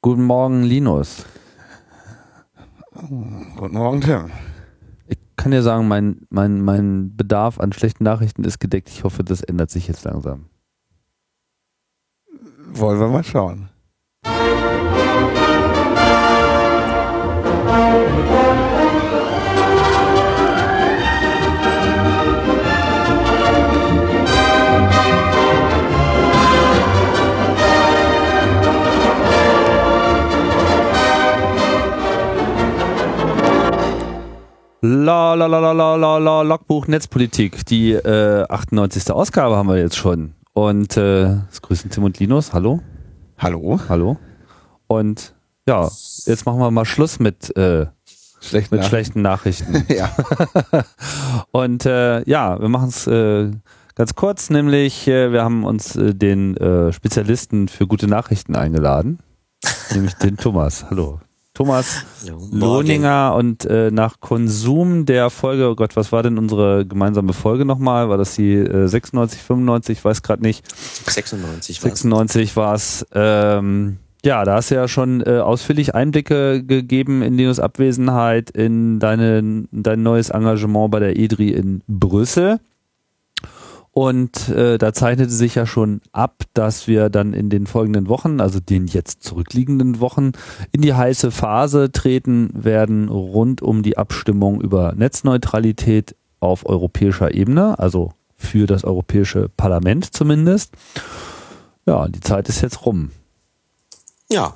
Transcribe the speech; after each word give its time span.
Guten 0.00 0.22
Morgen, 0.22 0.62
Linus. 0.62 1.26
Guten 2.94 3.74
Morgen, 3.74 4.00
Tim. 4.00 4.30
Ich 5.08 5.18
kann 5.34 5.50
dir 5.50 5.62
sagen, 5.62 5.88
mein, 5.88 6.20
mein, 6.30 6.60
mein 6.62 7.16
Bedarf 7.16 7.58
an 7.58 7.72
schlechten 7.72 8.04
Nachrichten 8.04 8.44
ist 8.44 8.60
gedeckt. 8.60 8.90
Ich 8.90 9.02
hoffe, 9.02 9.24
das 9.24 9.42
ändert 9.42 9.70
sich 9.70 9.88
jetzt 9.88 10.04
langsam. 10.04 10.46
Wollen 12.70 13.00
wir 13.00 13.08
mal 13.08 13.24
schauen. 13.24 13.70
La 34.90 35.34
la 35.34 35.44
la 35.44 35.58
la 35.58 35.72
la 35.72 35.96
la 35.96 36.16
la 36.16 36.40
Logbuch 36.40 36.86
Netzpolitik. 36.88 37.66
Die 37.66 37.92
äh, 37.92 38.46
98. 38.48 39.10
Ausgabe 39.10 39.54
haben 39.54 39.68
wir 39.68 39.76
jetzt 39.76 39.96
schon. 39.96 40.32
Und 40.54 40.96
äh, 40.96 41.24
es 41.52 41.60
grüßen 41.60 41.90
Tim 41.90 42.04
und 42.04 42.18
Linus. 42.18 42.54
Hallo. 42.54 42.80
Hallo. 43.36 43.78
Hallo. 43.90 44.16
Und 44.86 45.34
ja, 45.68 45.82
jetzt 46.24 46.46
machen 46.46 46.58
wir 46.58 46.70
mal 46.70 46.86
Schluss 46.86 47.18
mit, 47.20 47.54
äh, 47.54 47.84
Schlecht 48.40 48.72
mit 48.72 48.80
nach- 48.80 48.88
schlechten 48.88 49.20
Nachrichten. 49.20 49.84
Ja. 49.94 50.10
Und 51.50 51.84
äh, 51.84 52.22
ja, 52.26 52.58
wir 52.58 52.70
machen 52.70 52.88
es 52.88 53.06
äh, 53.06 53.50
ganz 53.94 54.14
kurz, 54.14 54.48
nämlich 54.48 55.06
äh, 55.06 55.32
wir 55.32 55.44
haben 55.44 55.64
uns 55.64 55.96
äh, 55.96 56.14
den 56.14 56.56
äh, 56.56 56.94
Spezialisten 56.94 57.68
für 57.68 57.86
gute 57.86 58.06
Nachrichten 58.06 58.56
eingeladen, 58.56 59.18
nämlich 59.92 60.14
den 60.14 60.38
Thomas. 60.38 60.86
Hallo. 60.88 61.20
Thomas 61.58 62.04
Lohninger 62.52 63.34
und 63.34 63.64
äh, 63.64 63.90
nach 63.90 64.20
Konsum 64.20 65.06
der 65.06 65.28
Folge, 65.28 65.68
oh 65.68 65.74
Gott, 65.74 65.96
was 65.96 66.12
war 66.12 66.22
denn 66.22 66.38
unsere 66.38 66.86
gemeinsame 66.86 67.32
Folge 67.32 67.64
nochmal? 67.64 68.08
War 68.08 68.16
das 68.16 68.36
die 68.36 68.54
äh, 68.54 68.86
96, 68.86 69.42
95, 69.42 69.98
ich 69.98 70.04
weiß 70.04 70.22
gerade 70.22 70.40
nicht. 70.40 70.64
96 70.72 71.82
war's. 71.82 71.98
96 71.98 72.56
war 72.56 72.74
es. 72.74 73.06
Ähm, 73.12 73.96
ja, 74.24 74.44
da 74.44 74.54
hast 74.54 74.70
du 74.70 74.76
ja 74.76 74.86
schon 74.86 75.20
äh, 75.20 75.40
ausführlich 75.40 75.96
Einblicke 75.96 76.62
gegeben 76.62 77.22
in 77.22 77.36
Linus 77.36 77.58
Abwesenheit 77.58 78.50
in 78.50 79.00
deine, 79.00 79.66
dein 79.72 80.02
neues 80.04 80.30
Engagement 80.30 80.92
bei 80.92 81.00
der 81.00 81.18
EDRI 81.18 81.50
in 81.54 81.82
Brüssel. 81.88 82.60
Und 83.98 84.48
äh, 84.50 84.78
da 84.78 84.92
zeichnete 84.92 85.32
sich 85.32 85.56
ja 85.56 85.66
schon 85.66 86.02
ab, 86.12 86.44
dass 86.54 86.86
wir 86.86 87.10
dann 87.10 87.32
in 87.32 87.50
den 87.50 87.66
folgenden 87.66 88.06
Wochen, 88.06 88.40
also 88.40 88.60
den 88.60 88.86
jetzt 88.86 89.24
zurückliegenden 89.24 89.98
Wochen, 89.98 90.30
in 90.70 90.82
die 90.82 90.94
heiße 90.94 91.32
Phase 91.32 91.90
treten 91.90 92.50
werden 92.54 93.08
rund 93.08 93.60
um 93.60 93.82
die 93.82 93.98
Abstimmung 93.98 94.60
über 94.60 94.92
Netzneutralität 94.92 96.14
auf 96.38 96.64
europäischer 96.64 97.34
Ebene, 97.34 97.76
also 97.80 98.12
für 98.36 98.68
das 98.68 98.84
Europäische 98.84 99.48
Parlament 99.56 100.14
zumindest. 100.14 100.74
Ja, 101.84 102.06
die 102.06 102.20
Zeit 102.20 102.48
ist 102.48 102.60
jetzt 102.60 102.86
rum. 102.86 103.10
Ja. 104.30 104.54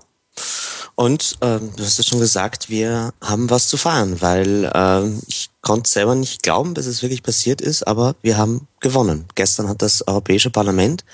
Und 0.95 1.37
ähm, 1.41 1.73
du 1.77 1.83
hast 1.83 1.99
es 1.99 2.07
schon 2.07 2.21
gesagt, 2.21 2.71
wir 2.71 3.13
haben 3.21 3.51
was 3.51 3.67
zu 3.67 3.77
feiern, 3.77 4.21
weil 4.21 4.71
ähm, 4.73 5.21
ich 5.27 5.51
konnte 5.63 5.89
selber 5.89 6.15
nicht 6.15 6.43
glauben, 6.43 6.75
dass 6.75 6.87
es 6.87 7.03
wirklich 7.03 7.23
passiert 7.23 7.61
ist, 7.61 7.87
aber 7.87 8.15
wir 8.23 8.37
haben 8.37 8.69
gewonnen. 8.81 9.27
Gestern 9.35 9.69
hat 9.69 9.81
das 9.81 10.07
Europäische 10.07 10.51
Parlament 10.51 11.05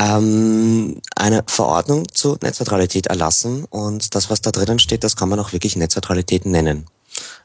ähm, 0.00 1.00
eine 1.14 1.44
Verordnung 1.46 2.06
zur 2.12 2.38
Netzneutralität 2.40 3.08
erlassen 3.08 3.64
und 3.64 4.14
das, 4.14 4.30
was 4.30 4.40
da 4.40 4.50
drinnen 4.50 4.78
steht, 4.78 5.04
das 5.04 5.16
kann 5.16 5.28
man 5.28 5.40
auch 5.40 5.52
wirklich 5.52 5.76
Netzneutralität 5.76 6.46
nennen. 6.46 6.86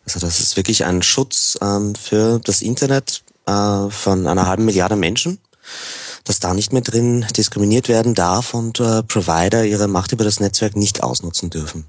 Also 0.05 0.19
das 0.19 0.39
ist 0.39 0.55
wirklich 0.55 0.85
ein 0.85 1.01
Schutz 1.01 1.57
ähm, 1.61 1.93
für 1.95 2.39
das 2.39 2.61
Internet 2.61 3.23
äh, 3.45 3.89
von 3.89 4.25
einer 4.27 4.47
halben 4.47 4.65
Milliarde 4.65 4.95
Menschen 4.95 5.39
dass 6.23 6.39
da 6.39 6.53
nicht 6.53 6.73
mehr 6.73 6.81
drin 6.81 7.25
diskriminiert 7.35 7.89
werden 7.89 8.13
darf 8.13 8.53
und 8.53 8.79
äh, 8.79 9.03
Provider 9.03 9.65
ihre 9.65 9.87
Macht 9.87 10.11
über 10.11 10.23
das 10.23 10.39
Netzwerk 10.39 10.75
nicht 10.75 11.01
ausnutzen 11.03 11.49
dürfen. 11.49 11.85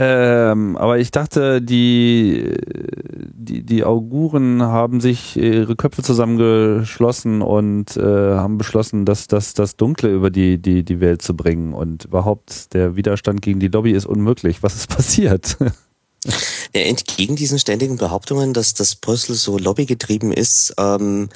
Ähm, 0.00 0.76
aber 0.76 0.98
ich 0.98 1.10
dachte, 1.10 1.60
die, 1.60 2.54
die, 3.34 3.64
die 3.64 3.82
Auguren 3.82 4.62
haben 4.62 5.00
sich 5.00 5.36
ihre 5.36 5.74
Köpfe 5.74 6.04
zusammengeschlossen 6.04 7.42
und 7.42 7.96
äh, 7.96 8.02
haben 8.02 8.58
beschlossen, 8.58 9.04
dass 9.04 9.26
das, 9.26 9.54
das 9.54 9.74
Dunkle 9.74 10.10
über 10.14 10.30
die, 10.30 10.58
die, 10.58 10.84
die 10.84 11.00
Welt 11.00 11.20
zu 11.22 11.34
bringen. 11.34 11.74
Und 11.74 12.04
überhaupt 12.04 12.74
der 12.74 12.94
Widerstand 12.94 13.42
gegen 13.42 13.58
die 13.58 13.66
Lobby 13.66 13.90
ist 13.90 14.06
unmöglich. 14.06 14.62
Was 14.62 14.76
ist 14.76 14.88
passiert? 14.88 15.56
Ja, 16.74 16.82
entgegen 16.82 17.36
diesen 17.36 17.60
ständigen 17.60 17.96
Behauptungen, 17.96 18.52
dass 18.52 18.74
das 18.74 18.96
Brüssel 18.96 19.36
so 19.36 19.56
lobbygetrieben 19.56 20.32
ist, 20.32 20.74
ähm, 20.76 21.28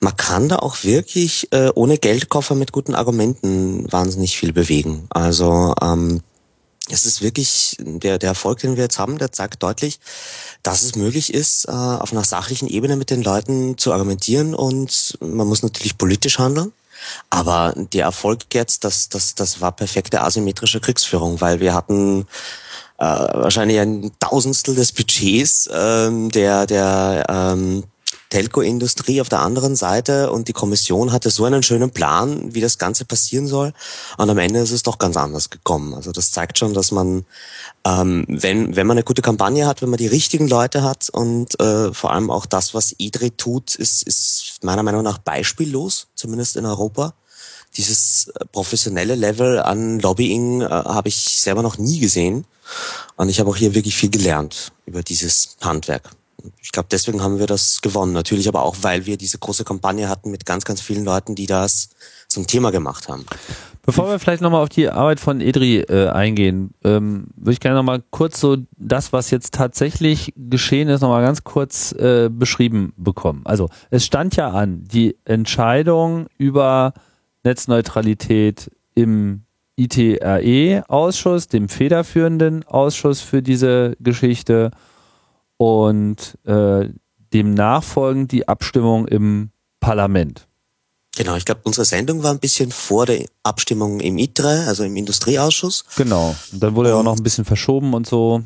man 0.00 0.16
kann 0.16 0.48
da 0.48 0.56
auch 0.56 0.82
wirklich 0.82 1.48
äh, 1.52 1.70
ohne 1.74 1.98
Geldkoffer 1.98 2.56
mit 2.56 2.72
guten 2.72 2.96
Argumenten 2.96 3.90
wahnsinnig 3.90 4.36
viel 4.36 4.52
bewegen. 4.52 5.06
Also 5.08 5.72
ähm, 5.80 6.20
es 6.90 7.06
ist 7.06 7.22
wirklich 7.22 7.76
der, 7.80 8.18
der 8.18 8.30
Erfolg, 8.30 8.58
den 8.58 8.76
wir 8.76 8.84
jetzt 8.84 8.98
haben, 8.98 9.18
der 9.18 9.32
zeigt 9.32 9.62
deutlich, 9.62 10.00
dass 10.62 10.82
es 10.82 10.96
möglich 10.96 11.32
ist, 11.32 11.66
äh, 11.66 11.70
auf 11.70 12.12
einer 12.12 12.24
sachlichen 12.24 12.68
Ebene 12.68 12.96
mit 12.96 13.10
den 13.10 13.22
Leuten 13.22 13.78
zu 13.78 13.92
argumentieren 13.92 14.54
und 14.54 15.16
man 15.20 15.46
muss 15.46 15.62
natürlich 15.62 15.96
politisch 15.96 16.38
handeln. 16.38 16.72
Aber 17.30 17.74
der 17.76 18.04
Erfolg 18.04 18.42
jetzt, 18.52 18.84
das, 18.84 19.08
das, 19.08 19.34
das 19.34 19.60
war 19.60 19.72
perfekte 19.72 20.22
asymmetrische 20.22 20.80
Kriegsführung, 20.80 21.40
weil 21.40 21.60
wir 21.60 21.74
hatten 21.74 22.26
äh, 22.98 23.04
wahrscheinlich 23.04 23.78
ein 23.80 24.12
Tausendstel 24.20 24.74
des 24.74 24.92
Budgets 24.92 25.68
ähm, 25.72 26.30
der, 26.30 26.66
der 26.66 27.26
ähm, 27.28 27.84
Telco-Industrie 28.34 29.20
auf 29.20 29.28
der 29.28 29.42
anderen 29.42 29.76
Seite 29.76 30.32
und 30.32 30.48
die 30.48 30.52
Kommission 30.52 31.12
hatte 31.12 31.30
so 31.30 31.44
einen 31.44 31.62
schönen 31.62 31.92
Plan, 31.92 32.52
wie 32.52 32.60
das 32.60 32.78
Ganze 32.78 33.04
passieren 33.04 33.46
soll. 33.46 33.72
Und 34.18 34.28
am 34.28 34.38
Ende 34.38 34.58
ist 34.58 34.72
es 34.72 34.82
doch 34.82 34.98
ganz 34.98 35.16
anders 35.16 35.50
gekommen. 35.50 35.94
Also 35.94 36.10
das 36.10 36.32
zeigt 36.32 36.58
schon, 36.58 36.74
dass 36.74 36.90
man, 36.90 37.26
ähm, 37.84 38.24
wenn, 38.26 38.74
wenn 38.74 38.88
man 38.88 38.96
eine 38.96 39.04
gute 39.04 39.22
Kampagne 39.22 39.68
hat, 39.68 39.82
wenn 39.82 39.90
man 39.90 39.98
die 39.98 40.08
richtigen 40.08 40.48
Leute 40.48 40.82
hat 40.82 41.10
und 41.10 41.60
äh, 41.60 41.94
vor 41.94 42.12
allem 42.12 42.28
auch 42.28 42.44
das, 42.44 42.74
was 42.74 42.96
IDRI 42.98 43.30
tut, 43.30 43.76
ist, 43.76 44.02
ist 44.02 44.64
meiner 44.64 44.82
Meinung 44.82 45.04
nach 45.04 45.18
beispiellos, 45.18 46.08
zumindest 46.16 46.56
in 46.56 46.66
Europa. 46.66 47.14
Dieses 47.76 48.32
äh, 48.34 48.46
professionelle 48.46 49.14
Level 49.14 49.60
an 49.60 50.00
Lobbying 50.00 50.62
äh, 50.62 50.68
habe 50.68 51.08
ich 51.08 51.36
selber 51.36 51.62
noch 51.62 51.78
nie 51.78 52.00
gesehen. 52.00 52.46
Und 53.14 53.28
ich 53.28 53.38
habe 53.38 53.48
auch 53.48 53.56
hier 53.56 53.76
wirklich 53.76 53.94
viel 53.94 54.10
gelernt 54.10 54.72
über 54.86 55.04
dieses 55.04 55.56
Handwerk. 55.60 56.10
Ich 56.60 56.72
glaube, 56.72 56.88
deswegen 56.90 57.22
haben 57.22 57.38
wir 57.38 57.46
das 57.46 57.80
gewonnen. 57.82 58.12
Natürlich 58.12 58.48
aber 58.48 58.62
auch, 58.62 58.76
weil 58.82 59.06
wir 59.06 59.16
diese 59.16 59.38
große 59.38 59.64
Kampagne 59.64 60.08
hatten 60.08 60.30
mit 60.30 60.46
ganz, 60.46 60.64
ganz 60.64 60.80
vielen 60.80 61.04
Leuten, 61.04 61.34
die 61.34 61.46
das 61.46 61.90
zum 62.28 62.46
Thema 62.46 62.70
gemacht 62.70 63.08
haben. 63.08 63.24
Bevor 63.86 64.08
wir 64.08 64.18
vielleicht 64.18 64.40
nochmal 64.42 64.62
auf 64.62 64.70
die 64.70 64.88
Arbeit 64.88 65.20
von 65.20 65.40
Edri 65.40 65.80
äh, 65.80 66.08
eingehen, 66.08 66.72
ähm, 66.84 67.26
würde 67.36 67.52
ich 67.52 67.60
gerne 67.60 67.76
nochmal 67.76 68.02
kurz 68.10 68.40
so 68.40 68.56
das, 68.78 69.12
was 69.12 69.30
jetzt 69.30 69.52
tatsächlich 69.52 70.32
geschehen 70.36 70.88
ist, 70.88 71.02
nochmal 71.02 71.22
ganz 71.22 71.44
kurz 71.44 71.92
äh, 71.92 72.30
beschrieben 72.32 72.94
bekommen. 72.96 73.42
Also 73.44 73.68
es 73.90 74.06
stand 74.06 74.36
ja 74.36 74.50
an, 74.50 74.84
die 74.84 75.16
Entscheidung 75.26 76.28
über 76.38 76.94
Netzneutralität 77.44 78.70
im 78.94 79.42
ITRE-Ausschuss, 79.76 81.48
dem 81.48 81.68
federführenden 81.68 82.64
Ausschuss 82.64 83.20
für 83.20 83.42
diese 83.42 83.96
Geschichte 84.00 84.70
und 85.56 86.38
äh, 86.44 86.88
dem 87.32 87.54
nachfolgend 87.54 88.32
die 88.32 88.48
Abstimmung 88.48 89.06
im 89.06 89.50
Parlament. 89.80 90.46
Genau, 91.16 91.36
ich 91.36 91.44
glaube, 91.44 91.60
unsere 91.64 91.84
Sendung 91.84 92.22
war 92.22 92.32
ein 92.32 92.40
bisschen 92.40 92.72
vor 92.72 93.06
der 93.06 93.24
Abstimmung 93.44 94.00
im 94.00 94.18
ITRE, 94.18 94.64
also 94.66 94.82
im 94.82 94.96
Industrieausschuss. 94.96 95.84
Genau. 95.96 96.34
Und 96.52 96.62
dann 96.62 96.74
wurde 96.74 96.90
ja 96.90 96.96
auch 96.96 97.04
noch 97.04 97.16
ein 97.16 97.22
bisschen 97.22 97.44
verschoben 97.44 97.94
und 97.94 98.06
so. 98.06 98.42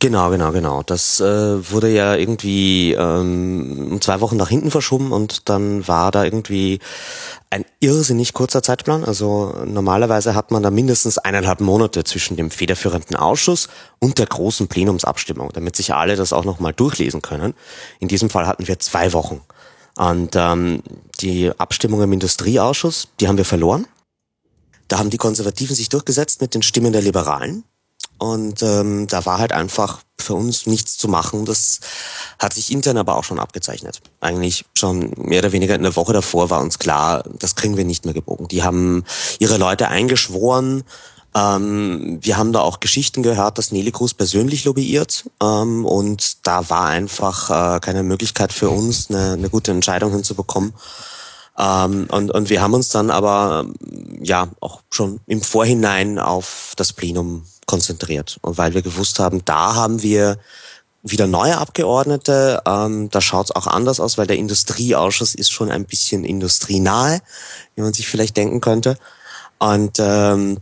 Genau, 0.00 0.28
genau, 0.30 0.52
genau. 0.52 0.82
Das 0.82 1.20
äh, 1.20 1.72
wurde 1.72 1.88
ja 1.88 2.14
irgendwie 2.14 2.92
ähm, 2.92 3.98
zwei 4.02 4.20
Wochen 4.20 4.36
nach 4.36 4.50
hinten 4.50 4.70
verschoben 4.70 5.12
und 5.12 5.48
dann 5.48 5.88
war 5.88 6.10
da 6.10 6.24
irgendwie 6.24 6.80
ein 7.48 7.64
irrsinnig 7.80 8.34
kurzer 8.34 8.62
Zeitplan. 8.62 9.04
Also 9.04 9.54
normalerweise 9.64 10.34
hat 10.34 10.50
man 10.50 10.62
da 10.62 10.70
mindestens 10.70 11.16
eineinhalb 11.18 11.60
Monate 11.60 12.04
zwischen 12.04 12.36
dem 12.36 12.50
federführenden 12.50 13.16
Ausschuss 13.16 13.68
und 13.98 14.18
der 14.18 14.26
großen 14.26 14.68
Plenumsabstimmung, 14.68 15.50
damit 15.54 15.76
sich 15.76 15.94
alle 15.94 16.16
das 16.16 16.32
auch 16.32 16.44
nochmal 16.44 16.74
durchlesen 16.74 17.22
können. 17.22 17.54
In 18.00 18.08
diesem 18.08 18.28
Fall 18.28 18.46
hatten 18.46 18.66
wir 18.66 18.78
zwei 18.80 19.12
Wochen. 19.12 19.40
Und 19.96 20.34
ähm, 20.34 20.82
die 21.20 21.50
Abstimmung 21.56 22.02
im 22.02 22.12
Industrieausschuss, 22.12 23.08
die 23.20 23.28
haben 23.28 23.38
wir 23.38 23.44
verloren. 23.44 23.86
Da 24.88 24.98
haben 24.98 25.10
die 25.10 25.16
Konservativen 25.16 25.74
sich 25.74 25.88
durchgesetzt 25.88 26.40
mit 26.42 26.54
den 26.54 26.62
Stimmen 26.62 26.92
der 26.92 27.02
Liberalen. 27.02 27.64
Und 28.18 28.62
ähm, 28.62 29.06
da 29.06 29.26
war 29.26 29.38
halt 29.38 29.52
einfach 29.52 30.00
für 30.18 30.34
uns 30.34 30.66
nichts 30.66 30.96
zu 30.96 31.08
machen. 31.08 31.44
Das 31.44 31.80
hat 32.38 32.54
sich 32.54 32.70
intern 32.72 32.96
aber 32.96 33.16
auch 33.16 33.24
schon 33.24 33.40
abgezeichnet. 33.40 34.00
Eigentlich 34.20 34.64
schon 34.74 35.12
mehr 35.16 35.40
oder 35.40 35.52
weniger 35.52 35.74
in 35.74 35.82
der 35.82 35.96
Woche 35.96 36.12
davor 36.12 36.50
war 36.50 36.60
uns 36.60 36.78
klar, 36.78 37.24
das 37.38 37.56
kriegen 37.56 37.76
wir 37.76 37.84
nicht 37.84 38.04
mehr 38.04 38.14
gebogen. 38.14 38.48
Die 38.48 38.62
haben 38.62 39.04
ihre 39.38 39.56
Leute 39.56 39.88
eingeschworen, 39.88 40.84
Ähm, 41.36 42.20
wir 42.22 42.36
haben 42.36 42.52
da 42.52 42.60
auch 42.60 42.78
Geschichten 42.78 43.24
gehört, 43.24 43.58
dass 43.58 43.72
Nelly 43.72 43.90
Cruz 43.90 44.14
persönlich 44.14 44.64
lobbyiert 44.64 45.24
ähm, 45.42 45.84
und 45.84 46.46
da 46.46 46.70
war 46.70 46.86
einfach 46.86 47.50
äh, 47.50 47.80
keine 47.80 48.04
Möglichkeit 48.04 48.52
für 48.52 48.70
uns, 48.70 49.10
eine, 49.10 49.32
eine 49.32 49.50
gute 49.50 49.72
Entscheidung 49.72 50.12
hinzubekommen. 50.12 50.74
Ähm, 51.58 52.08
und, 52.10 52.30
und 52.30 52.50
wir 52.50 52.60
haben 52.62 52.74
uns 52.74 52.88
dann 52.88 53.10
aber 53.10 53.66
ja 54.20 54.48
auch 54.60 54.82
schon 54.90 55.20
im 55.26 55.42
Vorhinein 55.42 56.18
auf 56.18 56.74
das 56.76 56.92
Plenum 56.92 57.44
konzentriert. 57.66 58.38
Und 58.42 58.58
weil 58.58 58.74
wir 58.74 58.82
gewusst 58.82 59.18
haben, 59.18 59.44
da 59.44 59.74
haben 59.74 60.02
wir 60.02 60.38
wieder 61.02 61.26
neue 61.26 61.58
Abgeordnete. 61.58 62.62
Ähm, 62.66 63.10
da 63.10 63.20
schaut 63.20 63.46
es 63.46 63.56
auch 63.56 63.66
anders 63.66 64.00
aus, 64.00 64.18
weil 64.18 64.26
der 64.26 64.38
Industrieausschuss 64.38 65.34
ist 65.34 65.52
schon 65.52 65.70
ein 65.70 65.84
bisschen 65.84 66.24
industrienahe, 66.24 67.20
wie 67.76 67.82
man 67.82 67.92
sich 67.92 68.08
vielleicht 68.08 68.36
denken 68.36 68.60
könnte. 68.60 68.96
Und 69.58 69.98
ähm, 70.00 70.58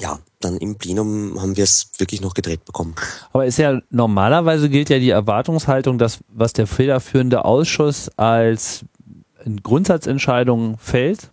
ja, 0.00 0.18
dann 0.40 0.56
im 0.58 0.76
Plenum 0.76 1.40
haben 1.40 1.56
wir 1.56 1.64
es 1.64 1.90
wirklich 1.98 2.20
noch 2.20 2.34
gedreht 2.34 2.64
bekommen. 2.64 2.94
Aber 3.32 3.46
ist 3.46 3.58
ja 3.58 3.80
normalerweise 3.90 4.68
gilt 4.68 4.90
ja 4.90 4.98
die 4.98 5.10
Erwartungshaltung, 5.10 5.98
dass 5.98 6.18
was 6.28 6.52
der 6.52 6.66
federführende 6.66 7.44
Ausschuss 7.44 8.10
als 8.16 8.84
Grundsatzentscheidung 9.62 10.78
fällt, 10.78 11.30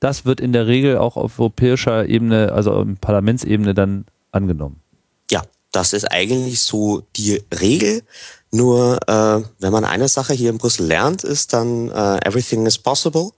das 0.00 0.24
wird 0.24 0.40
in 0.40 0.52
der 0.52 0.66
Regel 0.66 0.98
auch 0.98 1.16
auf 1.16 1.38
europäischer 1.38 2.06
Ebene, 2.06 2.52
also 2.52 2.72
auf 2.72 2.86
Parlamentsebene 3.00 3.74
dann 3.74 4.04
angenommen. 4.30 4.80
Ja, 5.30 5.42
das 5.72 5.92
ist 5.92 6.04
eigentlich 6.04 6.60
so 6.60 7.02
die 7.16 7.42
Regel. 7.60 8.02
Nur 8.50 8.98
äh, 9.06 9.42
wenn 9.58 9.72
man 9.72 9.84
eine 9.84 10.08
Sache 10.08 10.32
hier 10.32 10.50
in 10.50 10.58
Brüssel 10.58 10.86
lernt, 10.86 11.24
ist 11.24 11.52
dann 11.52 11.90
äh, 11.90 12.18
everything 12.26 12.64
is 12.66 12.78
possible. 12.78 13.30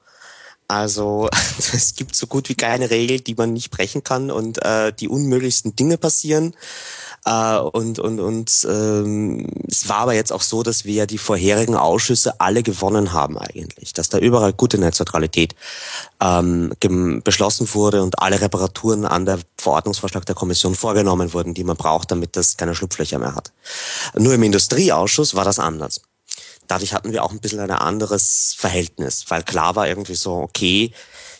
Also 0.71 1.29
es 1.59 1.97
gibt 1.97 2.15
so 2.15 2.29
gut 2.29 2.49
wie 2.49 2.55
keine 2.55 2.91
Regel, 2.91 3.21
die 3.21 3.35
man 3.35 3.53
nicht 3.53 3.71
brechen 3.71 4.05
kann 4.05 4.31
und 4.31 4.65
äh, 4.65 4.93
die 4.93 5.09
unmöglichsten 5.09 5.75
Dinge 5.75 5.99
passieren. 5.99 6.55
Äh, 7.25 7.57
und 7.59 7.99
und, 7.99 8.21
und 8.21 8.67
ähm, 8.71 9.49
es 9.69 9.89
war 9.89 9.99
aber 9.99 10.15
jetzt 10.15 10.33
auch 10.33 10.43
so, 10.43 10.63
dass 10.63 10.85
wir 10.85 10.95
ja 10.95 11.07
die 11.07 11.19
vorherigen 11.19 11.75
Ausschüsse 11.75 12.41
alle 12.41 12.63
gewonnen 12.63 13.13
haben 13.13 13.37
eigentlich, 13.37 13.93
dass 13.95 14.11
da 14.11 14.19
überall 14.19 14.53
gute 14.53 14.79
Netzneutralität 14.79 15.57
ähm, 16.21 16.73
beschlossen 17.25 17.69
wurde 17.75 18.05
und 18.05 18.21
alle 18.21 18.41
Reparaturen 18.41 19.05
an 19.07 19.27
der 19.27 19.41
Verordnungsvorschlag 19.59 20.25
der 20.25 20.37
Kommission 20.37 20.77
vorgenommen 20.77 21.33
wurden, 21.33 21.53
die 21.53 21.65
man 21.65 21.77
braucht, 21.77 22.13
damit 22.13 22.37
das 22.37 22.57
keine 22.57 22.77
Schlupflöcher 22.77 23.19
mehr 23.19 23.35
hat. 23.35 23.53
Nur 24.15 24.35
im 24.35 24.43
Industrieausschuss 24.45 25.35
war 25.35 25.45
das 25.45 25.59
anders. 25.59 26.01
Dadurch 26.71 26.95
hatten 26.95 27.13
wir 27.13 27.25
auch 27.25 27.33
ein 27.33 27.41
bisschen 27.41 27.59
ein 27.59 27.71
anderes 27.73 28.55
Verhältnis, 28.57 29.25
weil 29.27 29.43
klar 29.43 29.75
war 29.75 29.89
irgendwie 29.89 30.15
so, 30.15 30.35
okay, 30.35 30.93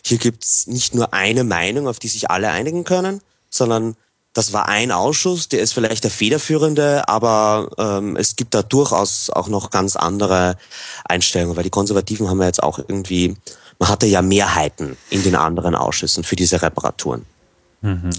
hier 0.03 0.17
gibt's 0.17 0.67
nicht 0.67 0.93
nur 0.93 1.13
eine 1.13 1.45
Meinung, 1.45 1.87
auf 1.87 1.99
die 1.99 2.09
sich 2.09 2.29
alle 2.29 2.51
einigen 2.51 2.83
können, 2.83 3.21
sondern 3.49 3.95
das 4.33 4.51
war 4.51 4.67
ein 4.67 4.91
Ausschuss, 4.91 5.47
der 5.47 5.61
ist 5.61 5.71
vielleicht 5.71 6.03
der 6.03 6.11
federführende, 6.11 7.07
aber 7.07 7.69
ähm, 7.77 8.17
es 8.17 8.35
gibt 8.35 8.53
da 8.53 8.61
durchaus 8.61 9.29
auch 9.29 9.47
noch 9.47 9.69
ganz 9.69 9.95
andere 9.95 10.57
Einstellungen, 11.05 11.55
weil 11.55 11.63
die 11.63 11.69
Konservativen 11.69 12.29
haben 12.29 12.41
ja 12.41 12.47
jetzt 12.47 12.61
auch 12.61 12.79
irgendwie, 12.79 13.37
man 13.79 13.87
hatte 13.87 14.07
ja 14.07 14.21
Mehrheiten 14.21 14.97
in 15.09 15.23
den 15.23 15.35
anderen 15.35 15.75
Ausschüssen 15.75 16.25
für 16.25 16.35
diese 16.35 16.61
Reparaturen. 16.61 17.25
Mhm. 17.79 18.09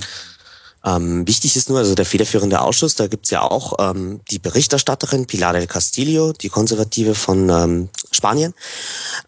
Ähm, 0.85 1.27
wichtig 1.29 1.57
ist 1.57 1.69
nur, 1.69 1.79
also 1.79 1.95
der 1.95 2.07
federführende 2.07 2.61
Ausschuss, 2.61 2.95
da 2.95 3.07
gibt's 3.07 3.31
ja 3.31 3.43
auch 3.43 3.75
ähm, 3.79 4.21
die 4.31 4.39
Berichterstatterin 4.39 5.27
Pilar 5.27 5.53
del 5.53 5.67
Castillo, 5.67 6.33
die 6.33 6.49
Konservative 6.49 7.15
von 7.15 7.49
ähm, 7.49 7.89
Spanien, 8.11 8.55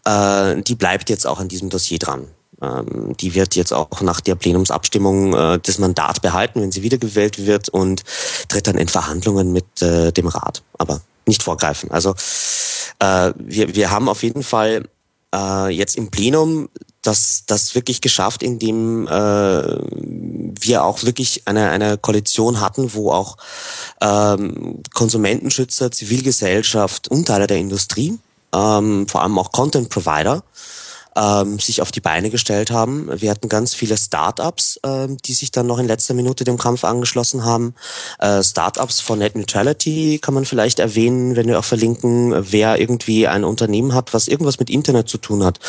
äh, 0.05 0.61
die 0.61 0.75
bleibt 0.75 1.09
jetzt 1.09 1.25
auch 1.25 1.39
an 1.39 1.47
diesem 1.47 1.69
Dossier 1.69 1.99
dran. 1.99 2.27
Ähm, 2.61 3.15
die 3.19 3.35
wird 3.35 3.55
jetzt 3.55 3.73
auch 3.73 4.01
nach 4.01 4.21
der 4.21 4.35
Plenumsabstimmung 4.35 5.33
äh, 5.33 5.59
das 5.61 5.77
Mandat 5.79 6.21
behalten, 6.21 6.61
wenn 6.61 6.71
sie 6.71 6.83
wiedergewählt 6.83 7.45
wird 7.45 7.69
und 7.69 8.03
tritt 8.47 8.67
dann 8.67 8.77
in 8.77 8.87
Verhandlungen 8.87 9.51
mit 9.51 9.81
äh, 9.81 10.11
dem 10.11 10.27
Rat. 10.27 10.63
Aber 10.77 11.01
nicht 11.25 11.43
vorgreifen. 11.43 11.91
Also 11.91 12.15
äh, 12.99 13.33
wir, 13.37 13.75
wir 13.75 13.91
haben 13.91 14.09
auf 14.09 14.23
jeden 14.23 14.43
Fall 14.43 14.87
äh, 15.33 15.69
jetzt 15.69 15.95
im 15.95 16.11
Plenum 16.11 16.69
das, 17.05 17.43
das 17.47 17.75
wirklich 17.75 18.01
geschafft, 18.01 18.43
indem 18.43 19.07
äh, 19.07 19.11
wir 19.11 20.83
auch 20.83 21.03
wirklich 21.03 21.43
eine, 21.45 21.69
eine 21.69 21.97
Koalition 21.97 22.59
hatten, 22.59 22.93
wo 22.93 23.11
auch 23.11 23.37
ähm, 24.01 24.81
Konsumentenschützer, 24.93 25.91
Zivilgesellschaft 25.91 27.07
und 27.07 27.25
Teile 27.25 27.47
der 27.47 27.57
Industrie, 27.57 28.17
ähm, 28.53 29.07
vor 29.07 29.21
allem 29.21 29.37
auch 29.37 29.51
Content 29.51 29.89
Provider, 29.89 30.43
ähm, 31.15 31.59
sich 31.59 31.81
auf 31.81 31.91
die 31.91 32.01
Beine 32.01 32.29
gestellt 32.29 32.71
haben. 32.71 33.09
Wir 33.19 33.31
hatten 33.31 33.49
ganz 33.49 33.73
viele 33.73 33.97
Startups, 33.97 34.79
ähm, 34.83 35.17
die 35.17 35.33
sich 35.33 35.51
dann 35.51 35.67
noch 35.67 35.79
in 35.79 35.87
letzter 35.87 36.13
Minute 36.13 36.43
dem 36.43 36.57
Kampf 36.57 36.83
angeschlossen 36.83 37.45
haben. 37.45 37.73
Äh, 38.19 38.43
Startups 38.43 38.99
von 38.99 39.19
Net 39.19 39.35
Neutrality 39.35 40.19
kann 40.21 40.33
man 40.33 40.45
vielleicht 40.45 40.79
erwähnen, 40.79 41.35
wenn 41.35 41.47
wir 41.47 41.59
auch 41.59 41.65
verlinken, 41.65 42.33
wer 42.51 42.79
irgendwie 42.79 43.27
ein 43.27 43.43
Unternehmen 43.43 43.93
hat, 43.93 44.13
was 44.13 44.27
irgendwas 44.27 44.59
mit 44.59 44.69
Internet 44.69 45.07
zu 45.07 45.17
tun 45.17 45.43
hat. 45.43 45.59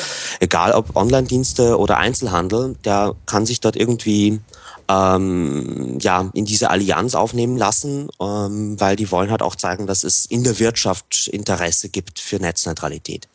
Egal 0.41 0.73
ob 0.73 0.97
Online-Dienste 0.97 1.79
oder 1.79 1.99
Einzelhandel, 1.99 2.77
der 2.85 3.15
kann 3.27 3.47
sich 3.47 3.61
dort 3.61 3.77
irgendwie 3.77 4.41
ähm, 4.89 5.99
ja 6.01 6.31
in 6.33 6.45
diese 6.45 6.71
Allianz 6.71 7.15
aufnehmen 7.15 7.57
lassen, 7.57 8.09
ähm, 8.21 8.81
weil 8.81 8.97
die 8.97 9.11
wollen 9.11 9.31
halt 9.31 9.43
auch 9.43 9.57
zeigen, 9.57 9.87
dass 9.87 10.05
es 10.05 10.27
in 10.27 10.45
der 10.45 10.59
Wirtschaft 10.59 11.29
Interesse 11.29 11.89
gibt 11.89 12.21
für 12.21 12.37
Netzneutralität 12.37 13.29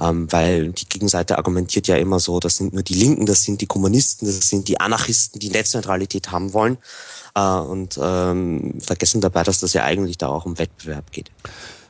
ähm, 0.00 0.30
weil 0.30 0.72
die 0.72 0.88
Gegenseite 0.88 1.38
argumentiert 1.38 1.88
ja 1.88 1.96
immer 1.96 2.20
so, 2.20 2.40
das 2.40 2.56
sind 2.56 2.72
nur 2.72 2.82
die 2.82 2.94
Linken, 2.94 3.26
das 3.26 3.42
sind 3.42 3.60
die 3.60 3.66
Kommunisten, 3.66 4.26
das 4.26 4.48
sind 4.48 4.68
die 4.68 4.80
Anarchisten, 4.80 5.40
die 5.40 5.50
Netzneutralität 5.50 6.30
haben 6.30 6.52
wollen 6.52 6.78
äh, 7.34 7.40
und 7.40 7.98
ähm, 8.02 8.80
vergessen 8.80 9.20
dabei, 9.20 9.42
dass 9.42 9.60
das 9.60 9.72
ja 9.72 9.84
eigentlich 9.84 10.18
da 10.18 10.28
auch 10.28 10.46
um 10.46 10.58
Wettbewerb 10.58 11.10
geht. 11.10 11.30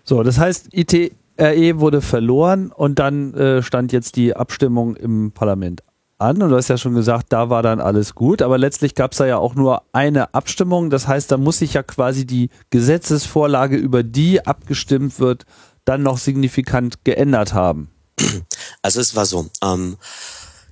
So, 0.05 0.23
das 0.23 0.39
heißt, 0.39 0.69
ITRE 0.73 1.81
wurde 1.81 2.01
verloren 2.01 2.73
und 2.73 2.99
dann 2.99 3.35
äh, 3.35 3.63
stand 3.63 3.93
jetzt 3.93 4.17
die 4.17 4.35
Abstimmung 4.35 4.97
im 4.97 5.33
Parlament 5.33 5.83
an 6.17 6.43
und 6.43 6.51
du 6.51 6.57
hast 6.57 6.69
ja 6.69 6.79
schon 6.79 6.95
gesagt, 6.95 7.27
da 7.29 7.49
war 7.49 7.63
dann 7.63 7.81
alles 7.81 8.15
gut, 8.15 8.43
aber 8.43 8.59
letztlich 8.59 8.95
gab 8.95 9.13
es 9.13 9.19
da 9.19 9.27
ja 9.27 9.37
auch 9.39 9.55
nur 9.55 9.83
eine 9.93 10.35
Abstimmung. 10.35 10.91
Das 10.91 11.07
heißt, 11.07 11.31
da 11.31 11.37
muss 11.37 11.59
sich 11.59 11.75
ja 11.75 11.83
quasi 11.83 12.27
die 12.27 12.51
Gesetzesvorlage, 12.71 13.77
über 13.77 14.03
die 14.03 14.45
abgestimmt 14.45 15.21
wird, 15.21 15.45
dann 15.85 16.03
noch 16.03 16.19
signifikant 16.19 17.05
geändert 17.05 17.55
haben. 17.55 17.91
Also 18.83 19.01
es 19.01 19.15
war 19.15 19.27
so, 19.27 19.47
ähm, 19.63 19.97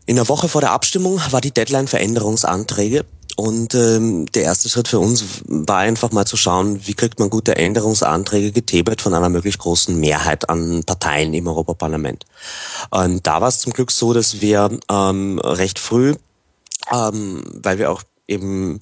in 0.06 0.16
der 0.16 0.28
Woche 0.28 0.48
vor 0.48 0.60
der 0.60 0.70
Abstimmung 0.70 1.20
war 1.30 1.40
die 1.40 1.50
Deadline 1.50 1.88
für 1.88 1.98
Änderungsanträge 1.98 3.04
und 3.36 3.74
ähm, 3.74 4.24
der 4.32 4.44
erste 4.44 4.70
Schritt 4.70 4.88
für 4.88 4.98
uns 4.98 5.42
war 5.46 5.78
einfach 5.78 6.10
mal 6.10 6.26
zu 6.26 6.38
schauen, 6.38 6.86
wie 6.86 6.94
kriegt 6.94 7.18
man 7.18 7.28
gute 7.28 7.56
Änderungsanträge 7.56 8.50
getabelt 8.50 9.02
von 9.02 9.12
einer 9.12 9.28
möglichst 9.28 9.60
großen 9.60 9.98
Mehrheit 9.98 10.48
an 10.48 10.84
Parteien 10.84 11.34
im 11.34 11.46
Europaparlament. 11.46 12.24
Und 12.90 13.26
da 13.26 13.42
war 13.42 13.48
es 13.48 13.58
zum 13.58 13.74
Glück 13.74 13.90
so, 13.90 14.14
dass 14.14 14.40
wir 14.40 14.78
ähm, 14.90 15.38
recht 15.38 15.78
früh, 15.78 16.14
ähm, 16.90 17.42
weil 17.62 17.78
wir 17.78 17.90
auch 17.90 18.04
eben, 18.26 18.78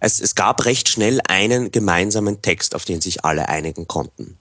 es, 0.00 0.20
es 0.20 0.34
gab 0.34 0.64
recht 0.64 0.88
schnell 0.88 1.20
einen 1.28 1.70
gemeinsamen 1.70 2.42
Text, 2.42 2.74
auf 2.74 2.84
den 2.84 3.00
sich 3.00 3.24
alle 3.24 3.48
einigen 3.48 3.86
konnten. 3.86 4.36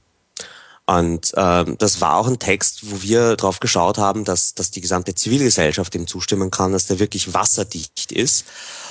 Und 0.92 1.32
ähm, 1.38 1.78
das 1.78 2.02
war 2.02 2.18
auch 2.18 2.28
ein 2.28 2.38
Text, 2.38 2.92
wo 2.92 3.02
wir 3.02 3.38
drauf 3.38 3.62
geschaut 3.62 3.98
haben, 3.98 4.26
dass, 4.26 4.56
dass 4.56 4.72
die 4.72 4.82
gesamte 4.82 5.16
Zivilgesellschaft 5.16 5.94
dem 5.94 6.06
zustimmen 6.06 6.52
kann, 6.52 6.74
dass 6.74 6.88
der 6.88 7.00
wirklich 7.00 7.34
wasserdicht 7.34 8.12
ist. 8.12 8.46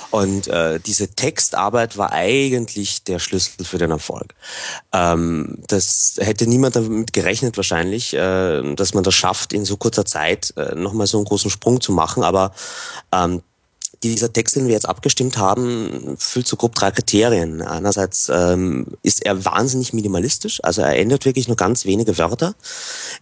Und 0.09 0.47
äh, 0.47 0.79
diese 0.79 1.09
Textarbeit 1.09 1.97
war 1.97 2.11
eigentlich 2.11 3.03
der 3.03 3.19
Schlüssel 3.19 3.65
für 3.65 3.77
den 3.77 3.91
Erfolg. 3.91 4.33
Ähm, 4.91 5.59
das 5.67 6.15
hätte 6.17 6.47
niemand 6.47 6.75
damit 6.75 7.13
gerechnet 7.13 7.55
wahrscheinlich, 7.55 8.15
äh, 8.15 8.73
dass 8.73 8.95
man 8.95 9.03
das 9.03 9.13
schafft, 9.13 9.53
in 9.53 9.63
so 9.63 9.77
kurzer 9.77 10.03
Zeit 10.03 10.55
äh, 10.57 10.73
nochmal 10.73 11.05
so 11.05 11.19
einen 11.19 11.25
großen 11.25 11.51
Sprung 11.51 11.81
zu 11.81 11.91
machen. 11.91 12.23
Aber 12.23 12.51
ähm, 13.13 13.43
dieser 14.03 14.33
Text, 14.33 14.55
den 14.55 14.65
wir 14.65 14.73
jetzt 14.73 14.89
abgestimmt 14.89 15.37
haben, 15.37 16.15
füllt 16.17 16.47
so 16.47 16.55
grob 16.55 16.75
drei 16.75 16.91
Kriterien. 16.91 17.61
Einerseits 17.61 18.29
ähm, 18.33 18.87
ist 19.03 19.25
er 19.25 19.45
wahnsinnig 19.45 19.93
minimalistisch, 19.93 20.63
also 20.63 20.81
er 20.81 20.97
ändert 20.97 21.25
wirklich 21.25 21.47
nur 21.47 21.57
ganz 21.57 21.85
wenige 21.85 22.17
Wörter. 22.17 22.55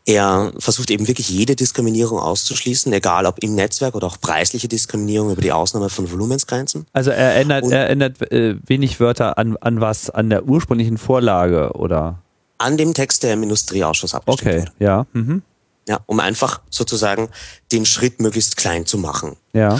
Er 0.06 0.54
versucht 0.58 0.90
eben 0.92 1.08
wirklich 1.08 1.30
jede 1.30 1.56
Diskriminierung 1.56 2.20
auszuschließen, 2.20 2.92
egal 2.94 3.26
ob 3.26 3.40
im 3.44 3.56
Netzwerk 3.56 3.96
oder 3.96 4.08
auch 4.08 4.20
preisliche 4.22 4.68
Diskriminierung 4.68 5.32
über 5.32 5.42
die 5.42 5.52
Ausnahme 5.52 5.90
von 5.90 6.10
Volumensgrenzen. 6.12 6.86
Also 6.94 7.12
er 7.12 7.36
ändert, 7.36 7.64
Und 7.64 7.72
er 7.72 7.90
ändert 7.90 8.32
äh, 8.32 8.56
wenig 8.66 9.00
Wörter 9.00 9.38
an, 9.38 9.58
an 9.58 9.82
was? 9.82 10.10
An 10.10 10.30
der 10.30 10.46
ursprünglichen 10.46 10.98
Vorlage 10.98 11.72
oder? 11.74 12.22
An 12.58 12.78
dem 12.78 12.94
Text, 12.94 13.24
der 13.24 13.34
im 13.34 13.44
Industrieausschuss 13.44 14.14
abgestimmt 14.14 14.52
okay, 14.52 14.62
wurde. 14.62 14.72
ja. 14.80 15.06
Mhm. 15.14 15.42
Ja, 15.88 16.00
um 16.06 16.20
einfach 16.20 16.62
sozusagen 16.70 17.30
den 17.72 17.84
Schritt 17.84 18.22
möglichst 18.22 18.58
klein 18.58 18.86
zu 18.86 19.00
machen. 19.00 19.38
Ja. 19.54 19.80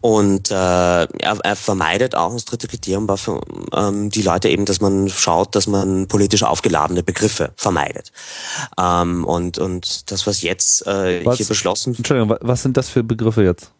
Und 0.00 0.50
äh, 0.50 0.54
er, 0.54 1.06
er 1.44 1.54
vermeidet 1.56 2.16
auch, 2.16 2.32
das 2.32 2.44
dritte 2.44 2.66
Kriterium 2.66 3.06
war 3.06 3.18
für 3.18 3.40
ähm, 3.72 4.10
die 4.10 4.22
Leute 4.22 4.48
eben, 4.48 4.64
dass 4.64 4.80
man 4.80 5.08
schaut, 5.08 5.54
dass 5.54 5.68
man 5.68 6.08
politisch 6.08 6.42
aufgeladene 6.42 7.04
Begriffe 7.04 7.52
vermeidet. 7.56 8.10
Ähm, 8.80 9.24
und, 9.24 9.58
und 9.58 10.10
das, 10.10 10.26
was 10.26 10.42
jetzt 10.42 10.86
äh, 10.88 11.24
Was- 11.24 11.36
hier 11.36 11.46
beschlossen 11.46 11.94
Entschuldigung, 11.94 12.30
wa- 12.30 12.38
was 12.40 12.62
sind 12.62 12.76
das 12.76 12.88
für 12.88 13.04
Begriffe 13.04 13.44
jetzt? 13.44 13.70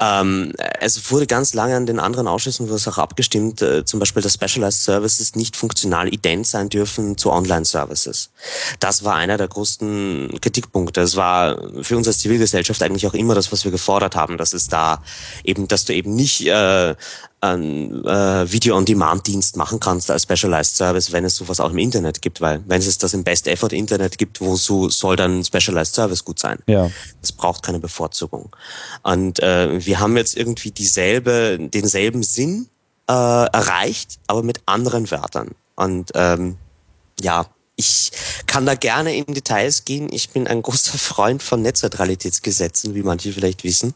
ähm, 0.00 0.52
es 0.80 1.10
wurde 1.10 1.26
ganz 1.26 1.54
lange 1.54 1.76
an 1.76 1.86
den 1.86 2.00
anderen 2.00 2.26
Ausschüssen 2.26 2.66
wurde 2.66 2.76
es 2.76 2.88
auch 2.88 2.98
abgestimmt, 2.98 3.62
äh, 3.62 3.84
zum 3.84 4.00
Beispiel, 4.00 4.22
dass 4.22 4.34
Specialized 4.34 4.82
Services 4.82 5.34
nicht 5.36 5.56
funktional 5.56 6.08
ident 6.12 6.46
sein 6.46 6.68
dürfen 6.68 7.16
zu 7.16 7.30
Online-Services. 7.30 8.30
Das 8.80 9.04
war 9.04 9.14
einer 9.14 9.36
der 9.36 9.48
größten 9.48 10.38
Kritikpunkte. 10.40 11.00
Es 11.00 11.16
war 11.16 11.58
für 11.82 11.96
uns 11.96 12.06
als 12.08 12.18
Zivilgesellschaft 12.18 12.82
eigentlich 12.82 13.06
auch 13.06 13.14
immer 13.14 13.34
das, 13.34 13.50
was 13.52 13.64
wir 13.64 13.70
gefordert 13.70 14.14
haben, 14.16 14.36
dass 14.36 14.49
es 14.54 14.68
da 14.68 15.02
eben, 15.44 15.68
dass 15.68 15.84
du 15.84 15.94
eben 15.94 16.14
nicht 16.14 16.46
äh, 16.46 16.94
einen 17.40 18.04
äh, 18.04 18.52
Video-on-Demand-Dienst 18.52 19.56
machen 19.56 19.80
kannst 19.80 20.10
als 20.10 20.24
Specialized 20.24 20.76
Service, 20.76 21.12
wenn 21.12 21.24
es 21.24 21.36
sowas 21.36 21.58
auch 21.60 21.70
im 21.70 21.78
Internet 21.78 22.20
gibt, 22.20 22.40
weil 22.40 22.62
wenn 22.66 22.80
es 22.80 22.98
das 22.98 23.14
im 23.14 23.24
Best-Effort-Internet 23.24 24.18
gibt, 24.18 24.40
wo 24.40 24.56
so 24.56 24.90
soll 24.90 25.16
dann 25.16 25.42
Specialized 25.44 25.94
Service 25.94 26.24
gut 26.24 26.38
sein. 26.38 26.58
Ja. 26.66 26.90
Es 27.22 27.32
braucht 27.32 27.62
keine 27.62 27.80
Bevorzugung. 27.80 28.54
Und 29.02 29.40
äh, 29.40 29.84
wir 29.84 30.00
haben 30.00 30.16
jetzt 30.16 30.36
irgendwie 30.36 30.70
dieselbe, 30.70 31.58
denselben 31.58 32.22
Sinn 32.22 32.68
äh, 33.08 33.12
erreicht, 33.12 34.18
aber 34.26 34.42
mit 34.42 34.60
anderen 34.66 35.10
Wörtern. 35.10 35.52
Und 35.76 36.10
ähm, 36.14 36.58
ja, 37.20 37.46
ich 37.80 38.12
kann 38.46 38.66
da 38.66 38.74
gerne 38.74 39.16
in 39.16 39.24
Details 39.32 39.86
gehen. 39.86 40.08
Ich 40.12 40.30
bin 40.30 40.46
ein 40.46 40.60
großer 40.60 40.98
Freund 40.98 41.42
von 41.42 41.62
Netzneutralitätsgesetzen, 41.62 42.94
wie 42.94 43.02
manche 43.02 43.32
vielleicht 43.32 43.64
wissen. 43.64 43.94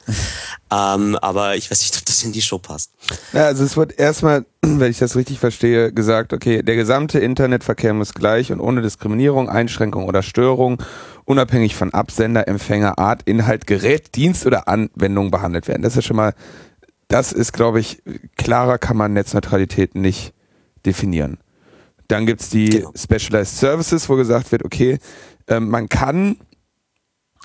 ähm, 0.72 1.16
aber 1.16 1.56
ich 1.56 1.70
weiß 1.70 1.80
nicht, 1.80 1.96
ob 1.98 2.06
das 2.06 2.22
in 2.22 2.32
die 2.32 2.40
Show 2.40 2.58
passt. 2.58 2.92
Ja, 3.34 3.44
also 3.44 3.62
es 3.62 3.76
wird 3.76 3.98
erstmal, 3.98 4.46
wenn 4.62 4.90
ich 4.90 4.98
das 4.98 5.16
richtig 5.16 5.38
verstehe, 5.38 5.92
gesagt, 5.92 6.32
okay, 6.32 6.62
der 6.62 6.76
gesamte 6.76 7.18
Internetverkehr 7.18 7.92
muss 7.92 8.14
gleich 8.14 8.50
und 8.50 8.60
ohne 8.60 8.80
Diskriminierung, 8.80 9.50
Einschränkung 9.50 10.08
oder 10.08 10.22
Störung, 10.22 10.82
unabhängig 11.26 11.76
von 11.76 11.92
Absender, 11.92 12.48
Empfänger, 12.48 12.98
Art, 12.98 13.22
Inhalt, 13.26 13.66
Gerät, 13.66 14.14
Dienst 14.16 14.46
oder 14.46 14.66
Anwendung 14.66 15.30
behandelt 15.30 15.68
werden. 15.68 15.82
Das 15.82 15.96
ist 15.96 16.06
schon 16.06 16.16
mal, 16.16 16.32
das 17.08 17.32
ist, 17.32 17.52
glaube 17.52 17.80
ich, 17.80 18.02
klarer 18.36 18.78
kann 18.78 18.96
man 18.96 19.12
Netzneutralität 19.12 19.94
nicht 19.94 20.32
definieren. 20.86 21.38
Dann 22.08 22.26
gibt's 22.26 22.50
die 22.50 22.70
Genau. 22.70 22.92
Specialized 22.94 23.56
Services, 23.58 24.08
wo 24.08 24.16
gesagt 24.16 24.52
wird, 24.52 24.64
okay, 24.64 24.98
ähm, 25.48 25.68
man 25.68 25.88
kann 25.88 26.36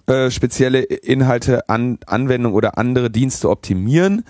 äh, 0.10 0.32
spezielle 0.32 0.82
Inhalte, 0.82 1.70
an, 1.70 2.00
Anwendungen 2.08 2.56
oder 2.56 2.80
andere 2.80 3.12
Dienste 3.12 3.48
optimieren, 3.48 4.24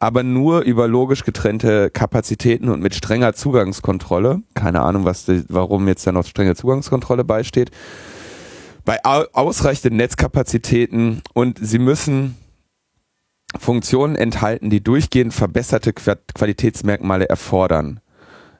aber 0.00 0.24
nur 0.24 0.62
über 0.62 0.88
logisch 0.88 1.24
getrennte 1.24 1.88
Kapazitäten 1.88 2.68
und 2.68 2.82
mit 2.82 2.96
strenger 2.96 3.32
Zugangskontrolle. 3.32 4.42
Keine 4.54 4.80
Ahnung, 4.80 5.04
was 5.04 5.26
die, 5.26 5.44
warum 5.48 5.86
jetzt 5.86 6.04
da 6.04 6.10
noch 6.10 6.26
strenge 6.26 6.56
Zugangskontrolle 6.56 7.22
beisteht. 7.22 7.70
Bei 8.84 9.04
au 9.04 9.24
ausreichenden 9.32 9.98
Netzkapazitäten 9.98 11.22
und 11.32 11.58
sie 11.62 11.78
müssen 11.78 12.36
Funktionen 13.56 14.16
enthalten, 14.16 14.68
die 14.68 14.82
durchgehend 14.82 15.32
verbesserte 15.32 15.92
Qua 15.92 16.16
Qualitätsmerkmale 16.34 17.28
erfordern. 17.28 18.00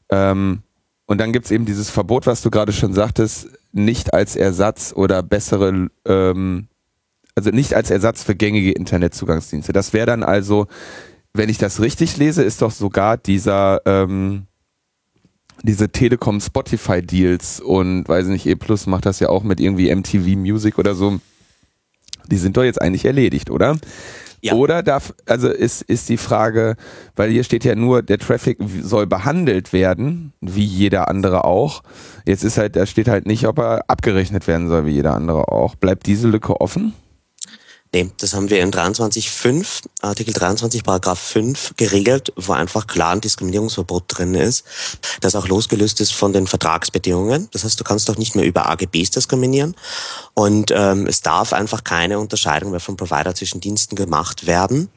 Ähm, 0.08 0.62
und 1.10 1.18
dann 1.18 1.32
gibt's 1.32 1.50
eben 1.50 1.64
dieses 1.64 1.90
Verbot, 1.90 2.28
was 2.28 2.40
du 2.40 2.50
gerade 2.50 2.72
schon 2.72 2.92
sagtest, 2.92 3.48
nicht 3.72 4.14
als 4.14 4.36
Ersatz 4.36 4.92
oder 4.94 5.24
bessere, 5.24 5.88
ähm, 6.04 6.68
also 7.34 7.50
nicht 7.50 7.74
als 7.74 7.90
Ersatz 7.90 8.22
für 8.22 8.36
gängige 8.36 8.70
Internetzugangsdienste. 8.70 9.72
Das 9.72 9.92
wäre 9.92 10.06
dann 10.06 10.22
also, 10.22 10.68
wenn 11.34 11.48
ich 11.48 11.58
das 11.58 11.80
richtig 11.80 12.16
lese, 12.16 12.44
ist 12.44 12.62
doch 12.62 12.70
sogar 12.70 13.16
dieser 13.16 13.80
ähm, 13.86 14.46
diese 15.64 15.88
Telekom 15.88 16.40
Spotify 16.40 17.02
Deals 17.02 17.58
und 17.58 18.08
weiß 18.08 18.28
nicht, 18.28 18.46
E 18.46 18.54
Plus 18.54 18.86
macht 18.86 19.04
das 19.04 19.18
ja 19.18 19.30
auch 19.30 19.42
mit 19.42 19.58
irgendwie 19.58 19.92
MTV 19.92 20.36
Music 20.36 20.78
oder 20.78 20.94
so. 20.94 21.18
Die 22.30 22.38
sind 22.38 22.56
doch 22.56 22.62
jetzt 22.62 22.80
eigentlich 22.80 23.04
erledigt, 23.04 23.50
oder? 23.50 23.76
Ja. 24.42 24.54
Oder 24.54 24.82
darf, 24.82 25.14
also 25.26 25.48
ist, 25.48 25.82
ist 25.82 26.08
die 26.08 26.16
Frage, 26.16 26.76
weil 27.14 27.30
hier 27.30 27.44
steht 27.44 27.64
ja 27.64 27.74
nur, 27.74 28.02
der 28.02 28.18
Traffic 28.18 28.58
soll 28.82 29.06
behandelt 29.06 29.72
werden, 29.72 30.32
wie 30.40 30.64
jeder 30.64 31.08
andere 31.08 31.44
auch. 31.44 31.82
Jetzt 32.26 32.44
ist 32.44 32.56
halt, 32.56 32.76
da 32.76 32.86
steht 32.86 33.08
halt 33.08 33.26
nicht, 33.26 33.46
ob 33.46 33.58
er 33.58 33.84
abgerechnet 33.88 34.46
werden 34.46 34.68
soll, 34.68 34.86
wie 34.86 34.92
jeder 34.92 35.14
andere 35.14 35.48
auch. 35.48 35.74
Bleibt 35.74 36.06
diese 36.06 36.28
Lücke 36.28 36.60
offen? 36.60 36.94
Nee, 37.92 38.08
das 38.18 38.34
haben 38.34 38.50
wir 38.50 38.62
in 38.62 38.70
23.5, 38.70 39.82
Artikel 40.00 40.32
23, 40.32 40.84
Paragraph 40.84 41.18
5 41.18 41.74
geregelt, 41.76 42.32
wo 42.36 42.52
einfach 42.52 42.86
klar 42.86 43.12
ein 43.12 43.20
Diskriminierungsverbot 43.20 44.04
drin 44.06 44.36
ist, 44.36 44.64
das 45.20 45.34
auch 45.34 45.48
losgelöst 45.48 46.00
ist 46.00 46.12
von 46.12 46.32
den 46.32 46.46
Vertragsbedingungen. 46.46 47.48
Das 47.50 47.64
heißt, 47.64 47.80
du 47.80 47.82
kannst 47.82 48.08
doch 48.08 48.16
nicht 48.16 48.36
mehr 48.36 48.44
über 48.44 48.70
AGBs 48.70 49.10
diskriminieren 49.10 49.74
und 50.34 50.70
ähm, 50.72 51.08
es 51.08 51.22
darf 51.22 51.52
einfach 51.52 51.82
keine 51.82 52.20
Unterscheidung 52.20 52.70
mehr 52.70 52.78
vom 52.78 52.96
Provider 52.96 53.34
zwischen 53.34 53.60
Diensten 53.60 53.96
gemacht 53.96 54.46
werden, 54.46 54.88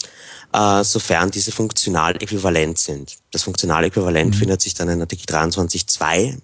äh, 0.53 0.83
sofern 0.83 1.31
diese 1.31 1.51
funktional 1.51 2.21
äquivalent 2.21 2.77
sind. 2.77 3.17
Das 3.31 3.41
funktional 3.41 3.85
Äquivalent 3.85 4.35
findet 4.35 4.62
sich 4.62 4.75
dann 4.75 4.89
in 4.89 5.01
Artikel 5.01 5.25
23.2 5.33 6.38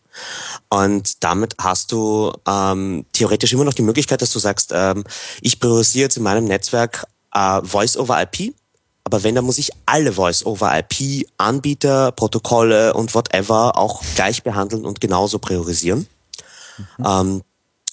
und 0.70 1.24
damit 1.24 1.56
hast 1.60 1.92
du 1.92 2.32
ähm, 2.48 3.06
theoretisch 3.14 3.54
immer 3.54 3.64
noch 3.64 3.74
die 3.74 3.82
Möglichkeit, 3.82 4.22
dass 4.22 4.32
du 4.32 4.40
sagst, 4.40 4.72
ähm, 4.74 5.04
ich 5.42 5.60
priorisiere 5.60 6.04
jetzt 6.04 6.18
in 6.18 6.24
meinem 6.24 6.46
Netzwerk 6.46 7.06
äh, 7.34 7.62
Voice 7.64 7.98
over 7.98 8.22
IP, 8.22 8.54
aber 9.04 9.24
wenn, 9.24 9.36
dann 9.36 9.46
muss 9.46 9.58
ich 9.58 9.72
alle 9.86 10.14
Voice 10.14 10.46
over 10.46 10.78
IP 10.78 11.28
Anbieter, 11.38 12.12
Protokolle 12.12 12.94
und 12.94 13.16
whatever 13.16 13.78
auch 13.78 14.04
gleich 14.16 14.44
behandeln 14.44 14.86
und 14.86 15.02
genauso 15.02 15.40
priorisieren. 15.40 16.08
Ähm, 17.04 17.42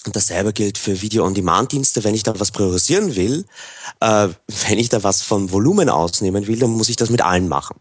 und 0.05 0.15
dasselbe 0.15 0.53
gilt 0.53 0.77
für 0.77 1.01
Video-on-Demand-Dienste. 1.01 2.03
Wenn 2.03 2.15
ich 2.15 2.23
da 2.23 2.39
was 2.39 2.51
priorisieren 2.51 3.15
will, 3.15 3.45
äh, 3.99 4.29
wenn 4.67 4.79
ich 4.79 4.89
da 4.89 5.03
was 5.03 5.21
vom 5.21 5.51
Volumen 5.51 5.89
ausnehmen 5.89 6.47
will, 6.47 6.59
dann 6.59 6.69
muss 6.69 6.89
ich 6.89 6.95
das 6.95 7.09
mit 7.09 7.21
allen 7.21 7.47
machen. 7.47 7.77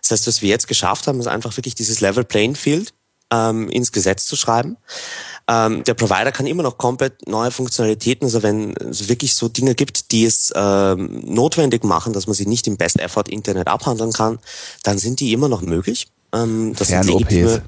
Das 0.00 0.10
heißt, 0.10 0.26
was 0.26 0.42
wir 0.42 0.48
jetzt 0.48 0.66
geschafft 0.66 1.06
haben, 1.06 1.20
ist 1.20 1.26
einfach 1.26 1.56
wirklich 1.56 1.74
dieses 1.74 2.00
Level 2.00 2.24
Playing 2.24 2.56
Field 2.56 2.92
ähm, 3.30 3.68
ins 3.68 3.92
Gesetz 3.92 4.26
zu 4.26 4.36
schreiben. 4.36 4.76
Ähm, 5.48 5.82
der 5.84 5.94
Provider 5.94 6.30
kann 6.32 6.46
immer 6.46 6.62
noch 6.62 6.78
komplett 6.78 7.26
neue 7.26 7.50
Funktionalitäten, 7.50 8.26
also 8.26 8.42
wenn 8.42 8.76
es 8.76 9.08
wirklich 9.08 9.34
so 9.34 9.48
Dinge 9.48 9.74
gibt, 9.74 10.12
die 10.12 10.24
es 10.24 10.52
ähm, 10.54 11.22
notwendig 11.24 11.82
machen, 11.82 12.12
dass 12.12 12.26
man 12.26 12.34
sie 12.34 12.46
nicht 12.46 12.66
im 12.68 12.76
Best 12.76 13.00
Effort 13.00 13.24
Internet 13.28 13.66
abhandeln 13.66 14.12
kann, 14.12 14.38
dann 14.84 14.98
sind 14.98 15.20
die 15.20 15.32
immer 15.32 15.48
noch 15.48 15.62
möglich. 15.62 16.08
Ähm, 16.32 16.74
das 16.78 16.88
sind 16.88 17.04
Fern-OPs. 17.04 17.62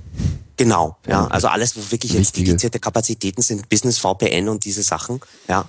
Genau, 0.56 0.96
ja. 1.06 1.26
Also 1.28 1.48
alles, 1.48 1.76
wo 1.76 1.80
wirklich 1.90 2.12
jetzt 2.12 2.20
Wichtige. 2.20 2.46
dedizierte 2.46 2.78
Kapazitäten 2.78 3.42
sind, 3.42 3.68
Business 3.68 3.98
VPN 3.98 4.48
und 4.48 4.64
diese 4.64 4.82
Sachen, 4.82 5.20
ja. 5.48 5.68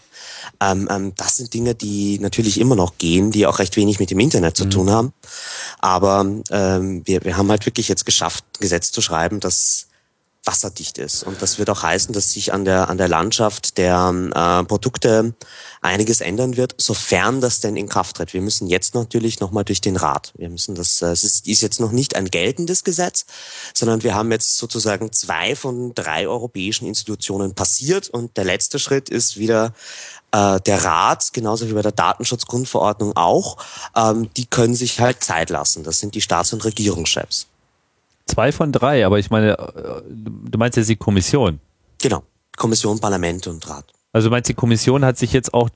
Ähm, 0.59 0.87
ähm, 0.91 1.13
das 1.15 1.37
sind 1.37 1.53
Dinge, 1.53 1.73
die 1.73 2.19
natürlich 2.19 2.59
immer 2.59 2.75
noch 2.75 2.97
gehen, 2.97 3.31
die 3.31 3.47
auch 3.47 3.59
recht 3.59 3.75
wenig 3.77 3.99
mit 3.99 4.11
dem 4.11 4.19
Internet 4.19 4.57
zu 4.57 4.65
tun 4.65 4.89
haben. 4.89 5.13
Aber 5.79 6.25
ähm, 6.51 7.01
wir, 7.05 7.23
wir 7.23 7.37
haben 7.37 7.49
halt 7.49 7.65
wirklich 7.65 7.87
jetzt 7.87 8.05
geschafft, 8.05 8.43
ein 8.57 8.61
Gesetz 8.61 8.91
zu 8.91 9.01
schreiben, 9.01 9.39
das 9.39 9.87
wasserdicht 10.45 10.97
ist. 10.97 11.23
Und 11.23 11.41
das 11.41 11.57
wird 11.57 11.69
auch 11.69 11.83
heißen, 11.83 12.13
dass 12.13 12.31
sich 12.31 12.53
an 12.53 12.65
der, 12.65 12.89
an 12.89 12.97
der 12.97 13.07
Landschaft 13.07 13.77
der 13.77 14.13
äh, 14.35 14.63
Produkte 14.65 15.33
einiges 15.81 16.21
ändern 16.21 16.57
wird, 16.57 16.75
sofern 16.77 17.39
das 17.39 17.61
denn 17.61 17.77
in 17.77 17.87
Kraft 17.87 18.17
tritt. 18.17 18.33
Wir 18.33 18.41
müssen 18.41 18.67
jetzt 18.67 18.93
natürlich 18.93 19.39
nochmal 19.39 19.63
durch 19.63 19.79
den 19.79 19.95
Rat. 19.95 20.33
Wir 20.37 20.49
müssen 20.49 20.75
das, 20.75 21.01
äh, 21.01 21.07
es 21.07 21.23
ist, 21.23 21.47
ist 21.47 21.61
jetzt 21.61 21.79
noch 21.79 21.91
nicht 21.91 22.15
ein 22.15 22.25
geltendes 22.25 22.83
Gesetz, 22.83 23.25
sondern 23.73 24.03
wir 24.03 24.15
haben 24.15 24.31
jetzt 24.31 24.57
sozusagen 24.57 25.11
zwei 25.13 25.55
von 25.55 25.93
drei 25.95 26.27
europäischen 26.27 26.87
Institutionen 26.87 27.55
passiert 27.55 28.09
und 28.09 28.35
der 28.35 28.43
letzte 28.43 28.79
Schritt 28.79 29.09
ist 29.09 29.37
wieder 29.37 29.73
äh, 30.33 30.59
der 30.61 30.83
Rat, 30.83 31.31
genauso 31.31 31.69
wie 31.69 31.73
bei 31.73 31.81
der 31.81 31.91
Datenschutzgrundverordnung 31.93 33.15
auch, 33.15 33.57
ähm, 33.95 34.29
die 34.35 34.45
können 34.45 34.75
sich 34.75 34.99
halt 34.99 35.23
Zeit 35.23 35.49
lassen. 35.49 35.83
Das 35.83 35.99
sind 35.99 36.15
die 36.15 36.21
Staats- 36.21 36.51
und 36.51 36.65
Regierungschefs. 36.65 37.47
Zwei 38.25 38.51
von 38.51 38.71
drei, 38.71 39.05
aber 39.05 39.19
ich 39.19 39.29
meine, 39.29 39.57
äh, 39.57 40.01
du 40.05 40.57
meinst 40.57 40.77
jetzt 40.77 40.89
die 40.89 40.95
Kommission. 40.95 41.59
Genau. 42.01 42.23
Kommission, 42.57 42.99
Parlament 42.99 43.47
und 43.47 43.67
Rat. 43.67 43.85
Also 44.11 44.29
du 44.29 44.31
meinst, 44.31 44.49
die 44.49 44.53
Kommission 44.53 45.03
hat 45.03 45.17
sich 45.17 45.33
jetzt 45.33 45.53
auch 45.53 45.69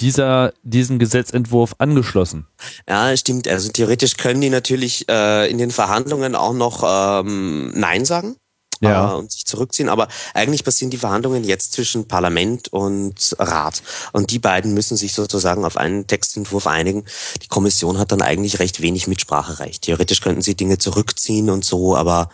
dieser, 0.00 0.52
diesen 0.62 0.98
Gesetzentwurf 0.98 1.76
angeschlossen. 1.78 2.46
Ja, 2.88 3.16
stimmt. 3.16 3.46
Also 3.46 3.70
theoretisch 3.70 4.16
können 4.16 4.40
die 4.40 4.50
natürlich 4.50 5.08
äh, 5.08 5.50
in 5.50 5.58
den 5.58 5.70
Verhandlungen 5.70 6.34
auch 6.34 6.52
noch 6.52 6.82
ähm, 6.84 7.72
Nein 7.74 8.04
sagen 8.04 8.36
Ja. 8.84 9.12
äh, 9.12 9.14
und 9.16 9.32
sich 9.32 9.44
zurückziehen. 9.44 9.88
Aber 9.88 10.08
eigentlich 10.32 10.64
passieren 10.64 10.90
die 10.90 10.98
Verhandlungen 10.98 11.44
jetzt 11.44 11.72
zwischen 11.72 12.06
Parlament 12.06 12.68
und 12.72 13.36
Rat. 13.38 13.82
Und 14.12 14.30
die 14.30 14.38
beiden 14.38 14.74
müssen 14.74 14.96
sich 14.96 15.14
sozusagen 15.14 15.64
auf 15.64 15.76
einen 15.76 16.06
Textentwurf 16.06 16.66
einigen. 16.66 17.04
Die 17.42 17.48
Kommission 17.48 17.98
hat 17.98 18.12
dann 18.12 18.22
eigentlich 18.22 18.58
recht 18.58 18.80
wenig 18.80 19.06
Mitspracherecht. 19.06 19.82
Theoretisch 19.82 20.20
könnten 20.20 20.42
sie 20.42 20.54
Dinge 20.54 20.78
zurückziehen 20.78 21.50
und 21.50 21.64
so, 21.64 21.96
aber 21.96 22.28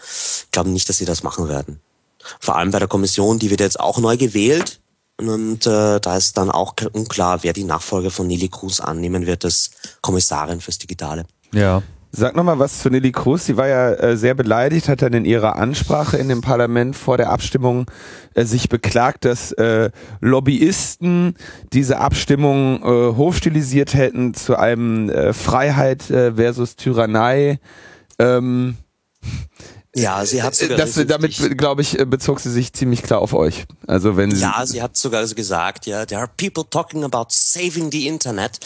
ich 0.44 0.50
glaube 0.50 0.70
nicht, 0.70 0.88
dass 0.88 0.98
sie 0.98 1.04
das 1.04 1.22
machen 1.22 1.48
werden. 1.48 1.80
Vor 2.38 2.56
allem 2.56 2.70
bei 2.70 2.78
der 2.78 2.88
Kommission, 2.88 3.38
die 3.38 3.50
wird 3.50 3.60
jetzt 3.60 3.80
auch 3.80 3.98
neu 3.98 4.16
gewählt. 4.16 4.80
Und 5.18 5.66
äh, 5.66 6.00
da 6.00 6.16
ist 6.16 6.38
dann 6.38 6.50
auch 6.50 6.74
unklar, 6.92 7.42
wer 7.42 7.52
die 7.52 7.64
Nachfolge 7.64 8.10
von 8.10 8.26
Nelly 8.26 8.48
Cruz 8.48 8.80
annehmen 8.80 9.26
wird 9.26 9.44
als 9.44 9.70
Kommissarin 10.00 10.60
fürs 10.60 10.78
Digitale. 10.78 11.26
Ja. 11.52 11.82
Sag 12.12 12.34
nochmal 12.34 12.58
was 12.58 12.80
zu 12.80 12.90
Nelly 12.90 13.12
Cruz. 13.12 13.46
Sie 13.46 13.56
war 13.56 13.68
ja 13.68 13.92
äh, 13.92 14.16
sehr 14.16 14.34
beleidigt, 14.34 14.88
hat 14.88 15.00
dann 15.02 15.12
in 15.12 15.24
ihrer 15.24 15.56
Ansprache 15.56 16.16
in 16.16 16.28
dem 16.28 16.40
Parlament 16.40 16.96
vor 16.96 17.16
der 17.16 17.30
Abstimmung 17.30 17.86
äh, 18.34 18.44
sich 18.44 18.68
beklagt, 18.68 19.24
dass 19.24 19.52
äh, 19.52 19.90
Lobbyisten 20.20 21.36
diese 21.72 21.98
Abstimmung 21.98 22.82
äh, 22.82 23.16
hochstilisiert 23.16 23.94
hätten 23.94 24.34
zu 24.34 24.56
einem 24.56 25.08
äh, 25.08 25.32
Freiheit 25.32 26.10
äh, 26.10 26.34
versus 26.34 26.74
Tyrannei. 26.74 27.60
Ähm, 28.18 28.76
ja, 29.94 30.24
sie 30.24 30.42
hat 30.42 30.54
sogar 30.54 30.78
das, 30.78 30.94
damit, 31.06 31.58
glaube 31.58 31.82
ich, 31.82 31.96
bezog 32.06 32.40
sie 32.40 32.50
sich 32.50 32.72
ziemlich 32.72 33.02
klar 33.02 33.20
auf 33.20 33.34
euch. 33.34 33.66
Also 33.86 34.16
wenn 34.16 34.30
sie 34.30 34.42
ja, 34.42 34.64
sie 34.64 34.82
hat 34.82 34.96
sogar 34.96 35.26
gesagt, 35.26 35.86
ja, 35.86 36.06
there 36.06 36.20
are 36.20 36.30
people 36.36 36.64
talking 36.68 37.04
about 37.04 37.26
saving 37.28 37.90
the 37.90 38.06
Internet 38.06 38.58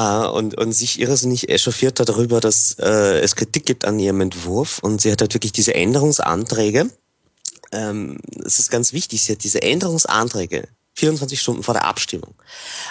äh, 0.00 0.26
und, 0.26 0.56
und 0.56 0.72
sich 0.72 0.98
irrsinnig 0.98 1.48
echauffiert 1.48 2.00
darüber, 2.00 2.40
dass 2.40 2.76
äh, 2.78 3.20
es 3.20 3.36
Kritik 3.36 3.66
gibt 3.66 3.84
an 3.84 3.98
ihrem 3.98 4.20
Entwurf. 4.22 4.78
Und 4.78 5.00
sie 5.00 5.12
hat 5.12 5.20
halt 5.20 5.34
wirklich 5.34 5.52
diese 5.52 5.74
Änderungsanträge. 5.74 6.90
Ähm, 7.72 8.18
es 8.44 8.58
ist 8.58 8.70
ganz 8.70 8.92
wichtig, 8.92 9.22
sie 9.22 9.32
hat 9.32 9.44
diese 9.44 9.62
Änderungsanträge 9.62 10.68
24 10.94 11.40
Stunden 11.40 11.62
vor 11.62 11.74
der 11.74 11.84
Abstimmung 11.84 12.34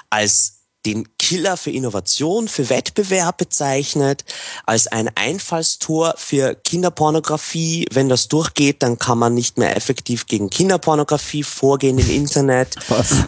als 0.10 0.60
den 0.86 1.18
Killer 1.30 1.58
für 1.58 1.70
Innovation, 1.70 2.48
für 2.48 2.72
Wettbewerb 2.72 3.38
bezeichnet, 3.38 4.26
als 4.66 4.88
ein 4.88 5.12
Einfallstor 5.14 6.16
für 6.18 6.56
Kinderpornografie. 6.56 7.86
Wenn 7.92 8.10
das 8.10 8.30
durchgeht, 8.30 8.82
dann 8.82 8.98
kann 8.98 9.20
man 9.20 9.36
nicht 9.36 9.60
mehr 9.60 9.78
effektiv 9.78 10.26
gegen 10.26 10.50
Kinderpornografie 10.50 11.44
vorgehen 11.44 12.00
im 12.00 12.10
Internet. 12.10 12.76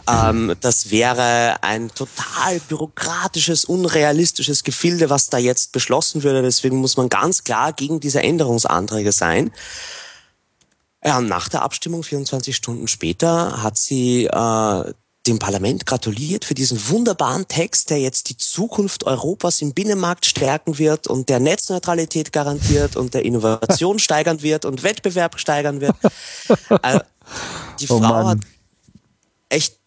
Ähm, 0.10 0.56
das 0.62 0.90
wäre 0.90 1.58
ein 1.62 1.90
total 1.94 2.60
bürokratisches, 2.68 3.66
unrealistisches 3.66 4.64
Gefilde, 4.64 5.10
was 5.10 5.30
da 5.30 5.38
jetzt 5.38 5.72
beschlossen 5.72 6.24
würde. 6.24 6.42
Deswegen 6.42 6.78
muss 6.78 6.98
man 6.98 7.08
ganz 7.08 7.44
klar 7.44 7.72
gegen 7.72 8.00
diese 8.00 8.22
Änderungsanträge 8.22 9.12
sein. 9.12 9.52
Ja, 11.04 11.22
nach 11.22 11.50
der 11.50 11.62
Abstimmung, 11.62 12.04
24 12.04 12.56
Stunden 12.56 12.88
später, 12.88 13.64
hat 13.64 13.78
sie 13.78 14.26
äh, 14.26 14.94
dem 15.28 15.38
Parlament 15.40 15.86
gratuliert 15.86 16.46
für 16.46 16.56
diesen 16.56 16.90
wunderbaren 16.90 17.48
Text, 17.48 17.90
der 17.90 18.00
jetzt 18.00 18.30
die 18.30 18.38
Zukunft 18.38 19.04
Europas 19.04 19.62
im 19.62 19.74
Binnenmarkt 19.74 20.26
stärken 20.26 20.80
wird 20.80 21.08
und 21.08 21.30
der 21.30 21.40
Netzneutralität 21.40 22.32
garantiert 22.32 22.96
und 22.96 23.14
der 23.14 23.24
Innovation 23.24 24.00
steigern 24.00 24.42
wird 24.42 24.66
und 24.66 24.84
Wettbewerb 24.84 25.40
steigern 25.40 25.80
wird. 25.80 25.96
Also, 26.82 27.02
die 27.80 27.88
oh 27.90 28.00
Frau 28.00 28.24
oh 28.24 28.28
hat 28.30 28.40
echt 29.50 29.81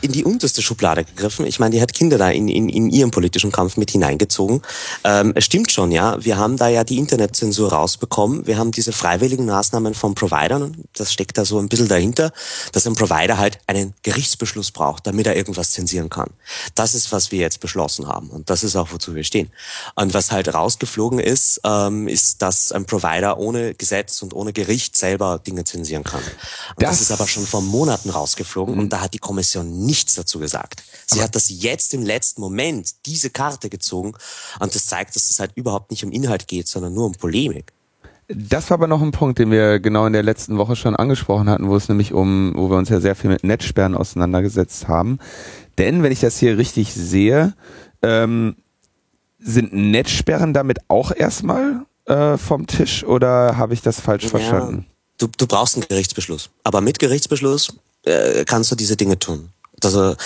in 0.00 0.12
die 0.12 0.24
unterste 0.24 0.62
Schublade 0.62 1.04
gegriffen. 1.04 1.46
Ich 1.46 1.58
meine, 1.58 1.74
die 1.74 1.82
hat 1.82 1.92
Kinder 1.92 2.18
da 2.18 2.30
in, 2.30 2.48
in, 2.48 2.68
in 2.68 2.90
ihren 2.90 3.10
politischen 3.10 3.52
Kampf 3.52 3.76
mit 3.76 3.90
hineingezogen. 3.90 4.62
Ähm, 5.04 5.32
es 5.34 5.44
stimmt 5.44 5.72
schon, 5.72 5.92
ja. 5.92 6.22
Wir 6.24 6.36
haben 6.36 6.56
da 6.56 6.68
ja 6.68 6.84
die 6.84 6.98
Internetzensur 6.98 7.72
rausbekommen. 7.72 8.46
Wir 8.46 8.58
haben 8.58 8.72
diese 8.72 8.92
freiwilligen 8.92 9.46
Maßnahmen 9.46 9.94
von 9.94 10.14
Providern. 10.14 10.84
Das 10.94 11.12
steckt 11.12 11.38
da 11.38 11.44
so 11.44 11.58
ein 11.58 11.68
bisschen 11.68 11.88
dahinter, 11.88 12.32
dass 12.72 12.86
ein 12.86 12.94
Provider 12.94 13.38
halt 13.38 13.58
einen 13.66 13.94
Gerichtsbeschluss 14.02 14.70
braucht, 14.70 15.06
damit 15.06 15.26
er 15.26 15.36
irgendwas 15.36 15.70
zensieren 15.72 16.08
kann. 16.08 16.30
Das 16.74 16.94
ist, 16.94 17.12
was 17.12 17.32
wir 17.32 17.40
jetzt 17.40 17.60
beschlossen 17.60 18.06
haben. 18.06 18.30
Und 18.30 18.50
das 18.50 18.62
ist 18.64 18.76
auch, 18.76 18.92
wozu 18.92 19.14
wir 19.14 19.24
stehen. 19.24 19.50
Und 19.94 20.14
was 20.14 20.32
halt 20.32 20.52
rausgeflogen 20.52 21.18
ist, 21.18 21.60
ähm, 21.64 22.08
ist, 22.08 22.42
dass 22.42 22.72
ein 22.72 22.84
Provider 22.84 23.38
ohne 23.38 23.74
Gesetz 23.74 24.22
und 24.22 24.34
ohne 24.34 24.52
Gericht 24.52 24.96
selber 24.96 25.38
Dinge 25.38 25.64
zensieren 25.64 26.04
kann. 26.04 26.20
Und 26.20 26.82
das, 26.82 26.90
das 26.90 27.00
ist 27.02 27.10
aber 27.10 27.26
schon 27.26 27.46
vor 27.46 27.62
Monaten 27.62 28.10
rausgeflogen. 28.10 28.74
Mhm. 28.74 28.80
Und 28.80 28.92
da 28.92 29.00
hat 29.00 29.14
die 29.14 29.18
Kommission 29.18 29.71
nichts 29.72 30.14
dazu 30.14 30.38
gesagt. 30.38 30.82
Sie 31.06 31.16
Aber 31.16 31.24
hat 31.24 31.34
das 31.34 31.48
jetzt 31.48 31.94
im 31.94 32.02
letzten 32.02 32.40
Moment 32.40 33.06
diese 33.06 33.30
Karte 33.30 33.68
gezogen 33.68 34.14
und 34.60 34.74
das 34.74 34.86
zeigt, 34.86 35.16
dass 35.16 35.30
es 35.30 35.40
halt 35.40 35.52
überhaupt 35.54 35.90
nicht 35.90 36.04
um 36.04 36.12
Inhalt 36.12 36.46
geht, 36.46 36.68
sondern 36.68 36.94
nur 36.94 37.06
um 37.06 37.12
Polemik. 37.12 37.72
Das 38.28 38.70
war 38.70 38.76
aber 38.76 38.86
noch 38.86 39.02
ein 39.02 39.10
Punkt, 39.10 39.38
den 39.38 39.50
wir 39.50 39.80
genau 39.80 40.06
in 40.06 40.12
der 40.12 40.22
letzten 40.22 40.56
Woche 40.56 40.76
schon 40.76 40.96
angesprochen 40.96 41.50
hatten, 41.50 41.68
wo 41.68 41.76
es 41.76 41.88
nämlich 41.88 42.12
um, 42.12 42.52
wo 42.54 42.70
wir 42.70 42.78
uns 42.78 42.88
ja 42.88 43.00
sehr 43.00 43.14
viel 43.14 43.30
mit 43.30 43.44
Netzsperren 43.44 43.94
auseinandergesetzt 43.94 44.88
haben. 44.88 45.18
Denn 45.78 46.02
wenn 46.02 46.12
ich 46.12 46.20
das 46.20 46.38
hier 46.38 46.56
richtig 46.56 46.94
sehe, 46.94 47.54
ähm, 48.02 48.56
sind 49.38 49.72
Netzsperren 49.72 50.54
damit 50.54 50.78
auch 50.88 51.12
erstmal 51.14 51.84
äh, 52.06 52.36
vom 52.38 52.66
Tisch 52.66 53.04
oder 53.04 53.56
habe 53.56 53.74
ich 53.74 53.82
das 53.82 54.00
falsch 54.00 54.24
ja, 54.24 54.30
verstanden? 54.30 54.86
Du, 55.18 55.28
du 55.36 55.46
brauchst 55.46 55.76
einen 55.76 55.86
Gerichtsbeschluss. 55.88 56.50
Aber 56.64 56.80
mit 56.80 56.98
Gerichtsbeschluss 56.98 57.76
äh, 58.04 58.44
kannst 58.44 58.70
du 58.70 58.76
diese 58.76 58.96
Dinge 58.96 59.18
tun. 59.18 59.50
Also 59.84 60.16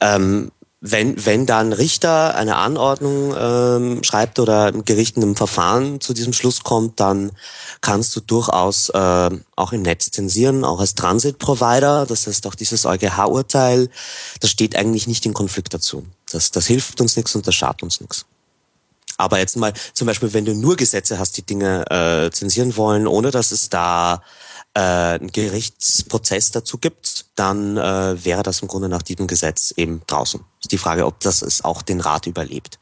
ähm, 0.00 0.50
wenn, 0.80 1.24
wenn 1.24 1.46
da 1.46 1.58
ein 1.58 1.72
Richter 1.72 2.34
eine 2.34 2.56
Anordnung 2.56 3.34
ähm, 3.36 4.04
schreibt 4.04 4.38
oder 4.38 4.66
ein 4.66 4.84
Gericht 4.84 5.16
in 5.16 5.22
einem 5.22 5.36
Verfahren 5.36 6.00
zu 6.00 6.12
diesem 6.12 6.32
Schluss 6.32 6.62
kommt, 6.62 7.00
dann 7.00 7.32
kannst 7.80 8.14
du 8.14 8.20
durchaus 8.20 8.90
äh, 8.90 9.30
auch 9.56 9.72
im 9.72 9.82
Netz 9.82 10.10
zensieren, 10.10 10.64
auch 10.64 10.80
als 10.80 10.94
Transit-Provider. 10.94 12.06
Das 12.06 12.26
heißt, 12.26 12.46
auch 12.46 12.54
dieses 12.54 12.84
EuGH-Urteil, 12.84 13.88
das 14.40 14.50
steht 14.50 14.76
eigentlich 14.76 15.06
nicht 15.06 15.24
in 15.26 15.34
Konflikt 15.34 15.72
dazu. 15.72 16.06
Das, 16.30 16.50
das 16.50 16.66
hilft 16.66 17.00
uns 17.00 17.16
nichts 17.16 17.34
und 17.34 17.46
das 17.46 17.54
schadet 17.54 17.82
uns 17.82 18.00
nichts. 18.00 18.26
Aber 19.18 19.38
jetzt 19.38 19.56
mal 19.56 19.72
zum 19.94 20.06
Beispiel, 20.06 20.34
wenn 20.34 20.44
du 20.44 20.54
nur 20.54 20.76
Gesetze 20.76 21.18
hast, 21.18 21.38
die 21.38 21.42
Dinge 21.42 21.84
äh, 21.90 22.30
zensieren 22.30 22.76
wollen, 22.76 23.06
ohne 23.06 23.30
dass 23.30 23.50
es 23.50 23.70
da 23.70 24.22
äh, 24.76 25.14
einen 25.18 25.32
Gerichtsprozess 25.32 26.50
dazu 26.50 26.76
gibt, 26.76 27.24
dann 27.34 27.78
äh, 27.78 28.22
wäre 28.22 28.42
das 28.42 28.60
im 28.60 28.68
Grunde 28.68 28.90
nach 28.90 29.00
diesem 29.00 29.26
Gesetz 29.26 29.72
eben 29.74 30.02
draußen. 30.06 30.40
Ist 30.60 30.70
die 30.70 30.76
Frage, 30.76 31.06
ob 31.06 31.18
das 31.20 31.40
es 31.40 31.64
auch 31.64 31.80
den 31.80 32.00
Rat 32.00 32.26
überlebt. 32.26 32.78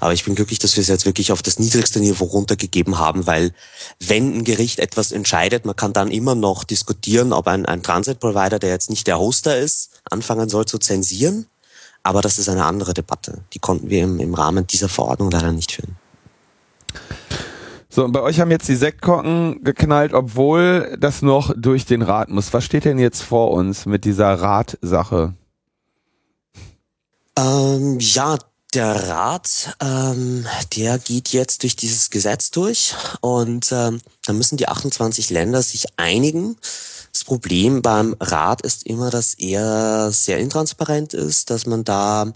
Aber 0.00 0.12
ich 0.12 0.24
bin 0.24 0.34
glücklich, 0.34 0.58
dass 0.58 0.74
wir 0.74 0.82
es 0.82 0.88
jetzt 0.88 1.06
wirklich 1.06 1.30
auf 1.30 1.40
das 1.40 1.60
niedrigste 1.60 2.00
Niveau 2.00 2.24
runtergegeben 2.24 2.98
haben, 2.98 3.28
weil 3.28 3.54
wenn 4.00 4.38
ein 4.38 4.44
Gericht 4.44 4.80
etwas 4.80 5.12
entscheidet, 5.12 5.64
man 5.64 5.76
kann 5.76 5.92
dann 5.92 6.10
immer 6.10 6.34
noch 6.34 6.64
diskutieren, 6.64 7.32
ob 7.32 7.46
ein, 7.46 7.64
ein 7.64 7.84
Transit-Provider, 7.84 8.58
der 8.58 8.70
jetzt 8.70 8.90
nicht 8.90 9.06
der 9.06 9.20
Hoster 9.20 9.56
ist, 9.56 9.90
anfangen 10.10 10.48
soll 10.48 10.66
zu 10.66 10.78
zensieren. 10.78 11.46
Aber 12.02 12.22
das 12.22 12.38
ist 12.40 12.48
eine 12.48 12.64
andere 12.64 12.92
Debatte. 12.92 13.44
Die 13.52 13.60
konnten 13.60 13.88
wir 13.88 14.02
im, 14.02 14.18
im 14.18 14.34
Rahmen 14.34 14.66
dieser 14.66 14.88
Verordnung 14.88 15.30
leider 15.30 15.52
nicht 15.52 15.70
führen. 15.70 15.96
So, 17.92 18.04
und 18.04 18.12
bei 18.12 18.22
euch 18.22 18.38
haben 18.38 18.52
jetzt 18.52 18.68
die 18.68 18.76
Sektkorken 18.76 19.64
geknallt, 19.64 20.14
obwohl 20.14 20.96
das 21.00 21.22
noch 21.22 21.52
durch 21.56 21.86
den 21.86 22.02
Rat 22.02 22.28
muss. 22.28 22.52
Was 22.52 22.64
steht 22.64 22.84
denn 22.84 23.00
jetzt 23.00 23.20
vor 23.20 23.50
uns 23.50 23.84
mit 23.84 24.04
dieser 24.04 24.32
Ratsache? 24.32 25.34
Ähm, 27.36 27.98
ja, 27.98 28.38
der 28.74 29.08
Rat, 29.08 29.76
ähm, 29.80 30.46
der 30.76 30.98
geht 30.98 31.30
jetzt 31.30 31.64
durch 31.64 31.74
dieses 31.74 32.10
Gesetz 32.10 32.52
durch 32.52 32.94
und 33.20 33.72
ähm, 33.72 34.00
da 34.24 34.32
müssen 34.32 34.56
die 34.56 34.68
28 34.68 35.30
Länder 35.30 35.60
sich 35.60 35.86
einigen. 35.96 36.56
Das 37.12 37.24
Problem 37.24 37.82
beim 37.82 38.14
Rat 38.20 38.62
ist 38.62 38.86
immer, 38.86 39.10
dass 39.10 39.34
er 39.34 40.12
sehr 40.12 40.38
intransparent 40.38 41.12
ist, 41.14 41.50
dass 41.50 41.66
man 41.66 41.82
da 41.82 42.32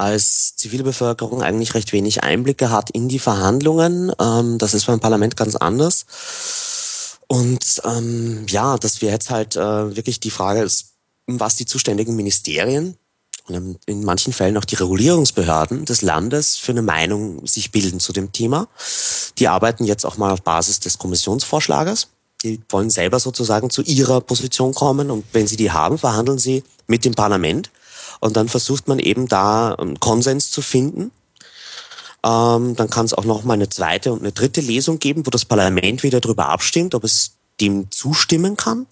als 0.00 0.56
Zivilbevölkerung 0.56 1.42
eigentlich 1.42 1.74
recht 1.74 1.92
wenig 1.92 2.22
Einblicke 2.22 2.70
hat 2.70 2.90
in 2.90 3.08
die 3.08 3.18
Verhandlungen. 3.18 4.10
Ähm, 4.18 4.56
das 4.56 4.72
ist 4.72 4.86
beim 4.86 4.98
Parlament 4.98 5.36
ganz 5.36 5.56
anders. 5.56 6.06
Und 7.28 7.82
ähm, 7.84 8.46
ja, 8.48 8.78
dass 8.78 9.02
wir 9.02 9.10
jetzt 9.10 9.30
halt 9.30 9.56
äh, 9.56 9.94
wirklich 9.94 10.18
die 10.18 10.30
Frage 10.30 10.62
ist, 10.62 10.94
was 11.26 11.56
die 11.56 11.66
zuständigen 11.66 12.16
Ministerien 12.16 12.96
und 13.46 13.78
in 13.86 14.02
manchen 14.02 14.32
Fällen 14.32 14.56
auch 14.56 14.64
die 14.64 14.76
Regulierungsbehörden 14.76 15.84
des 15.84 16.02
Landes 16.02 16.56
für 16.56 16.72
eine 16.72 16.82
Meinung 16.82 17.46
sich 17.46 17.70
bilden 17.70 18.00
zu 18.00 18.12
dem 18.12 18.32
Thema. 18.32 18.68
Die 19.38 19.48
arbeiten 19.48 19.84
jetzt 19.84 20.06
auch 20.06 20.16
mal 20.16 20.32
auf 20.32 20.42
Basis 20.42 20.80
des 20.80 20.98
Kommissionsvorschlages. 20.98 22.08
Die 22.42 22.60
wollen 22.70 22.88
selber 22.88 23.20
sozusagen 23.20 23.68
zu 23.68 23.82
ihrer 23.82 24.22
Position 24.22 24.72
kommen 24.72 25.10
und 25.10 25.24
wenn 25.32 25.46
sie 25.46 25.56
die 25.56 25.70
haben, 25.70 25.98
verhandeln 25.98 26.38
sie 26.38 26.64
mit 26.86 27.04
dem 27.04 27.14
Parlament 27.14 27.70
und 28.20 28.36
dann 28.36 28.48
versucht 28.48 28.88
man 28.88 28.98
eben 28.98 29.28
da 29.28 29.74
einen 29.74 29.98
Konsens 29.98 30.50
zu 30.50 30.62
finden. 30.62 31.10
Ähm, 32.22 32.76
dann 32.76 32.90
kann 32.90 33.06
es 33.06 33.14
auch 33.14 33.24
noch 33.24 33.44
mal 33.44 33.54
eine 33.54 33.70
zweite 33.70 34.12
und 34.12 34.20
eine 34.20 34.32
dritte 34.32 34.60
Lesung 34.60 34.98
geben, 34.98 35.26
wo 35.26 35.30
das 35.30 35.46
Parlament 35.46 36.02
wieder 36.02 36.20
darüber 36.20 36.50
abstimmt, 36.50 36.94
ob 36.94 37.04
es 37.04 37.32
dem 37.60 37.90
zustimmen 37.90 38.56
kann. 38.56 38.86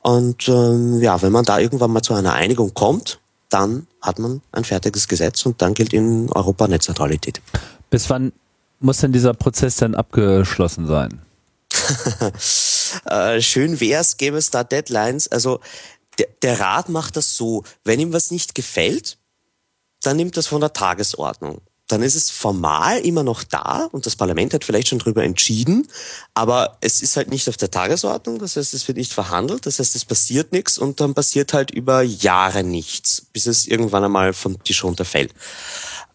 Und 0.00 0.48
ähm, 0.48 1.00
ja, 1.00 1.20
wenn 1.22 1.32
man 1.32 1.44
da 1.44 1.58
irgendwann 1.58 1.90
mal 1.90 2.02
zu 2.02 2.14
einer 2.14 2.34
Einigung 2.34 2.74
kommt, 2.74 3.18
dann 3.48 3.86
hat 4.00 4.18
man 4.20 4.40
ein 4.52 4.64
fertiges 4.64 5.08
Gesetz 5.08 5.44
und 5.46 5.60
dann 5.60 5.74
gilt 5.74 5.92
in 5.92 6.30
Europa 6.30 6.68
Netzneutralität. 6.68 7.40
Bis 7.90 8.08
wann 8.10 8.32
muss 8.78 8.98
denn 8.98 9.12
dieser 9.12 9.34
Prozess 9.34 9.76
dann 9.76 9.94
abgeschlossen 9.94 10.86
sein? 10.86 11.20
äh, 13.06 13.40
schön 13.40 13.80
wär's, 13.80 14.16
gäbe 14.16 14.36
es 14.36 14.50
da 14.50 14.64
Deadlines. 14.64 15.28
Also 15.28 15.60
der, 16.18 16.28
der 16.42 16.60
Rat 16.60 16.88
macht 16.88 17.16
das 17.16 17.36
so, 17.36 17.64
wenn 17.84 18.00
ihm 18.00 18.12
was 18.12 18.30
nicht 18.30 18.54
gefällt, 18.54 19.18
dann 20.02 20.16
nimmt 20.16 20.36
das 20.36 20.46
von 20.46 20.60
der 20.60 20.72
Tagesordnung. 20.72 21.60
Dann 21.88 22.02
ist 22.02 22.16
es 22.16 22.30
formal 22.30 22.98
immer 22.98 23.22
noch 23.22 23.44
da 23.44 23.88
und 23.92 24.06
das 24.06 24.16
Parlament 24.16 24.52
hat 24.54 24.64
vielleicht 24.64 24.88
schon 24.88 24.98
drüber 24.98 25.22
entschieden, 25.22 25.86
aber 26.34 26.76
es 26.80 27.00
ist 27.00 27.16
halt 27.16 27.28
nicht 27.28 27.48
auf 27.48 27.56
der 27.56 27.70
Tagesordnung, 27.70 28.38
das 28.38 28.56
heißt, 28.56 28.74
es 28.74 28.88
wird 28.88 28.98
nicht 28.98 29.12
verhandelt, 29.12 29.66
das 29.66 29.78
heißt, 29.78 29.94
es 29.94 30.04
passiert 30.04 30.52
nichts 30.52 30.78
und 30.78 31.00
dann 31.00 31.14
passiert 31.14 31.52
halt 31.52 31.70
über 31.70 32.02
Jahre 32.02 32.64
nichts, 32.64 33.26
bis 33.32 33.46
es 33.46 33.66
irgendwann 33.66 34.04
einmal 34.04 34.32
vom 34.32 34.62
Tisch 34.64 34.82
runterfällt. 34.82 35.32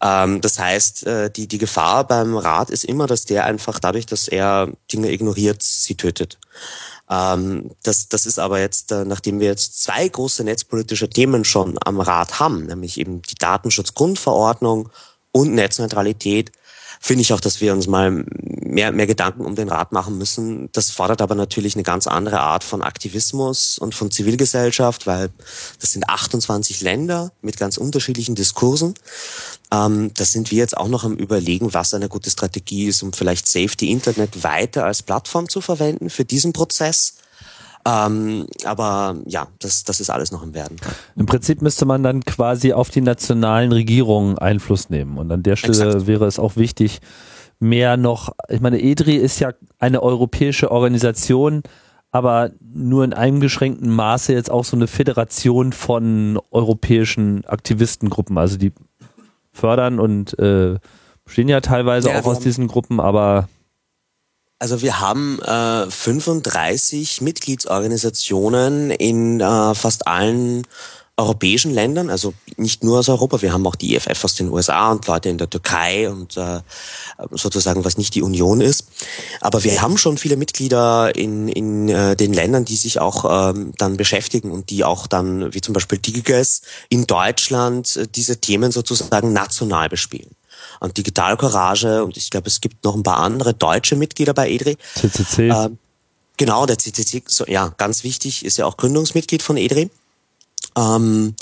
Ähm, 0.02 0.40
das 0.40 0.58
heißt, 0.58 1.06
äh, 1.06 1.30
die, 1.30 1.46
die 1.46 1.58
Gefahr 1.58 2.06
beim 2.06 2.36
Rat 2.36 2.70
ist 2.70 2.84
immer, 2.84 3.06
dass 3.06 3.24
der 3.24 3.44
einfach 3.44 3.78
dadurch, 3.78 4.04
dass 4.04 4.28
er 4.28 4.68
Dinge 4.92 5.10
ignoriert, 5.10 5.62
sie 5.62 5.94
tötet. 5.94 6.38
Ähm, 7.08 7.70
das, 7.82 8.08
das 8.08 8.26
ist 8.26 8.38
aber 8.38 8.60
jetzt, 8.60 8.92
äh, 8.92 9.04
nachdem 9.04 9.40
wir 9.40 9.46
jetzt 9.46 9.82
zwei 9.82 10.06
große 10.06 10.44
netzpolitische 10.44 11.08
Themen 11.08 11.44
schon 11.44 11.78
am 11.84 12.00
Rat 12.00 12.40
haben, 12.40 12.66
nämlich 12.66 12.98
eben 12.98 13.22
die 13.22 13.36
Datenschutzgrundverordnung 13.36 14.90
und 15.32 15.54
Netzneutralität, 15.54 16.52
finde 17.00 17.22
ich 17.22 17.32
auch, 17.32 17.40
dass 17.40 17.60
wir 17.60 17.72
uns 17.72 17.88
mal 17.88 18.24
mehr, 18.72 18.92
mehr 18.92 19.08
Gedanken 19.08 19.44
um 19.44 19.56
den 19.56 19.68
Rat 19.68 19.90
machen 19.90 20.18
müssen. 20.18 20.70
Das 20.70 20.90
fordert 20.90 21.20
aber 21.20 21.34
natürlich 21.34 21.74
eine 21.74 21.82
ganz 21.82 22.06
andere 22.06 22.40
Art 22.40 22.62
von 22.62 22.80
Aktivismus 22.80 23.76
und 23.78 23.92
von 23.92 24.12
Zivilgesellschaft, 24.12 25.06
weil 25.06 25.30
das 25.80 25.90
sind 25.90 26.08
28 26.08 26.80
Länder 26.80 27.32
mit 27.42 27.56
ganz 27.56 27.76
unterschiedlichen 27.76 28.36
Diskursen. 28.36 28.94
Ähm, 29.72 30.12
da 30.14 30.24
sind 30.24 30.52
wir 30.52 30.58
jetzt 30.58 30.76
auch 30.76 30.88
noch 30.88 31.02
am 31.02 31.16
Überlegen, 31.16 31.74
was 31.74 31.92
eine 31.92 32.08
gute 32.08 32.30
Strategie 32.30 32.86
ist, 32.86 33.02
um 33.02 33.12
vielleicht 33.12 33.48
Safety 33.48 33.90
Internet 33.90 34.44
weiter 34.44 34.84
als 34.84 35.02
Plattform 35.02 35.48
zu 35.48 35.60
verwenden 35.60 36.08
für 36.08 36.24
diesen 36.24 36.52
Prozess. 36.52 37.14
Ähm, 37.84 38.46
aber 38.64 39.16
ja, 39.26 39.48
das, 39.58 39.82
das 39.84 40.00
ist 40.00 40.10
alles 40.10 40.30
noch 40.30 40.42
im 40.42 40.54
Werden. 40.54 40.76
Im 41.16 41.26
Prinzip 41.26 41.62
müsste 41.62 41.84
man 41.84 42.02
dann 42.02 42.24
quasi 42.24 42.72
auf 42.72 42.90
die 42.90 43.00
nationalen 43.00 43.72
Regierungen 43.72 44.38
Einfluss 44.38 44.88
nehmen. 44.88 45.18
Und 45.18 45.32
an 45.32 45.42
der 45.42 45.56
Stelle 45.56 45.86
Exakt. 45.86 46.06
wäre 46.06 46.26
es 46.26 46.38
auch 46.38 46.56
wichtig, 46.56 47.00
mehr 47.58 47.96
noch, 47.96 48.30
ich 48.48 48.60
meine, 48.60 48.80
EDRI 48.80 49.16
ist 49.16 49.40
ja 49.40 49.52
eine 49.78 50.02
europäische 50.02 50.70
Organisation, 50.70 51.62
aber 52.12 52.50
nur 52.60 53.04
in 53.04 53.14
eingeschränktem 53.14 53.90
Maße 53.90 54.32
jetzt 54.32 54.50
auch 54.50 54.64
so 54.64 54.76
eine 54.76 54.86
Föderation 54.86 55.72
von 55.72 56.38
europäischen 56.50 57.44
Aktivistengruppen. 57.46 58.36
Also 58.38 58.58
die 58.58 58.72
fördern 59.50 59.98
und 59.98 60.38
äh, 60.38 60.78
bestehen 61.24 61.48
ja 61.48 61.60
teilweise 61.60 62.10
ja, 62.10 62.20
auch 62.20 62.26
aus 62.26 62.40
diesen 62.40 62.68
Gruppen, 62.68 63.00
aber 63.00 63.48
also 64.62 64.80
wir 64.80 65.00
haben 65.00 65.40
äh, 65.42 65.90
35 65.90 67.20
Mitgliedsorganisationen 67.20 68.92
in 68.92 69.40
äh, 69.40 69.74
fast 69.74 70.06
allen 70.06 70.68
europäischen 71.16 71.74
Ländern, 71.74 72.10
also 72.10 72.32
nicht 72.56 72.84
nur 72.84 73.00
aus 73.00 73.08
Europa, 73.08 73.42
wir 73.42 73.52
haben 73.52 73.66
auch 73.66 73.74
die 73.74 73.96
EFF 73.96 74.24
aus 74.24 74.36
den 74.36 74.48
USA 74.50 74.92
und 74.92 75.04
Leute 75.08 75.30
in 75.30 75.36
der 75.36 75.50
Türkei 75.50 76.08
und 76.08 76.36
äh, 76.36 76.60
sozusagen, 77.32 77.84
was 77.84 77.98
nicht 77.98 78.14
die 78.14 78.22
Union 78.22 78.60
ist. 78.60 78.86
Aber 79.40 79.64
wir 79.64 79.82
haben 79.82 79.98
schon 79.98 80.16
viele 80.16 80.36
Mitglieder 80.36 81.14
in, 81.16 81.48
in 81.48 81.88
äh, 81.88 82.14
den 82.14 82.32
Ländern, 82.32 82.64
die 82.64 82.76
sich 82.76 83.00
auch 83.00 83.50
ähm, 83.50 83.72
dann 83.78 83.96
beschäftigen 83.96 84.52
und 84.52 84.70
die 84.70 84.84
auch 84.84 85.08
dann, 85.08 85.52
wie 85.52 85.60
zum 85.60 85.74
Beispiel 85.74 85.98
Digigas 85.98 86.62
in 86.88 87.08
Deutschland, 87.08 87.96
äh, 87.96 88.06
diese 88.06 88.40
Themen 88.40 88.70
sozusagen 88.70 89.32
national 89.32 89.88
bespielen 89.88 90.36
und 90.80 90.96
Digital 90.96 91.36
Courage 91.36 92.04
und 92.04 92.16
ich 92.16 92.30
glaube, 92.30 92.48
es 92.48 92.60
gibt 92.60 92.84
noch 92.84 92.94
ein 92.94 93.02
paar 93.02 93.18
andere 93.18 93.54
deutsche 93.54 93.96
Mitglieder 93.96 94.34
bei 94.34 94.50
EDRI. 94.50 94.76
CCC. 94.94 95.48
Ähm, 95.48 95.78
genau, 96.36 96.66
der 96.66 96.78
CCC, 96.78 97.24
so, 97.26 97.46
ja, 97.46 97.68
ganz 97.76 98.04
wichtig, 98.04 98.44
ist 98.44 98.58
ja 98.58 98.66
auch 98.66 98.76
Gründungsmitglied 98.76 99.42
von 99.42 99.56
EDRI. 99.56 99.90
Ähm, 100.76 101.34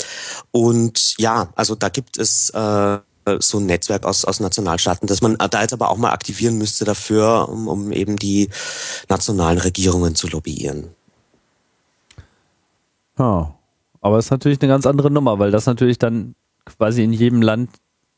und 0.50 1.16
ja, 1.18 1.48
also 1.54 1.74
da 1.74 1.88
gibt 1.88 2.18
es 2.18 2.50
äh, 2.50 2.98
so 3.38 3.58
ein 3.58 3.66
Netzwerk 3.66 4.04
aus, 4.04 4.24
aus 4.24 4.40
Nationalstaaten, 4.40 5.06
dass 5.06 5.22
man 5.22 5.36
da 5.36 5.60
jetzt 5.60 5.72
aber 5.72 5.90
auch 5.90 5.96
mal 5.96 6.10
aktivieren 6.10 6.58
müsste 6.58 6.84
dafür, 6.84 7.48
um, 7.48 7.68
um 7.68 7.92
eben 7.92 8.16
die 8.16 8.48
nationalen 9.08 9.58
Regierungen 9.58 10.14
zu 10.14 10.28
lobbyieren. 10.28 10.88
Ja, 13.18 13.54
aber 14.00 14.18
es 14.18 14.26
ist 14.26 14.30
natürlich 14.30 14.60
eine 14.62 14.70
ganz 14.70 14.86
andere 14.86 15.10
Nummer, 15.10 15.38
weil 15.38 15.50
das 15.50 15.66
natürlich 15.66 15.98
dann 15.98 16.34
quasi 16.64 17.04
in 17.04 17.12
jedem 17.12 17.42
Land 17.42 17.70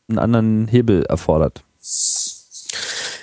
einen 0.08 0.18
anderen 0.18 0.68
Hebel 0.68 1.04
erfordert. 1.04 1.64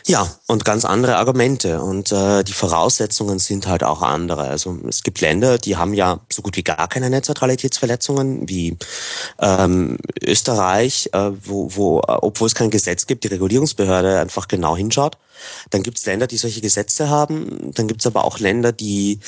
Ja, 0.09 0.27
und 0.47 0.65
ganz 0.65 0.85
andere 0.85 1.17
Argumente. 1.17 1.81
Und 1.81 2.11
äh, 2.11 2.43
die 2.43 2.53
Voraussetzungen 2.53 3.37
sind 3.37 3.67
halt 3.67 3.83
auch 3.83 4.01
andere. 4.01 4.41
Also 4.41 4.75
es 4.87 5.03
gibt 5.03 5.21
Länder, 5.21 5.59
die 5.59 5.77
haben 5.77 5.93
ja 5.93 6.19
so 6.31 6.41
gut 6.41 6.57
wie 6.57 6.63
gar 6.63 6.87
keine 6.87 7.11
Netzneutralitätsverletzungen, 7.11 8.49
wie 8.49 8.75
ähm, 9.39 9.97
Österreich, 10.23 11.11
äh, 11.13 11.31
wo, 11.43 11.75
wo, 11.75 12.01
obwohl 12.07 12.47
es 12.47 12.55
kein 12.55 12.71
Gesetz 12.71 13.05
gibt, 13.05 13.23
die 13.23 13.27
Regulierungsbehörde 13.27 14.19
einfach 14.19 14.47
genau 14.47 14.75
hinschaut. 14.75 15.17
Dann 15.69 15.83
gibt 15.83 15.97
es 15.97 16.05
Länder, 16.05 16.27
die 16.27 16.37
solche 16.37 16.61
Gesetze 16.61 17.09
haben. 17.09 17.71
Dann 17.73 17.87
gibt 17.87 18.01
es 18.01 18.07
aber 18.07 18.25
auch 18.25 18.39
Länder, 18.39 18.71
die 18.71 19.19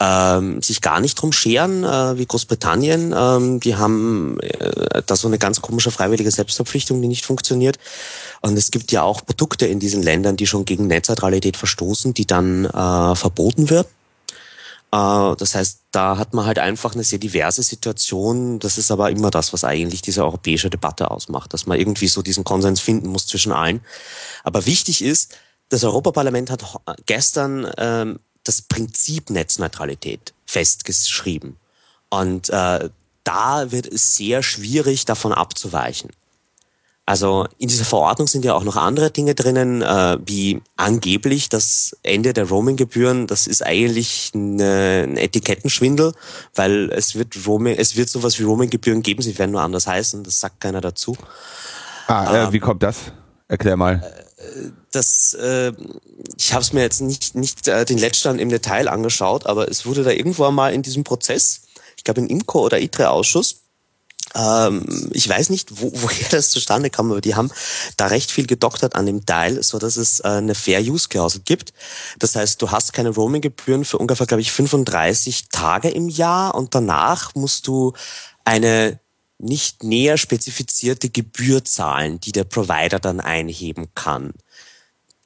ähm, 0.00 0.62
sich 0.62 0.80
gar 0.80 1.00
nicht 1.00 1.14
drum 1.14 1.32
scheren, 1.32 1.84
äh, 1.84 2.18
wie 2.18 2.26
Großbritannien. 2.26 3.14
Ähm, 3.16 3.60
die 3.60 3.76
haben 3.76 4.38
äh, 4.40 5.02
da 5.04 5.16
so 5.16 5.28
eine 5.28 5.38
ganz 5.38 5.60
komische 5.60 5.90
freiwillige 5.90 6.30
Selbstverpflichtung, 6.30 7.00
die 7.02 7.08
nicht 7.08 7.24
funktioniert. 7.24 7.78
Und 8.40 8.56
es 8.56 8.70
gibt 8.70 8.92
ja 8.92 9.02
auch 9.02 9.24
Produkte 9.24 9.66
in 9.66 9.80
diesen 9.80 10.02
Ländern, 10.02 10.36
die 10.36 10.46
schon 10.46 10.64
gegen 10.64 10.86
Netzneutralität 10.86 11.56
verstoßen, 11.56 12.14
die 12.14 12.26
dann 12.26 12.64
äh, 12.64 13.14
verboten 13.14 13.70
wird. 13.70 13.86
Äh, 14.92 15.36
das 15.36 15.54
heißt, 15.54 15.80
da 15.90 16.18
hat 16.18 16.34
man 16.34 16.44
halt 16.44 16.58
einfach 16.58 16.94
eine 16.94 17.04
sehr 17.04 17.18
diverse 17.18 17.62
Situation. 17.62 18.58
Das 18.58 18.78
ist 18.78 18.90
aber 18.90 19.10
immer 19.10 19.30
das, 19.30 19.52
was 19.52 19.64
eigentlich 19.64 20.02
diese 20.02 20.24
europäische 20.24 20.70
Debatte 20.70 21.10
ausmacht, 21.10 21.52
dass 21.52 21.66
man 21.66 21.78
irgendwie 21.78 22.08
so 22.08 22.22
diesen 22.22 22.44
Konsens 22.44 22.80
finden 22.80 23.08
muss 23.08 23.26
zwischen 23.26 23.52
allen. 23.52 23.80
Aber 24.44 24.66
wichtig 24.66 25.02
ist, 25.02 25.36
das 25.72 25.84
Europaparlament 25.84 26.50
hat 26.50 26.62
gestern 27.06 27.66
ähm, 27.78 28.18
das 28.44 28.60
Prinzip 28.62 29.30
Netzneutralität 29.30 30.34
festgeschrieben. 30.44 31.56
Und 32.10 32.50
äh, 32.50 32.90
da 33.24 33.72
wird 33.72 33.86
es 33.86 34.16
sehr 34.16 34.42
schwierig, 34.42 35.06
davon 35.06 35.32
abzuweichen. 35.32 36.10
Also 37.06 37.48
in 37.58 37.68
dieser 37.68 37.84
Verordnung 37.84 38.28
sind 38.28 38.44
ja 38.44 38.54
auch 38.54 38.64
noch 38.64 38.76
andere 38.76 39.10
Dinge 39.10 39.34
drinnen, 39.34 39.82
äh, 39.82 40.18
wie 40.24 40.60
angeblich 40.76 41.48
das 41.48 41.96
Ende 42.02 42.32
der 42.32 42.48
Roaming-Gebühren. 42.48 43.26
Das 43.26 43.46
ist 43.46 43.64
eigentlich 43.64 44.32
eine, 44.34 45.04
ein 45.08 45.16
Etikettenschwindel, 45.16 46.12
weil 46.54 46.90
es 46.92 47.14
wird 47.14 47.34
Roaming, 47.46 47.76
es 47.76 47.96
wird 47.96 48.10
sowas 48.10 48.38
wie 48.38 48.44
Roaming-Gebühren 48.44 49.02
geben. 49.02 49.22
Sie 49.22 49.38
werden 49.38 49.52
nur 49.52 49.62
anders 49.62 49.86
heißen. 49.86 50.22
Das 50.22 50.38
sagt 50.38 50.60
keiner 50.60 50.80
dazu. 50.80 51.16
Ah, 52.08 52.34
äh, 52.34 52.44
ähm, 52.44 52.52
wie 52.52 52.60
kommt 52.60 52.82
das? 52.82 52.98
Erklär 53.48 53.76
mal. 53.76 53.94
Äh, 53.94 54.22
das, 54.90 55.34
äh, 55.34 55.72
ich 56.36 56.52
habe 56.52 56.62
es 56.62 56.72
mir 56.72 56.82
jetzt 56.82 57.00
nicht 57.00 57.34
nicht 57.34 57.68
äh, 57.68 57.84
den 57.84 57.98
Letztstand 57.98 58.40
im 58.40 58.48
Detail 58.48 58.88
angeschaut, 58.88 59.46
aber 59.46 59.68
es 59.68 59.86
wurde 59.86 60.04
da 60.04 60.10
irgendwo 60.10 60.50
mal 60.50 60.72
in 60.72 60.82
diesem 60.82 61.04
Prozess, 61.04 61.62
ich 61.96 62.04
glaube 62.04 62.20
im 62.20 62.28
IMCO 62.28 62.60
oder 62.60 62.80
ITRE-Ausschuss 62.80 63.62
ähm, 64.34 65.10
ich 65.12 65.28
weiß 65.28 65.50
nicht, 65.50 65.80
wo, 65.80 65.92
woher 65.94 66.28
das 66.30 66.50
zustande 66.50 66.90
kam, 66.90 67.10
aber 67.10 67.20
die 67.20 67.34
haben 67.34 67.50
da 67.96 68.06
recht 68.06 68.30
viel 68.30 68.46
gedoktert 68.46 68.94
an 68.94 69.06
dem 69.06 69.26
Teil, 69.26 69.62
so 69.62 69.78
dass 69.78 69.96
es 69.96 70.20
äh, 70.20 70.28
eine 70.28 70.54
Fair-Use-Klausel 70.54 71.42
gibt. 71.44 71.72
Das 72.18 72.36
heißt, 72.36 72.60
du 72.62 72.70
hast 72.70 72.92
keine 72.92 73.10
Roaming-Gebühren 73.10 73.84
für 73.84 73.98
ungefähr, 73.98 74.26
glaube 74.26 74.40
ich, 74.40 74.52
35 74.52 75.48
Tage 75.50 75.90
im 75.90 76.08
Jahr 76.08 76.54
und 76.54 76.74
danach 76.74 77.34
musst 77.34 77.66
du 77.66 77.92
eine 78.44 78.98
nicht 79.42 79.82
näher 79.82 80.18
spezifizierte 80.18 81.10
Gebühr 81.10 81.64
zahlen, 81.64 82.20
die 82.20 82.32
der 82.32 82.44
Provider 82.44 82.98
dann 82.98 83.20
einheben 83.20 83.88
kann, 83.94 84.32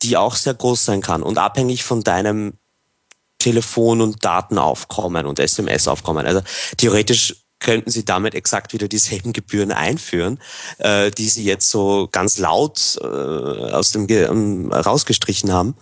die 0.02 0.16
auch 0.16 0.34
sehr 0.34 0.54
groß 0.54 0.84
sein 0.84 1.02
kann 1.02 1.22
und 1.22 1.38
abhängig 1.38 1.84
von 1.84 2.02
deinem 2.02 2.54
Telefon- 3.38 4.00
und 4.00 4.24
Datenaufkommen 4.24 5.26
und 5.26 5.38
SMS-Aufkommen. 5.38 6.26
Also 6.26 6.40
theoretisch 6.76 7.36
könnten 7.58 7.90
sie 7.90 8.04
damit 8.04 8.34
exakt 8.34 8.72
wieder 8.72 8.88
dieselben 8.88 9.32
Gebühren 9.34 9.72
einführen, 9.72 10.38
äh, 10.78 11.10
die 11.10 11.28
sie 11.28 11.44
jetzt 11.44 11.70
so 11.70 12.08
ganz 12.10 12.38
laut 12.38 12.98
äh, 13.00 13.06
aus 13.06 13.92
dem 13.92 14.06
Ge 14.06 14.24
ähm, 14.24 14.72
rausgestrichen 14.72 15.52
haben. 15.52 15.74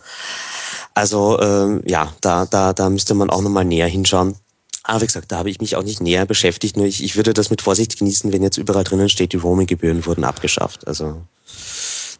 Also 0.94 1.38
äh, 1.40 1.90
ja, 1.90 2.12
da, 2.20 2.46
da, 2.46 2.72
da 2.72 2.90
müsste 2.90 3.14
man 3.14 3.30
auch 3.30 3.42
nochmal 3.42 3.64
näher 3.64 3.88
hinschauen. 3.88 4.36
Aber 4.84 5.00
wie 5.00 5.06
gesagt, 5.06 5.32
da 5.32 5.38
habe 5.38 5.50
ich 5.50 5.60
mich 5.60 5.76
auch 5.76 5.82
nicht 5.82 6.02
näher 6.02 6.26
beschäftigt. 6.26 6.76
Nur 6.76 6.86
ich, 6.86 7.02
ich 7.02 7.16
würde 7.16 7.32
das 7.32 7.50
mit 7.50 7.62
Vorsicht 7.62 7.98
genießen, 7.98 8.32
wenn 8.32 8.42
jetzt 8.42 8.58
überall 8.58 8.84
drinnen 8.84 9.08
steht, 9.08 9.32
die 9.32 9.38
Roaming-Gebühren 9.38 10.04
wurden 10.04 10.24
abgeschafft. 10.24 10.86
Also 10.86 11.22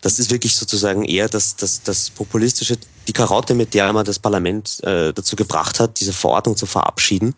das 0.01 0.19
ist 0.19 0.31
wirklich 0.31 0.57
sozusagen 0.57 1.05
eher 1.05 1.29
das, 1.29 1.57
das, 1.57 1.83
das 1.83 2.11
populistische, 2.11 2.79
die 3.07 3.13
Karotte, 3.13 3.55
mit 3.55 3.75
der 3.75 3.93
man 3.93 4.05
das 4.05 4.19
Parlament 4.19 4.83
äh, 4.83 5.13
dazu 5.13 5.37
gebracht 5.37 5.79
hat, 5.79 6.01
diese 6.01 6.15
Verordnung 6.15 6.57
zu 6.57 6.65
verabschieden. 6.67 7.35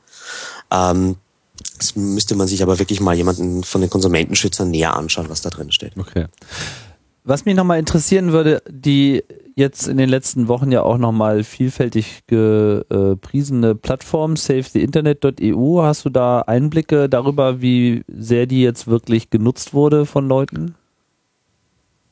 Ähm, 0.70 1.16
das 1.78 1.96
müsste 1.96 2.36
man 2.36 2.46
sich 2.46 2.62
aber 2.62 2.78
wirklich 2.78 3.00
mal 3.00 3.14
jemanden 3.14 3.64
von 3.64 3.80
den 3.80 3.90
Konsumentenschützern 3.90 4.70
näher 4.70 4.94
anschauen, 4.94 5.28
was 5.28 5.42
da 5.42 5.50
drin 5.50 5.72
steht. 5.72 5.96
Okay. 5.96 6.26
Was 7.28 7.44
mich 7.44 7.56
nochmal 7.56 7.80
interessieren 7.80 8.30
würde, 8.30 8.62
die 8.68 9.24
jetzt 9.56 9.88
in 9.88 9.96
den 9.96 10.08
letzten 10.08 10.46
Wochen 10.46 10.70
ja 10.70 10.82
auch 10.82 10.96
nochmal 10.96 11.42
vielfältig 11.42 12.22
gepriesene 12.28 13.74
Plattform 13.74 14.36
safetyinternet.eu, 14.36 15.82
hast 15.82 16.04
du 16.04 16.10
da 16.10 16.42
Einblicke 16.42 17.08
darüber, 17.08 17.60
wie 17.60 18.04
sehr 18.06 18.46
die 18.46 18.62
jetzt 18.62 18.86
wirklich 18.86 19.28
genutzt 19.28 19.74
wurde 19.74 20.06
von 20.06 20.28
Leuten? 20.28 20.76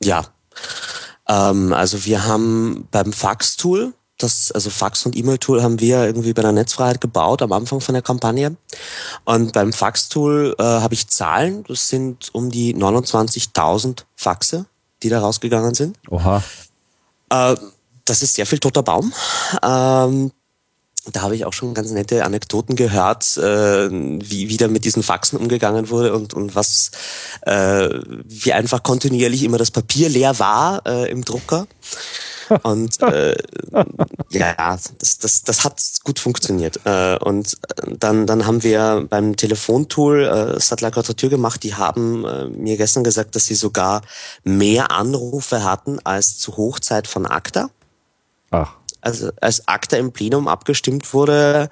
Ja. 0.03 0.24
Ähm, 1.29 1.72
also 1.72 2.05
wir 2.05 2.27
haben 2.27 2.88
beim 2.90 3.12
Fax-Tool, 3.12 3.94
das, 4.18 4.50
also 4.50 4.68
Fax- 4.68 5.07
und 5.07 5.16
E-Mail-Tool 5.16 5.62
haben 5.62 5.79
wir 5.79 6.07
irgendwie 6.07 6.33
bei 6.33 6.42
der 6.42 6.50
Netzfreiheit 6.50 7.00
gebaut 7.00 7.40
am 7.40 7.53
Anfang 7.53 7.81
von 7.81 7.92
der 7.92 8.03
Kampagne. 8.03 8.57
Und 9.24 9.53
beim 9.53 9.72
Fax-Tool 9.72 10.57
äh, 10.59 10.62
habe 10.62 10.94
ich 10.94 11.07
Zahlen, 11.07 11.62
das 11.68 11.88
sind 11.88 12.35
um 12.35 12.50
die 12.50 12.74
29.000 12.74 14.07
Faxe, 14.16 14.66
die 15.04 15.10
da 15.10 15.20
rausgegangen 15.20 15.74
sind. 15.74 15.98
Oha. 16.10 16.42
Äh, 17.30 17.54
das 18.04 18.22
ist 18.22 18.34
sehr 18.34 18.46
viel 18.46 18.58
toter 18.58 18.82
Baum. 18.82 19.12
Ähm, 19.62 20.32
da 21.12 21.20
habe 21.20 21.36
ich 21.36 21.44
auch 21.44 21.52
schon 21.52 21.74
ganz 21.74 21.90
nette 21.90 22.24
Anekdoten 22.24 22.76
gehört, 22.76 23.36
äh, 23.36 23.90
wie 23.90 24.48
wieder 24.48 24.68
mit 24.68 24.84
diesen 24.84 25.02
Faxen 25.02 25.38
umgegangen 25.38 25.90
wurde 25.90 26.14
und, 26.14 26.32
und 26.32 26.54
was, 26.54 26.90
äh, 27.42 27.88
wie 28.24 28.54
einfach 28.54 28.82
kontinuierlich 28.82 29.42
immer 29.42 29.58
das 29.58 29.70
Papier 29.70 30.08
leer 30.08 30.38
war 30.38 30.82
äh, 30.86 31.10
im 31.10 31.24
Drucker. 31.24 31.66
Und 32.62 33.00
äh, 33.02 33.37
ja, 34.30 34.76
das, 34.98 35.18
das, 35.18 35.42
das 35.42 35.64
hat 35.64 35.83
gut 36.04 36.18
funktioniert. 36.18 36.80
Äh, 36.85 37.16
und 37.18 37.57
dann, 37.98 38.26
dann 38.26 38.46
haben 38.46 38.62
wir 38.62 39.07
beim 39.09 39.37
Telefontool 39.37 40.59
äh, 40.59 40.90
Quadratur 40.90 41.30
gemacht. 41.30 41.62
Die 41.62 41.74
haben 41.74 42.24
äh, 42.24 42.46
mir 42.46 42.76
gestern 42.76 43.04
gesagt, 43.04 43.37
dass 43.37 43.46
sie 43.46 43.54
sogar 43.54 44.02
mehr 44.42 44.90
Anrufe 44.90 45.64
hatten 45.64 45.98
als 46.04 46.38
zur 46.38 46.57
Hochzeit 46.57 47.07
von 47.07 47.26
ACTA. 47.26 47.70
Ach 48.50 48.74
also 49.04 49.30
als 49.40 49.66
ACTA 49.68 49.96
im 49.96 50.12
Plenum 50.12 50.48
abgestimmt 50.48 51.12
wurde, 51.12 51.68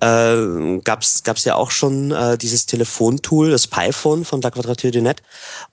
äh, 0.00 0.78
gab 0.84 1.02
es 1.02 1.44
ja 1.44 1.54
auch 1.56 1.70
schon 1.70 2.10
äh, 2.10 2.36
dieses 2.38 2.66
Telefontool, 2.66 3.50
das 3.50 3.66
Pyphone 3.66 4.24
von 4.24 4.40
der 4.40 4.50
Quadrature 4.50 4.92
du 4.92 5.02
Net. 5.02 5.22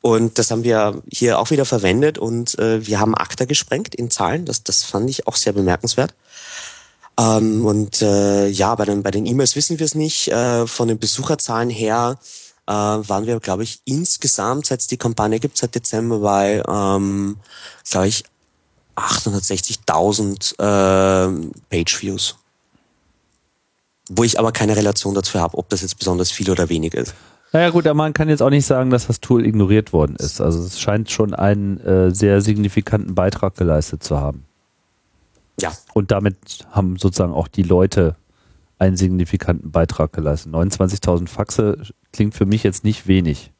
Und 0.01 0.39
das 0.39 0.51
haben 0.51 0.63
wir 0.63 1.01
hier 1.11 1.39
auch 1.39 1.51
wieder 1.51 1.65
verwendet 1.65 2.17
und 2.17 2.57
äh, 2.59 2.85
wir 2.85 2.99
haben 2.99 3.15
ACTA 3.15 3.45
gesprengt 3.45 3.95
in 3.95 4.09
Zahlen. 4.09 4.45
Das, 4.45 4.63
das 4.63 4.83
fand 4.83 5.09
ich 5.09 5.27
auch 5.27 5.35
sehr 5.35 5.53
bemerkenswert. 5.53 6.13
Ähm, 7.19 7.65
und 7.65 8.01
äh, 8.01 8.47
ja, 8.47 8.73
bei 8.75 8.85
den 8.85 9.03
bei 9.03 9.11
den 9.11 9.25
E-Mails 9.25 9.55
wissen 9.55 9.79
wir 9.79 9.85
es 9.85 9.95
nicht. 9.95 10.29
Äh, 10.29 10.65
von 10.65 10.87
den 10.87 10.99
Besucherzahlen 10.99 11.69
her 11.69 12.17
äh, 12.67 12.71
waren 12.71 13.25
wir, 13.25 13.39
glaube 13.39 13.63
ich, 13.63 13.81
insgesamt, 13.85 14.67
seit 14.67 14.79
es 14.79 14.87
die 14.87 14.97
Kampagne 14.97 15.39
gibt, 15.39 15.57
seit 15.57 15.75
Dezember 15.75 16.19
bei, 16.19 16.63
ähm, 16.67 17.37
glaube 17.89 18.07
ich, 18.07 18.23
860.000 18.95 20.53
äh, 20.59 21.51
Page-Views. 21.69 22.37
Wo 24.09 24.23
ich 24.23 24.39
aber 24.39 24.51
keine 24.51 24.75
Relation 24.75 25.13
dazu 25.15 25.39
habe, 25.39 25.57
ob 25.57 25.69
das 25.69 25.81
jetzt 25.81 25.97
besonders 25.97 26.31
viel 26.31 26.49
oder 26.49 26.69
wenig 26.69 26.93
ist. 26.93 27.13
Naja 27.53 27.69
gut, 27.69 27.85
aber 27.85 27.95
man 27.95 28.13
kann 28.13 28.29
jetzt 28.29 28.41
auch 28.41 28.49
nicht 28.49 28.65
sagen, 28.65 28.89
dass 28.89 29.07
das 29.07 29.19
Tool 29.19 29.45
ignoriert 29.45 29.91
worden 29.91 30.15
ist. 30.15 30.39
Also 30.39 30.61
es 30.63 30.79
scheint 30.79 31.11
schon 31.11 31.33
einen 31.33 31.79
äh, 31.81 32.13
sehr 32.13 32.41
signifikanten 32.41 33.13
Beitrag 33.13 33.55
geleistet 33.55 34.03
zu 34.03 34.19
haben. 34.19 34.45
Ja. 35.59 35.73
Und 35.93 36.11
damit 36.11 36.65
haben 36.71 36.97
sozusagen 36.97 37.33
auch 37.33 37.49
die 37.49 37.63
Leute 37.63 38.15
einen 38.79 38.97
signifikanten 38.97 39.71
Beitrag 39.71 40.13
geleistet. 40.13 40.53
29.000 40.53 41.27
Faxe 41.27 41.77
klingt 42.13 42.33
für 42.33 42.45
mich 42.45 42.63
jetzt 42.63 42.83
nicht 42.83 43.07
wenig. 43.07 43.51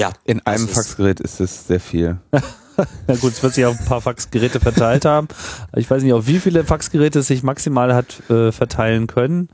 Ja. 0.00 0.14
In 0.24 0.40
einem 0.46 0.66
Faxgerät 0.66 1.20
ist 1.20 1.40
es 1.40 1.66
sehr 1.66 1.78
viel. 1.78 2.16
Na 3.06 3.14
gut, 3.16 3.34
es 3.34 3.42
wird 3.42 3.52
sich 3.52 3.66
auf 3.66 3.78
ein 3.78 3.84
paar 3.84 4.00
Faxgeräte 4.00 4.58
verteilt 4.58 5.04
haben. 5.04 5.28
Ich 5.76 5.90
weiß 5.90 6.02
nicht, 6.02 6.14
auf 6.14 6.26
wie 6.26 6.40
viele 6.40 6.64
Faxgeräte 6.64 7.18
es 7.18 7.26
sich 7.26 7.42
maximal 7.42 7.94
hat 7.94 8.30
äh, 8.30 8.50
verteilen 8.50 9.06
können. 9.08 9.50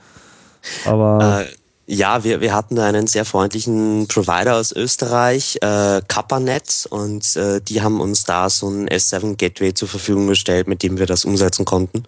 Aber 0.85 1.43
äh, 1.43 1.93
ja, 1.93 2.23
wir, 2.23 2.41
wir 2.41 2.55
hatten 2.55 2.79
einen 2.79 3.09
sehr 3.09 3.25
freundlichen 3.25 4.07
Provider 4.07 4.55
aus 4.55 4.71
Österreich, 4.71 5.59
äh, 5.63 6.01
Kappanet, 6.07 6.87
und 6.91 7.35
äh, 7.35 7.61
die 7.61 7.83
haben 7.83 8.01
uns 8.01 8.23
da 8.23 8.49
so 8.49 8.69
ein 8.69 8.89
S7 8.89 9.35
Gateway 9.35 9.75
zur 9.75 9.89
Verfügung 9.89 10.29
gestellt, 10.29 10.69
mit 10.69 10.85
dem 10.85 10.97
wir 10.99 11.07
das 11.07 11.25
umsetzen 11.25 11.65
konnten. 11.65 12.05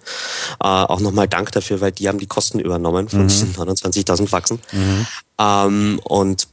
Äh, 0.60 0.68
auch 0.68 1.00
nochmal 1.00 1.26
Dank 1.26 1.50
dafür, 1.50 1.80
weil 1.80 1.90
die 1.90 2.06
haben 2.06 2.18
die 2.18 2.28
Kosten 2.28 2.60
übernommen 2.60 3.08
von 3.08 3.22
mhm. 3.22 3.28
diesen 3.28 3.54
29.000 3.56 4.28
Faxen. 4.28 4.60
Mhm. 4.70 5.06
Ähm, 5.40 6.00
und 6.04 6.46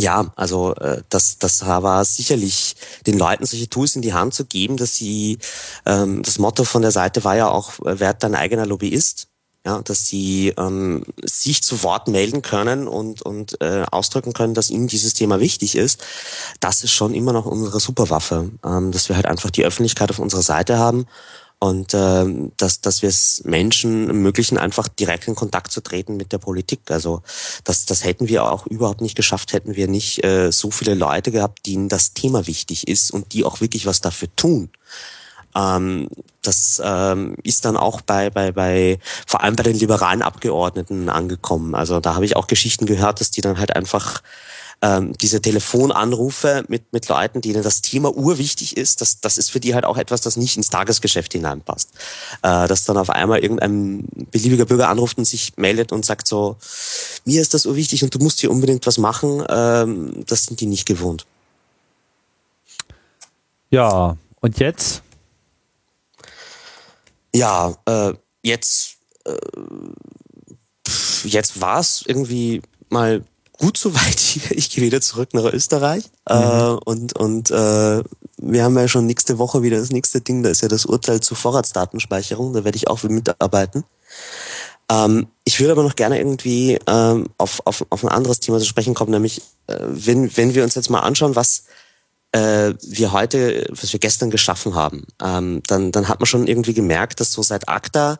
ja, 0.00 0.32
also 0.36 0.74
äh, 0.76 1.02
das, 1.08 1.38
das 1.38 1.66
war 1.66 2.04
sicherlich 2.04 2.76
den 3.06 3.18
Leuten 3.18 3.44
solche 3.44 3.68
Tools 3.68 3.96
in 3.96 4.02
die 4.02 4.14
Hand 4.14 4.34
zu 4.34 4.44
geben, 4.46 4.76
dass 4.76 4.94
sie, 4.94 5.38
ähm, 5.86 6.22
das 6.22 6.38
Motto 6.38 6.64
von 6.64 6.82
der 6.82 6.90
Seite 6.90 7.22
war 7.24 7.36
ja 7.36 7.48
auch, 7.48 7.78
äh, 7.80 8.00
werd 8.00 8.22
dein 8.22 8.34
eigener 8.34 8.66
Lobbyist, 8.66 9.28
ja, 9.64 9.82
dass 9.82 10.06
sie 10.06 10.54
ähm, 10.56 11.04
sich 11.22 11.62
zu 11.62 11.82
Wort 11.82 12.08
melden 12.08 12.40
können 12.40 12.88
und, 12.88 13.20
und 13.20 13.60
äh, 13.60 13.84
ausdrücken 13.90 14.32
können, 14.32 14.54
dass 14.54 14.70
ihnen 14.70 14.88
dieses 14.88 15.12
Thema 15.12 15.38
wichtig 15.38 15.76
ist. 15.76 16.02
Das 16.60 16.82
ist 16.82 16.92
schon 16.92 17.12
immer 17.12 17.34
noch 17.34 17.44
unsere 17.44 17.78
Superwaffe, 17.78 18.50
ähm, 18.64 18.90
dass 18.92 19.10
wir 19.10 19.16
halt 19.16 19.26
einfach 19.26 19.50
die 19.50 19.64
Öffentlichkeit 19.64 20.10
auf 20.10 20.18
unserer 20.18 20.42
Seite 20.42 20.78
haben 20.78 21.06
und 21.60 21.92
ähm, 21.92 22.52
dass, 22.56 22.80
dass 22.80 23.02
wir 23.02 23.10
es 23.10 23.42
Menschen 23.44 24.08
ermöglichen, 24.08 24.56
einfach 24.56 24.88
direkt 24.88 25.28
in 25.28 25.34
Kontakt 25.34 25.70
zu 25.70 25.82
treten 25.82 26.16
mit 26.16 26.32
der 26.32 26.38
Politik. 26.38 26.80
Also 26.90 27.22
das, 27.64 27.84
das 27.84 28.02
hätten 28.02 28.28
wir 28.28 28.50
auch 28.50 28.66
überhaupt 28.66 29.02
nicht 29.02 29.14
geschafft, 29.14 29.52
hätten 29.52 29.76
wir 29.76 29.86
nicht 29.86 30.24
äh, 30.24 30.50
so 30.52 30.70
viele 30.70 30.94
Leute 30.94 31.30
gehabt, 31.30 31.66
denen 31.66 31.90
das 31.90 32.14
Thema 32.14 32.46
wichtig 32.46 32.88
ist 32.88 33.10
und 33.10 33.34
die 33.34 33.44
auch 33.44 33.60
wirklich 33.60 33.84
was 33.84 34.00
dafür 34.00 34.34
tun. 34.36 34.70
Ähm, 35.54 36.08
das 36.40 36.80
ähm, 36.82 37.36
ist 37.42 37.66
dann 37.66 37.76
auch 37.76 38.00
bei, 38.00 38.30
bei, 38.30 38.52
bei, 38.52 38.98
vor 39.26 39.42
allem 39.42 39.56
bei 39.56 39.64
den 39.64 39.78
liberalen 39.78 40.22
Abgeordneten 40.22 41.10
angekommen. 41.10 41.74
Also 41.74 42.00
da 42.00 42.14
habe 42.14 42.24
ich 42.24 42.36
auch 42.36 42.46
Geschichten 42.46 42.86
gehört, 42.86 43.20
dass 43.20 43.30
die 43.30 43.42
dann 43.42 43.58
halt 43.58 43.76
einfach 43.76 44.22
ähm, 44.82 45.12
diese 45.18 45.42
Telefonanrufe 45.42 46.64
mit, 46.68 46.92
mit 46.92 47.08
Leuten, 47.08 47.40
denen 47.40 47.62
das 47.62 47.82
Thema 47.82 48.14
urwichtig 48.16 48.76
ist, 48.76 49.00
das, 49.00 49.20
das 49.20 49.36
ist 49.36 49.50
für 49.50 49.60
die 49.60 49.74
halt 49.74 49.84
auch 49.84 49.98
etwas, 49.98 50.22
das 50.22 50.36
nicht 50.36 50.56
ins 50.56 50.70
Tagesgeschäft 50.70 51.32
hineinpasst. 51.32 51.90
Äh, 52.42 52.66
dass 52.66 52.84
dann 52.84 52.96
auf 52.96 53.10
einmal 53.10 53.40
irgendein 53.40 54.08
beliebiger 54.30 54.64
Bürger 54.64 54.88
anruft 54.88 55.18
und 55.18 55.26
sich 55.26 55.56
meldet 55.56 55.92
und 55.92 56.06
sagt 56.06 56.26
so, 56.26 56.56
mir 57.24 57.40
ist 57.42 57.52
das 57.54 57.66
urwichtig 57.66 58.02
und 58.02 58.14
du 58.14 58.18
musst 58.18 58.40
hier 58.40 58.50
unbedingt 58.50 58.86
was 58.86 58.98
machen, 58.98 59.44
ähm, 59.48 60.24
das 60.26 60.44
sind 60.44 60.60
die 60.60 60.66
nicht 60.66 60.86
gewohnt. 60.86 61.26
Ja, 63.70 64.16
und 64.40 64.58
jetzt? 64.58 65.02
Ja, 67.34 67.76
äh, 67.84 68.14
jetzt, 68.42 68.96
äh, 69.24 69.36
jetzt 71.24 71.60
war 71.60 71.78
es 71.78 72.02
irgendwie 72.06 72.62
mal 72.88 73.22
gut 73.60 73.76
soweit 73.76 74.18
hier. 74.18 74.42
Ich 74.56 74.70
gehe 74.70 74.82
wieder 74.82 75.00
zurück 75.00 75.30
nach 75.32 75.44
Österreich. 75.44 76.04
Mhm. 76.28 76.34
Äh, 76.34 76.78
und 76.84 77.16
und 77.16 77.50
äh, 77.50 78.02
wir 78.42 78.64
haben 78.64 78.76
ja 78.76 78.88
schon 78.88 79.06
nächste 79.06 79.38
Woche 79.38 79.62
wieder 79.62 79.78
das 79.78 79.90
nächste 79.90 80.20
Ding, 80.20 80.42
da 80.42 80.50
ist 80.50 80.62
ja 80.62 80.68
das 80.68 80.86
Urteil 80.86 81.20
zur 81.20 81.36
Vorratsdatenspeicherung, 81.36 82.54
da 82.54 82.64
werde 82.64 82.76
ich 82.76 82.88
auch 82.88 83.02
mitarbeiten. 83.02 83.84
Ähm, 84.90 85.28
ich 85.44 85.60
würde 85.60 85.72
aber 85.72 85.82
noch 85.82 85.94
gerne 85.94 86.18
irgendwie 86.18 86.78
ähm, 86.86 87.28
auf, 87.36 87.60
auf, 87.66 87.86
auf 87.90 88.02
ein 88.02 88.08
anderes 88.08 88.40
Thema 88.40 88.58
zu 88.58 88.64
sprechen 88.64 88.94
kommen, 88.94 89.12
nämlich 89.12 89.42
äh, 89.66 89.76
wenn, 89.78 90.36
wenn 90.36 90.54
wir 90.54 90.64
uns 90.64 90.74
jetzt 90.74 90.90
mal 90.90 91.00
anschauen, 91.00 91.36
was 91.36 91.64
äh, 92.32 92.74
wir 92.82 93.12
heute, 93.12 93.66
was 93.70 93.92
wir 93.92 94.00
gestern 94.00 94.30
geschaffen 94.30 94.74
haben, 94.74 95.06
ähm, 95.22 95.62
dann, 95.66 95.92
dann 95.92 96.08
hat 96.08 96.20
man 96.20 96.26
schon 96.26 96.46
irgendwie 96.46 96.74
gemerkt, 96.74 97.20
dass 97.20 97.32
so 97.32 97.42
seit 97.42 97.68
ACTA 97.68 98.18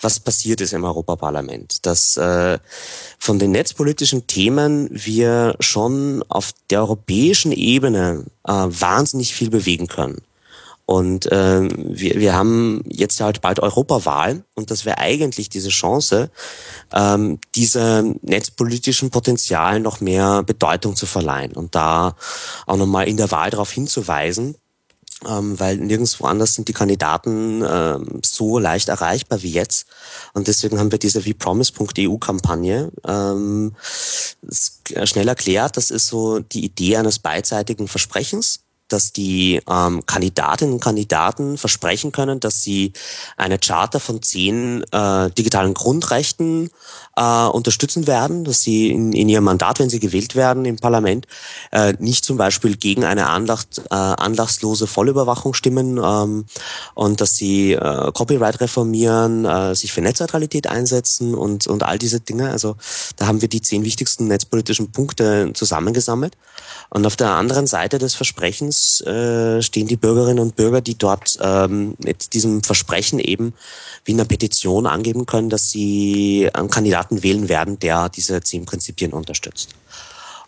was 0.00 0.20
passiert 0.20 0.60
ist 0.60 0.72
im 0.72 0.84
Europaparlament. 0.84 1.84
Dass 1.86 2.16
äh, 2.16 2.58
von 3.18 3.38
den 3.38 3.50
netzpolitischen 3.50 4.26
Themen 4.26 4.88
wir 4.92 5.56
schon 5.60 6.24
auf 6.28 6.52
der 6.70 6.80
europäischen 6.80 7.52
Ebene 7.52 8.24
äh, 8.44 8.52
wahnsinnig 8.52 9.34
viel 9.34 9.50
bewegen 9.50 9.86
können. 9.86 10.22
Und 10.90 11.30
äh, 11.30 11.68
wir, 11.70 12.14
wir 12.14 12.34
haben 12.34 12.82
jetzt 12.86 13.20
halt 13.20 13.42
bald 13.42 13.60
Europawahl 13.60 14.42
und 14.54 14.70
das 14.70 14.86
wäre 14.86 14.96
eigentlich 14.96 15.50
diese 15.50 15.68
Chance, 15.68 16.30
ähm, 16.94 17.40
diesem 17.54 18.18
netzpolitischen 18.22 19.10
Potenzial 19.10 19.80
noch 19.80 20.00
mehr 20.00 20.42
Bedeutung 20.44 20.96
zu 20.96 21.04
verleihen 21.04 21.52
und 21.52 21.74
da 21.74 22.16
auch 22.66 22.78
nochmal 22.78 23.06
in 23.06 23.18
der 23.18 23.30
Wahl 23.30 23.50
darauf 23.50 23.70
hinzuweisen, 23.70 24.56
ähm, 25.26 25.58
weil 25.58 25.78
nirgendwo 25.78 26.26
anders 26.26 26.54
sind 26.54 26.68
die 26.68 26.72
Kandidaten 26.72 27.64
ähm, 27.66 28.20
so 28.24 28.58
leicht 28.58 28.88
erreichbar 28.88 29.42
wie 29.42 29.50
jetzt. 29.50 29.86
Und 30.32 30.46
deswegen 30.46 30.78
haben 30.78 30.92
wir 30.92 30.98
diese 30.98 31.24
WePromise.eu-Kampagne 31.24 32.92
ähm, 33.06 33.74
schnell 35.04 35.28
erklärt. 35.28 35.76
Das 35.76 35.90
ist 35.90 36.06
so 36.06 36.38
die 36.38 36.64
Idee 36.64 36.96
eines 36.96 37.18
beidseitigen 37.18 37.88
Versprechens 37.88 38.60
dass 38.88 39.12
die 39.12 39.60
ähm, 39.68 40.04
Kandidatinnen 40.06 40.74
und 40.74 40.82
Kandidaten 40.82 41.58
versprechen 41.58 42.12
können, 42.12 42.40
dass 42.40 42.62
sie 42.62 42.92
eine 43.36 43.58
Charta 43.58 43.98
von 43.98 44.22
zehn 44.22 44.82
äh, 44.92 45.30
digitalen 45.30 45.74
Grundrechten 45.74 46.70
äh, 47.16 47.46
unterstützen 47.46 48.06
werden, 48.06 48.44
dass 48.44 48.60
sie 48.60 48.90
in, 48.90 49.12
in 49.12 49.28
ihrem 49.28 49.44
Mandat, 49.44 49.78
wenn 49.78 49.90
sie 49.90 50.00
gewählt 50.00 50.34
werden 50.34 50.64
im 50.64 50.76
Parlament, 50.76 51.26
äh, 51.72 51.94
nicht 51.98 52.24
zum 52.24 52.36
Beispiel 52.36 52.76
gegen 52.76 53.04
eine 53.04 53.28
Andacht, 53.28 53.82
äh, 53.90 53.94
anlassslose 53.94 54.86
Vollüberwachung 54.86 55.54
stimmen 55.54 55.98
ähm, 56.02 56.46
und 56.94 57.20
dass 57.20 57.36
sie 57.36 57.72
äh, 57.72 58.12
Copyright 58.12 58.60
reformieren, 58.60 59.44
äh, 59.44 59.74
sich 59.74 59.92
für 59.92 60.00
Netzneutralität 60.00 60.66
einsetzen 60.66 61.34
und, 61.34 61.66
und 61.66 61.82
all 61.82 61.98
diese 61.98 62.20
Dinge. 62.20 62.50
Also 62.50 62.76
da 63.16 63.26
haben 63.26 63.40
wir 63.40 63.48
die 63.48 63.62
zehn 63.62 63.84
wichtigsten 63.84 64.28
netzpolitischen 64.28 64.92
Punkte 64.92 65.52
zusammengesammelt. 65.54 66.36
Und 66.90 67.06
auf 67.06 67.16
der 67.16 67.30
anderen 67.30 67.66
Seite 67.66 67.98
des 67.98 68.14
Versprechens 68.14 68.77
äh, 69.02 69.62
stehen 69.62 69.86
die 69.86 69.96
Bürgerinnen 69.96 70.40
und 70.40 70.56
Bürger, 70.56 70.80
die 70.80 70.96
dort 70.96 71.38
ähm, 71.40 71.94
mit 71.98 72.32
diesem 72.32 72.62
Versprechen 72.62 73.18
eben 73.18 73.54
wie 74.04 74.12
in 74.12 74.20
einer 74.20 74.28
Petition 74.28 74.86
angeben 74.86 75.26
können, 75.26 75.50
dass 75.50 75.70
sie 75.70 76.48
einen 76.52 76.70
Kandidaten 76.70 77.22
wählen 77.22 77.48
werden, 77.48 77.78
der 77.78 78.08
diese 78.08 78.40
zehn 78.42 78.64
Prinzipien 78.64 79.12
unterstützt. 79.12 79.70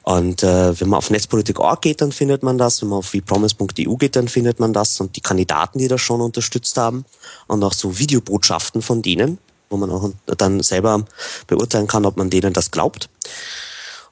Und 0.02 0.42
äh, 0.42 0.80
wenn 0.80 0.88
man 0.88 0.98
auf 0.98 1.10
netzpolitik.org 1.10 1.82
geht, 1.82 2.00
dann 2.00 2.12
findet 2.12 2.42
man 2.42 2.58
das. 2.58 2.80
Wenn 2.80 2.88
man 2.88 2.98
auf 2.98 3.12
wepromise.eu 3.12 3.96
geht, 3.96 4.16
dann 4.16 4.28
findet 4.28 4.58
man 4.58 4.72
das. 4.72 5.00
Und 5.00 5.16
die 5.16 5.20
Kandidaten, 5.20 5.78
die 5.78 5.88
das 5.88 6.00
schon 6.00 6.20
unterstützt 6.20 6.76
haben 6.76 7.04
und 7.46 7.62
auch 7.62 7.74
so 7.74 7.98
Videobotschaften 7.98 8.82
von 8.82 9.02
denen, 9.02 9.38
wo 9.68 9.76
man 9.76 9.90
auch 9.90 10.10
dann 10.26 10.62
selber 10.62 11.04
beurteilen 11.46 11.86
kann, 11.86 12.06
ob 12.06 12.16
man 12.16 12.30
denen 12.30 12.52
das 12.52 12.70
glaubt. 12.70 13.08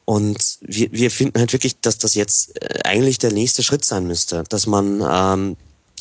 Und 0.09 0.57
wir, 0.63 0.91
wir 0.91 1.11
finden 1.11 1.39
halt 1.39 1.53
wirklich, 1.53 1.83
dass 1.83 1.99
das 1.99 2.15
jetzt 2.15 2.57
äh, 2.63 2.81
eigentlich 2.85 3.19
der 3.19 3.31
nächste 3.31 3.63
Schritt 3.63 3.85
sein 3.85 4.07
müsste, 4.07 4.43
dass 4.49 4.67
man 4.67 5.03
ähm, 5.03 5.57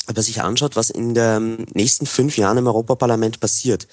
aber 0.06 0.22
sich 0.22 0.40
anschaut, 0.40 0.76
was 0.76 0.88
in 0.88 1.12
den 1.12 1.66
nächsten 1.74 2.06
fünf 2.06 2.38
Jahren 2.38 2.56
im 2.56 2.66
Europaparlament 2.66 3.38
passiert. 3.38 3.86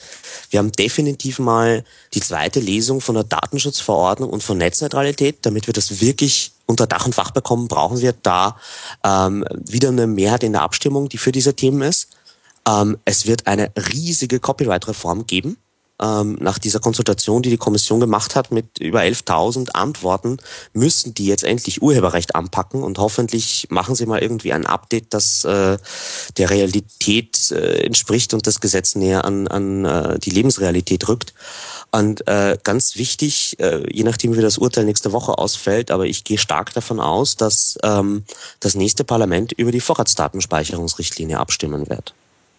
Wir 0.50 0.60
haben 0.60 0.72
definitiv 0.72 1.40
mal 1.40 1.84
die 2.14 2.22
zweite 2.22 2.62
Lesung 2.62 3.02
von 3.02 3.16
der 3.16 3.26
Datenschutzverordnung 3.26 4.30
und 4.30 4.42
von 4.42 4.58
Netzneutralität. 4.58 5.40
Damit 5.42 5.68
wir 5.68 5.74
das 5.74 6.00
wirklich 6.00 6.54
unter 6.66 6.88
Dach 6.88 7.06
und 7.06 7.14
Fach 7.14 7.32
bekommen, 7.32 7.68
brauchen 7.68 8.00
wir 8.00 8.14
da 8.14 8.58
ähm, 9.04 9.44
wieder 9.66 9.90
eine 9.90 10.08
Mehrheit 10.08 10.44
in 10.44 10.54
der 10.54 10.62
Abstimmung, 10.62 11.10
die 11.10 11.18
für 11.18 11.34
diese 11.34 11.56
Themen 11.58 11.82
ist. 11.82 12.08
Ähm, 12.66 12.98
es 13.04 13.26
wird 13.26 13.48
eine 13.48 13.70
riesige 13.76 14.40
Copyright-Reform 14.40 15.28
geben 15.28 15.58
ähm, 16.02 16.38
nach 16.42 16.60
dieser 16.60 16.80
Konsultation, 16.80 17.42
die 17.42 17.50
die 17.50 17.58
Kommission 17.58 18.00
gemacht 18.00 18.36
hat 18.36 18.52
mit 18.52 18.80
über 18.80 19.02
11.000 19.02 19.72
Antworten, 19.72 20.38
müssen 20.74 21.14
die 21.14 21.26
jetzt 21.26 21.44
endlich 21.44 21.82
Urheberrecht 21.82 22.36
anpacken 22.36 22.84
und 22.84 22.98
hoffentlich 22.98 23.68
machen 23.70 23.96
sie 23.96 24.06
mal 24.06 24.22
irgendwie 24.22 24.54
ein 24.54 24.66
Update, 24.66 25.14
das 25.14 25.46
äh, 25.46 25.78
der 26.38 26.50
Realität 26.50 27.52
äh, 27.52 27.84
entspricht 27.86 28.34
und 28.34 28.46
das 28.48 28.60
Gesetz 28.60 28.96
näher 28.96 29.26
an, 29.26 29.48
an 29.48 29.86
äh, 29.86 30.20
die 30.20 30.32
Lebensrealität 30.32 31.08
rückt. 31.08 31.34
Und 31.92 32.28
äh, 32.28 32.58
ganz 32.62 32.98
wichtig, 32.98 33.58
äh, 33.60 33.84
je 33.90 34.04
nachdem 34.04 34.36
wie 34.36 34.42
das 34.42 34.58
Urteil 34.58 34.84
nächste 34.84 35.14
Woche 35.14 35.38
ausfällt, 35.38 35.92
aber 35.92 36.06
ich 36.06 36.26
gehe 36.26 36.38
stark 36.38 36.74
davon 36.74 37.00
aus, 37.00 37.38
dass 37.38 37.78
ähm, 37.84 38.26
das 38.60 38.76
nächste 38.76 39.06
Parlament 39.06 39.54
über 39.54 39.72
die 39.72 39.80
Vorratsdatenspeicherungsrichtlinie 39.80 41.40
abstimmen 41.40 41.88
wird. 41.88 42.14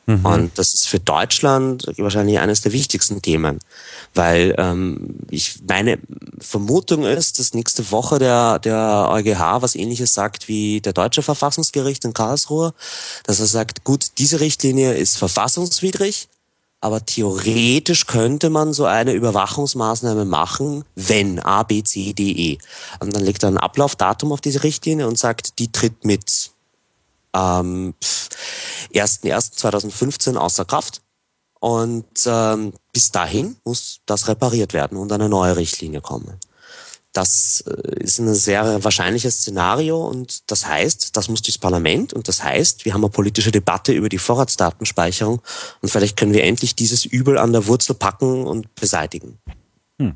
Mhm. 0.06 0.24
Und 0.24 0.58
das 0.58 0.72
ist 0.72 0.88
für 0.88 1.00
Deutschland 1.00 1.86
wahrscheinlich 1.98 2.38
eines 2.38 2.60
der 2.60 2.72
wichtigsten 2.72 3.22
Themen, 3.22 3.58
weil 4.14 4.54
ähm, 4.56 5.16
ich 5.30 5.58
meine 5.68 5.98
Vermutung 6.38 7.04
ist, 7.04 7.40
dass 7.40 7.54
nächste 7.54 7.90
Woche 7.90 8.20
der 8.20 8.60
der 8.60 9.08
EuGH 9.10 9.62
was 9.62 9.74
Ähnliches 9.74 10.14
sagt 10.14 10.46
wie 10.46 10.80
der 10.80 10.92
deutsche 10.92 11.22
Verfassungsgericht 11.22 12.04
in 12.04 12.14
Karlsruhe, 12.14 12.72
dass 13.24 13.40
er 13.40 13.46
sagt, 13.46 13.82
gut, 13.82 14.06
diese 14.18 14.38
Richtlinie 14.38 14.94
ist 14.94 15.18
verfassungswidrig, 15.18 16.28
aber 16.80 17.04
theoretisch 17.04 18.06
könnte 18.06 18.48
man 18.48 18.72
so 18.72 18.84
eine 18.84 19.12
Überwachungsmaßnahme 19.12 20.24
machen, 20.24 20.84
wenn 20.94 21.40
A, 21.40 21.64
B, 21.64 21.82
C, 21.82 22.12
D, 22.12 22.30
E. 22.30 22.58
Und 23.00 23.12
dann 23.12 23.24
legt 23.24 23.42
er 23.42 23.48
ein 23.48 23.58
Ablaufdatum 23.58 24.30
auf 24.30 24.40
diese 24.40 24.62
Richtlinie 24.62 25.08
und 25.08 25.18
sagt, 25.18 25.58
die 25.58 25.72
tritt 25.72 26.04
mit 26.04 26.52
ähm, 27.36 27.94
1.1.2015 28.94 30.36
außer 30.36 30.64
Kraft. 30.64 31.02
Und 31.60 32.06
ähm, 32.26 32.72
bis 32.92 33.10
dahin 33.10 33.56
muss 33.64 34.00
das 34.06 34.28
repariert 34.28 34.72
werden 34.72 34.98
und 34.98 35.10
eine 35.10 35.28
neue 35.28 35.56
Richtlinie 35.56 36.00
kommen. 36.00 36.38
Das 37.12 37.64
äh, 37.66 37.98
ist 37.98 38.18
ein 38.18 38.34
sehr 38.34 38.84
wahrscheinliches 38.84 39.38
Szenario 39.38 40.06
und 40.06 40.50
das 40.50 40.66
heißt, 40.66 41.16
das 41.16 41.30
muss 41.30 41.40
das 41.40 41.56
Parlament 41.56 42.12
und 42.12 42.28
das 42.28 42.44
heißt, 42.44 42.84
wir 42.84 42.92
haben 42.92 43.02
eine 43.02 43.10
politische 43.10 43.50
Debatte 43.50 43.92
über 43.92 44.10
die 44.10 44.18
Vorratsdatenspeicherung 44.18 45.40
und 45.80 45.88
vielleicht 45.88 46.18
können 46.18 46.34
wir 46.34 46.44
endlich 46.44 46.74
dieses 46.74 47.06
Übel 47.06 47.38
an 47.38 47.54
der 47.54 47.66
Wurzel 47.66 47.94
packen 47.94 48.46
und 48.46 48.74
beseitigen. 48.74 49.38
Hm. 49.98 50.14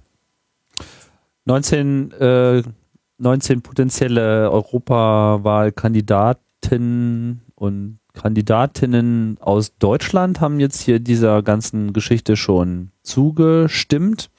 19, 1.47 2.13
äh, 2.13 2.63
19 3.17 3.63
potenzielle 3.63 4.51
Europawahlkandidaten 4.51 6.50
Kandidaten 6.61 7.41
und 7.55 7.99
Kandidatinnen 8.13 9.39
aus 9.41 9.77
Deutschland 9.79 10.41
haben 10.41 10.61
jetzt 10.61 10.81
hier 10.81 11.01
dieser 11.01 11.43
ganzen 11.43 11.93
Geschichte 11.93 12.37
schon 12.37 12.91
zugestimmt. 13.03 14.31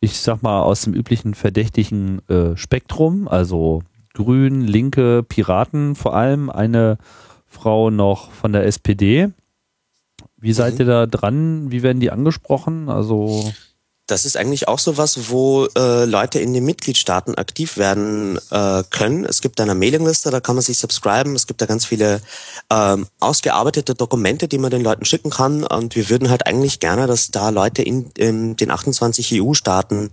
Ich 0.00 0.20
sag 0.20 0.42
mal 0.42 0.62
aus 0.62 0.82
dem 0.82 0.94
üblichen 0.94 1.34
verdächtigen 1.34 2.26
äh, 2.28 2.56
Spektrum, 2.56 3.28
also 3.28 3.82
Grün, 4.14 4.62
Linke, 4.62 5.22
Piraten, 5.22 5.94
vor 5.94 6.14
allem 6.14 6.50
eine 6.50 6.98
Frau 7.46 7.90
noch 7.90 8.30
von 8.30 8.52
der 8.52 8.64
SPD. 8.66 9.28
Wie 10.36 10.52
seid 10.52 10.74
mhm. 10.74 10.80
ihr 10.80 10.86
da 10.86 11.06
dran? 11.06 11.70
Wie 11.70 11.82
werden 11.82 12.00
die 12.00 12.10
angesprochen? 12.10 12.88
Also 12.88 13.52
das 14.10 14.24
ist 14.24 14.36
eigentlich 14.36 14.66
auch 14.66 14.78
so 14.78 14.96
was, 14.96 15.30
wo 15.30 15.66
äh, 15.76 16.04
Leute 16.04 16.40
in 16.40 16.52
den 16.52 16.64
Mitgliedstaaten 16.64 17.36
aktiv 17.36 17.76
werden 17.76 18.38
äh, 18.50 18.82
können. 18.90 19.24
Es 19.24 19.40
gibt 19.40 19.60
eine 19.60 19.74
Mailingliste, 19.74 20.30
da 20.30 20.40
kann 20.40 20.56
man 20.56 20.62
sich 20.62 20.78
subscriben. 20.78 21.36
Es 21.36 21.46
gibt 21.46 21.60
da 21.62 21.66
ganz 21.66 21.84
viele 21.84 22.20
ähm, 22.70 23.06
ausgearbeitete 23.20 23.94
Dokumente, 23.94 24.48
die 24.48 24.58
man 24.58 24.70
den 24.70 24.82
Leuten 24.82 25.04
schicken 25.04 25.30
kann. 25.30 25.64
Und 25.64 25.94
wir 25.94 26.08
würden 26.10 26.28
halt 26.28 26.46
eigentlich 26.46 26.80
gerne, 26.80 27.06
dass 27.06 27.30
da 27.30 27.50
Leute 27.50 27.82
in, 27.82 28.10
in 28.16 28.56
den 28.56 28.70
28 28.70 29.40
EU-Staaten 29.40 30.10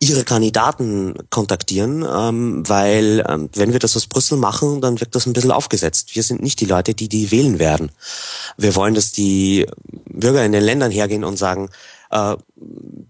ihre 0.00 0.24
Kandidaten 0.24 1.14
kontaktieren, 1.30 2.04
ähm, 2.10 2.68
weil 2.68 3.24
ähm, 3.28 3.48
wenn 3.54 3.72
wir 3.72 3.78
das 3.78 3.96
aus 3.96 4.06
Brüssel 4.06 4.38
machen, 4.38 4.80
dann 4.80 5.00
wirkt 5.00 5.14
das 5.14 5.26
ein 5.26 5.32
bisschen 5.32 5.52
aufgesetzt. 5.52 6.14
Wir 6.14 6.22
sind 6.22 6.42
nicht 6.42 6.60
die 6.60 6.66
Leute, 6.66 6.94
die 6.94 7.08
die 7.08 7.30
wählen 7.30 7.58
werden. 7.58 7.90
Wir 8.56 8.74
wollen, 8.74 8.94
dass 8.94 9.12
die 9.12 9.66
Bürger 10.06 10.44
in 10.44 10.52
den 10.52 10.62
Ländern 10.62 10.90
hergehen 10.90 11.24
und 11.24 11.38
sagen, 11.38 11.70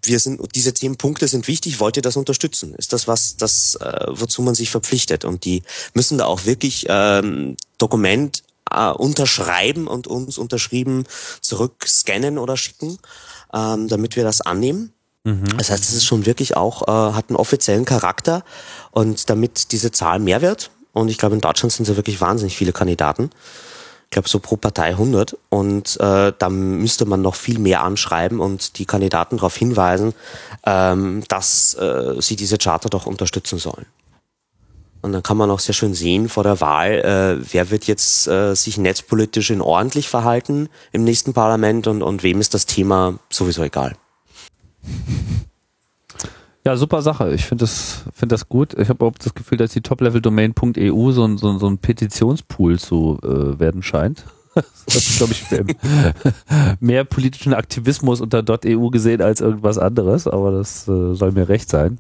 wir 0.03 0.19
sind, 0.19 0.41
diese 0.55 0.75
zehn 0.75 0.97
Punkte 0.97 1.29
sind 1.29 1.47
wichtig, 1.49 1.81
wollt 1.81 1.97
ihr 1.97 2.03
das 2.03 2.17
unterstützen? 2.17 2.75
Ist 2.75 2.93
das 2.93 3.07
was, 3.07 3.37
das, 3.37 3.77
äh, 3.77 4.07
wozu 4.09 4.43
man 4.43 4.55
sich 4.55 4.71
verpflichtet? 4.71 5.25
Und 5.25 5.45
die 5.45 5.63
müssen 5.93 6.19
da 6.19 6.27
auch 6.27 6.47
wirklich 6.47 6.87
ähm, 6.89 7.57
Dokument 7.79 8.43
äh, 8.71 8.91
unterschreiben 8.91 9.87
und 9.87 10.07
uns 10.07 10.39
unterschrieben 10.39 11.05
zurückscannen 11.41 12.39
oder 12.39 12.57
schicken, 12.57 12.99
ähm, 13.53 13.89
damit 13.89 14.17
wir 14.17 14.25
das 14.25 14.41
annehmen. 14.41 14.93
Mhm. 15.25 15.57
Das 15.59 15.71
heißt, 15.71 15.85
es 15.85 15.95
ist 15.95 16.05
schon 16.05 16.27
wirklich 16.27 16.57
auch, 16.57 16.83
äh, 16.89 17.15
hat 17.15 17.29
einen 17.29 17.37
offiziellen 17.37 17.85
Charakter 17.85 18.43
und 18.91 19.29
damit 19.31 19.73
diese 19.73 19.93
Zahl 19.93 20.19
mehr 20.19 20.43
wird, 20.43 20.71
und 20.93 21.09
ich 21.09 21.19
glaube, 21.19 21.35
in 21.35 21.41
Deutschland 21.41 21.73
sind 21.73 21.89
es 21.89 21.97
wirklich 21.97 22.21
wahnsinnig 22.21 22.57
viele 22.57 22.73
Kandidaten, 22.73 23.31
glaube 24.15 24.29
so 24.29 24.39
pro 24.39 24.57
Partei 24.57 24.87
100 24.87 25.37
und 25.51 26.01
äh, 26.01 26.33
da 26.39 26.49
müsste 26.49 27.05
man 27.05 27.21
noch 27.21 27.35
viel 27.35 27.59
mehr 27.59 27.83
anschreiben 27.83 28.41
und 28.41 28.79
die 28.79 28.87
Kandidaten 28.87 29.37
darauf 29.37 29.57
hinweisen, 29.57 30.15
ähm, 30.65 31.23
dass 31.29 31.75
äh, 31.75 32.15
sie 32.21 32.37
diese 32.37 32.57
Charter 32.57 32.89
doch 32.89 33.05
unterstützen 33.07 33.59
sollen. 33.59 33.87
Und 35.03 35.13
dann 35.13 35.23
kann 35.23 35.37
man 35.37 35.51
auch 35.51 35.61
sehr 35.61 35.75
schön 35.75 35.93
sehen 35.93 36.31
vor 36.31 36.45
der 36.45 36.63
Wahl, 36.63 36.93
äh, 36.93 37.53
wer 37.53 37.71
wird 37.71 37.85
jetzt 37.85 38.27
äh, 38.27 38.55
sich 38.55 38.79
netzpolitisch 38.79 39.51
in 39.51 39.61
ordentlich 39.61 40.09
verhalten 40.09 40.71
im 40.93 41.05
nächsten 41.05 41.35
Parlament 41.35 41.87
und, 41.87 42.03
und 42.03 42.23
wem 42.23 42.41
ist 42.41 42.55
das 42.55 42.65
Thema 42.65 43.19
sowieso 43.29 43.63
egal. 43.63 43.97
Ja, 46.67 46.77
super 46.77 47.03
Sache. 47.03 47.35
Ich 47.35 47.45
finde 47.45 47.65
das, 47.65 48.05
finde 48.15 48.35
das 48.35 48.49
gut. 48.49 48.73
Ich 48.79 48.89
habe 48.89 49.05
auch 49.05 49.13
das 49.19 49.35
Gefühl, 49.35 49.59
dass 49.59 49.73
die 49.73 49.83
Top-Level-Domain.eu 49.83 51.13
so, 51.13 51.25
ein, 51.25 51.37
so, 51.37 51.59
so 51.59 51.67
ein 51.67 51.77
Petitionspool 51.79 52.79
zu 52.79 53.19
äh, 53.23 53.59
werden 53.59 53.83
scheint. 53.83 54.25
Das 54.87 54.95
ist, 54.95 55.17
glaube 55.17 55.33
ich, 55.33 55.45
mehr, 56.81 57.03
politischen 57.03 57.55
Aktivismus 57.55 58.21
unter 58.21 58.45
.eu 58.65 58.89
gesehen 58.91 59.21
als 59.21 59.41
irgendwas 59.41 59.79
anderes, 59.79 60.29
aber 60.29 60.53
das 60.53 60.87
äh, 60.87 61.15
soll 61.15 61.33
mir 61.33 61.49
recht 61.49 61.69
sein. 61.69 61.99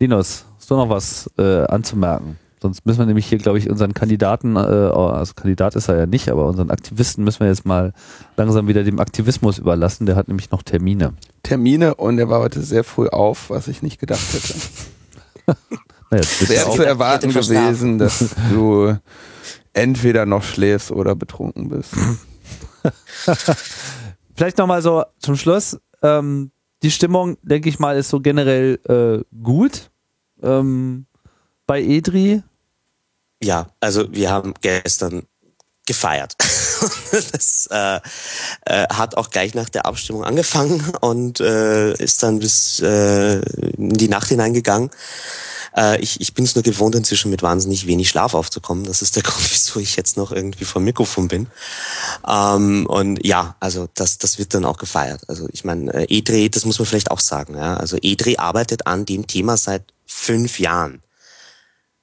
Linus, 0.00 0.44
hast 0.56 0.68
du 0.68 0.74
noch 0.74 0.88
was 0.88 1.30
äh, 1.38 1.64
anzumerken? 1.66 2.36
Sonst 2.62 2.86
müssen 2.86 3.00
wir 3.00 3.06
nämlich 3.06 3.26
hier, 3.26 3.38
glaube 3.38 3.58
ich, 3.58 3.68
unseren 3.68 3.92
Kandidaten, 3.92 4.54
äh, 4.54 4.60
also 4.60 5.34
Kandidat 5.34 5.74
ist 5.74 5.88
er 5.88 5.98
ja 5.98 6.06
nicht, 6.06 6.28
aber 6.28 6.46
unseren 6.46 6.70
Aktivisten 6.70 7.24
müssen 7.24 7.40
wir 7.40 7.48
jetzt 7.48 7.66
mal 7.66 7.92
langsam 8.36 8.68
wieder 8.68 8.84
dem 8.84 9.00
Aktivismus 9.00 9.58
überlassen. 9.58 10.06
Der 10.06 10.14
hat 10.14 10.28
nämlich 10.28 10.52
noch 10.52 10.62
Termine. 10.62 11.14
Termine 11.42 11.96
und 11.96 12.20
er 12.20 12.28
war 12.28 12.38
heute 12.38 12.62
sehr 12.62 12.84
früh 12.84 13.08
auf, 13.08 13.50
was 13.50 13.66
ich 13.66 13.82
nicht 13.82 13.98
gedacht 13.98 14.22
hätte. 14.32 14.54
naja, 16.10 16.24
Wäre 16.46 16.70
zu 16.70 16.84
erwarten 16.84 17.32
gewesen, 17.32 17.98
dass 17.98 18.32
du 18.52 18.96
entweder 19.72 20.24
noch 20.24 20.44
schläfst 20.44 20.92
oder 20.92 21.16
betrunken 21.16 21.68
bist. 21.68 21.90
Vielleicht 24.36 24.58
nochmal 24.58 24.82
so 24.82 25.02
zum 25.18 25.34
Schluss. 25.34 25.80
Ähm, 26.00 26.52
die 26.84 26.92
Stimmung, 26.92 27.38
denke 27.42 27.68
ich 27.68 27.80
mal, 27.80 27.96
ist 27.96 28.08
so 28.08 28.20
generell 28.20 28.78
äh, 28.88 29.24
gut 29.42 29.90
ähm, 30.44 31.06
bei 31.66 31.82
Edri. 31.82 32.44
Ja, 33.42 33.66
also 33.80 34.12
wir 34.12 34.30
haben 34.30 34.54
gestern 34.60 35.26
gefeiert. 35.86 36.36
das 37.32 37.68
äh, 37.70 38.00
äh, 38.66 38.86
hat 38.88 39.16
auch 39.16 39.30
gleich 39.30 39.54
nach 39.54 39.68
der 39.68 39.84
Abstimmung 39.84 40.24
angefangen 40.24 40.92
und 41.00 41.40
äh, 41.40 41.92
ist 41.94 42.22
dann 42.22 42.38
bis 42.38 42.80
äh, 42.80 43.40
in 43.40 43.94
die 43.94 44.08
Nacht 44.08 44.28
hineingegangen. 44.28 44.90
Äh, 45.76 46.00
ich 46.00 46.20
ich 46.20 46.34
bin 46.34 46.44
es 46.44 46.54
nur 46.54 46.62
gewohnt, 46.62 46.94
inzwischen 46.94 47.32
mit 47.32 47.42
wahnsinnig 47.42 47.88
wenig 47.88 48.08
Schlaf 48.08 48.34
aufzukommen. 48.34 48.84
Das 48.84 49.02
ist 49.02 49.16
der 49.16 49.22
Grund, 49.24 49.50
wieso 49.50 49.80
ich 49.80 49.96
jetzt 49.96 50.16
noch 50.16 50.30
irgendwie 50.30 50.64
vor 50.64 50.80
Mikrofon 50.80 51.26
bin. 51.26 51.48
Ähm, 52.28 52.86
und 52.86 53.24
ja, 53.26 53.56
also 53.58 53.88
das, 53.94 54.18
das 54.18 54.38
wird 54.38 54.54
dann 54.54 54.64
auch 54.64 54.78
gefeiert. 54.78 55.22
Also 55.28 55.48
ich 55.52 55.64
meine, 55.64 55.92
äh, 55.92 56.06
EDRE, 56.08 56.48
das 56.48 56.64
muss 56.64 56.78
man 56.78 56.86
vielleicht 56.86 57.10
auch 57.10 57.20
sagen. 57.20 57.56
Ja? 57.56 57.76
Also 57.76 57.96
EDRE 58.00 58.38
arbeitet 58.38 58.86
an 58.86 59.04
dem 59.04 59.26
Thema 59.26 59.56
seit 59.56 59.82
fünf 60.06 60.60
Jahren 60.60 61.02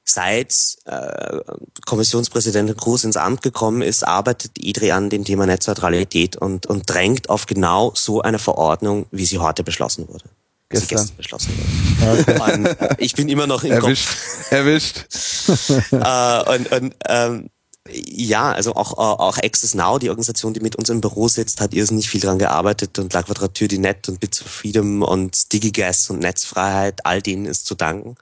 seit 0.09 0.55
äh, 0.85 1.39
Kommissionspräsident 1.85 2.77
Cruz 2.77 3.03
ins 3.03 3.17
Amt 3.17 3.41
gekommen 3.41 3.81
ist, 3.81 4.05
arbeitet 4.05 4.51
IDRI 4.57 4.91
an 4.91 5.09
dem 5.09 5.23
Thema 5.23 5.45
Netzneutralität 5.45 6.35
und, 6.35 6.65
und 6.65 6.89
drängt 6.89 7.29
auf 7.29 7.45
genau 7.45 7.91
so 7.95 8.21
eine 8.21 8.39
Verordnung, 8.39 9.05
wie 9.11 9.25
sie 9.25 9.39
heute 9.39 9.63
beschlossen 9.63 10.07
wurde. 10.07 10.25
Gestern. 10.69 10.97
gestern 10.99 11.17
beschlossen 11.17 11.51
wurde. 11.57 12.39
Okay. 12.41 12.95
Ich 12.99 13.13
bin 13.13 13.27
immer 13.27 13.47
noch 13.47 13.63
im 13.63 13.71
Erwischt. 13.71 14.07
Kopf. 14.07 14.51
Erwischt. 14.51 15.05
äh, 15.91 16.55
und 16.55 16.71
und 16.71 16.95
ähm, 17.07 17.49
ja, 17.91 18.51
also 18.51 18.75
auch, 18.75 18.97
auch 18.97 19.37
Access 19.37 19.73
Now, 19.73 19.97
die 19.97 20.09
Organisation, 20.09 20.53
die 20.53 20.59
mit 20.59 20.75
uns 20.75 20.89
im 20.89 21.01
Büro 21.01 21.27
sitzt, 21.27 21.61
hat 21.61 21.73
irrsinnig 21.73 22.09
viel 22.09 22.21
dran 22.21 22.37
gearbeitet 22.37 22.99
und 22.99 23.13
La 23.13 23.23
Quadrature 23.23 23.67
die 23.67 23.77
Net 23.77 24.07
und 24.09 24.19
Bits 24.19 24.41
of 24.41 24.47
Freedom 24.47 25.01
und 25.01 25.51
DigiGas 25.53 26.09
und 26.09 26.19
Netzfreiheit, 26.19 27.05
all 27.05 27.21
denen 27.21 27.45
ist 27.45 27.65
zu 27.65 27.75
danken. 27.75 28.15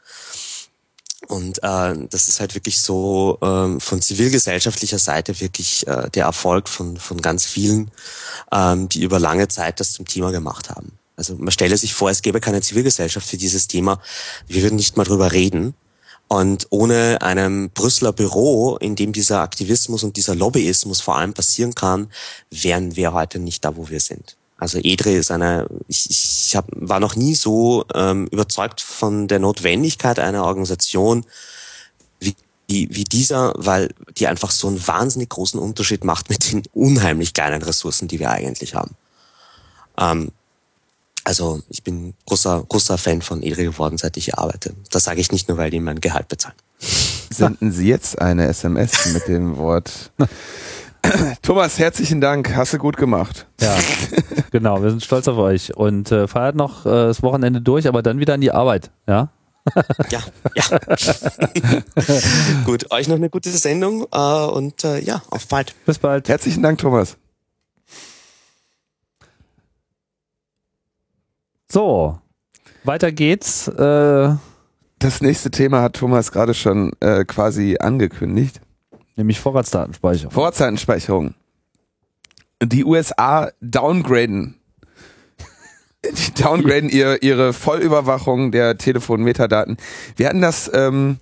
Und 1.26 1.64
äh, 1.64 2.08
das 2.10 2.28
ist 2.28 2.40
halt 2.40 2.54
wirklich 2.54 2.80
so 2.80 3.40
ähm, 3.42 3.80
von 3.82 4.02
zivilgesellschaftlicher 4.02 5.00
Seite 5.00 5.40
wirklich 5.42 5.88
äh, 5.88 6.10
der 6.12 6.26
Erfolg 6.26 6.70
von, 6.70 6.98
von 6.98 7.22
ganz 7.22 7.46
vielen, 7.46 7.92
ähm, 8.52 8.88
die 8.88 9.02
über 9.02 9.20
lange 9.20 9.48
Zeit 9.48 9.80
das 9.80 9.94
zum 9.94 10.06
Thema 10.06 10.32
gemacht 10.32 10.70
haben. 10.70 10.98
Also 11.16 11.36
man 11.36 11.52
stelle 11.52 11.76
sich 11.76 11.96
vor, 11.96 12.12
es 12.12 12.22
gäbe 12.22 12.40
keine 12.40 12.62
Zivilgesellschaft 12.62 13.28
für 13.28 13.38
dieses 13.38 13.68
Thema. 13.68 14.00
Wir 14.48 14.62
würden 14.62 14.76
nicht 14.76 14.96
mal 14.96 15.04
drüber 15.04 15.32
reden. 15.32 15.74
Und 16.28 16.68
ohne 16.70 17.22
einem 17.22 17.72
Brüsseler 17.72 18.14
Büro, 18.14 18.78
in 18.78 18.96
dem 18.96 19.14
dieser 19.14 19.42
Aktivismus 19.42 20.04
und 20.04 20.18
dieser 20.18 20.36
Lobbyismus 20.36 21.02
vor 21.02 21.18
allem 21.18 21.34
passieren 21.34 21.74
kann, 21.74 22.12
wären 22.52 22.96
wir 22.96 23.14
heute 23.14 23.40
nicht 23.40 23.66
da, 23.66 23.76
wo 23.76 23.90
wir 23.90 24.02
sind. 24.02 24.37
Also 24.58 24.80
EDRE 24.80 25.12
ist 25.12 25.32
eine, 25.32 25.68
ich, 25.88 26.10
ich 26.10 26.56
hab, 26.56 26.66
war 26.72 27.00
noch 27.00 27.16
nie 27.16 27.36
so 27.36 27.86
ähm, 27.94 28.28
überzeugt 28.32 28.82
von 28.82 29.28
der 29.28 29.40
Notwendigkeit 29.40 30.20
einer 30.20 30.46
Organisation 30.46 31.26
wie, 32.20 32.36
wie, 32.68 32.90
wie 32.92 33.04
dieser, 33.04 33.54
weil 33.56 33.94
die 34.18 34.28
einfach 34.28 34.50
so 34.50 34.68
einen 34.68 34.86
wahnsinnig 34.88 35.30
großen 35.30 35.60
Unterschied 35.60 36.04
macht 36.04 36.30
mit 36.30 36.52
den 36.52 36.64
unheimlich 36.74 37.34
kleinen 37.34 37.62
Ressourcen, 37.62 38.08
die 38.08 38.20
wir 38.20 38.32
eigentlich 38.32 38.74
haben. 38.74 38.96
Ähm, 40.00 40.32
also 41.24 41.62
ich 41.70 41.84
bin 41.84 42.14
großer, 42.26 42.64
großer 42.68 42.98
Fan 42.98 43.22
von 43.22 43.44
EDRE 43.44 43.66
geworden, 43.66 43.98
seit 43.98 44.18
ich 44.18 44.26
hier 44.26 44.40
arbeite. 44.40 44.74
Das 44.90 45.04
sage 45.04 45.22
ich 45.22 45.32
nicht 45.32 45.50
nur, 45.50 45.58
weil 45.58 45.70
die 45.70 45.82
mein 45.82 46.00
Gehalt 46.00 46.30
bezahlen. 46.30 46.56
Senden 47.30 47.72
Sie 47.72 47.88
jetzt 47.88 48.20
eine 48.20 48.48
SMS 48.48 49.08
mit 49.08 49.28
dem 49.28 49.58
Wort 49.58 50.12
Thomas, 51.42 51.80
herzlichen 51.80 52.22
Dank. 52.22 52.56
Hast 52.56 52.74
du 52.74 52.78
gut 52.78 52.98
gemacht. 52.98 53.48
Ja, 53.62 53.76
genau. 54.52 54.82
Wir 54.82 54.90
sind 54.90 55.04
stolz 55.04 55.28
auf 55.28 55.38
euch 55.38 55.76
und 55.76 56.12
äh, 56.12 56.28
feiert 56.28 56.56
noch 56.56 56.86
äh, 56.86 56.90
das 56.90 57.22
Wochenende 57.24 57.62
durch, 57.62 57.88
aber 57.88 58.02
dann 58.02 58.20
wieder 58.20 58.34
an 58.34 58.42
die 58.42 58.52
Arbeit. 58.52 58.92
Ja. 59.08 59.30
ja, 60.10 60.20
ja. 60.56 60.64
gut, 62.66 62.90
euch 62.92 63.08
noch 63.08 63.18
eine 63.18 63.30
gute 63.30 63.50
Sendung 63.50 64.06
äh, 64.12 64.46
und 64.46 64.84
äh, 64.84 65.00
ja, 65.00 65.22
auf 65.30 65.48
bald. 65.48 65.76
Bis 65.86 66.00
bald. 66.00 66.30
Herzlichen 66.30 66.64
Dank, 66.64 66.80
Thomas. 66.80 67.18
So, 71.70 72.20
weiter 72.86 73.12
geht's. 73.12 73.68
Äh, 73.68 74.36
das 75.00 75.22
nächste 75.22 75.52
Thema 75.52 75.82
hat 75.82 75.98
Thomas 75.98 76.32
gerade 76.32 76.54
schon 76.54 76.94
äh, 77.02 77.26
quasi 77.26 77.78
angekündigt. 77.80 78.62
Nämlich 79.18 79.40
Vorratsdatenspeicherung. 79.40 80.32
Vorratsdatenspeicherung. 80.32 81.34
Die 82.64 82.86
USA 82.86 83.50
downgraden. 83.62 84.56
Die 86.06 86.42
downgraden 86.42 86.90
ihr, 86.90 87.22
ihre 87.24 87.52
Vollüberwachung 87.52 88.52
der 88.52 88.78
Telefonmetadaten. 88.78 89.78
Wir 90.16 90.30
hatten 90.30 90.42
das 90.42 90.72
ähm, 90.74 91.18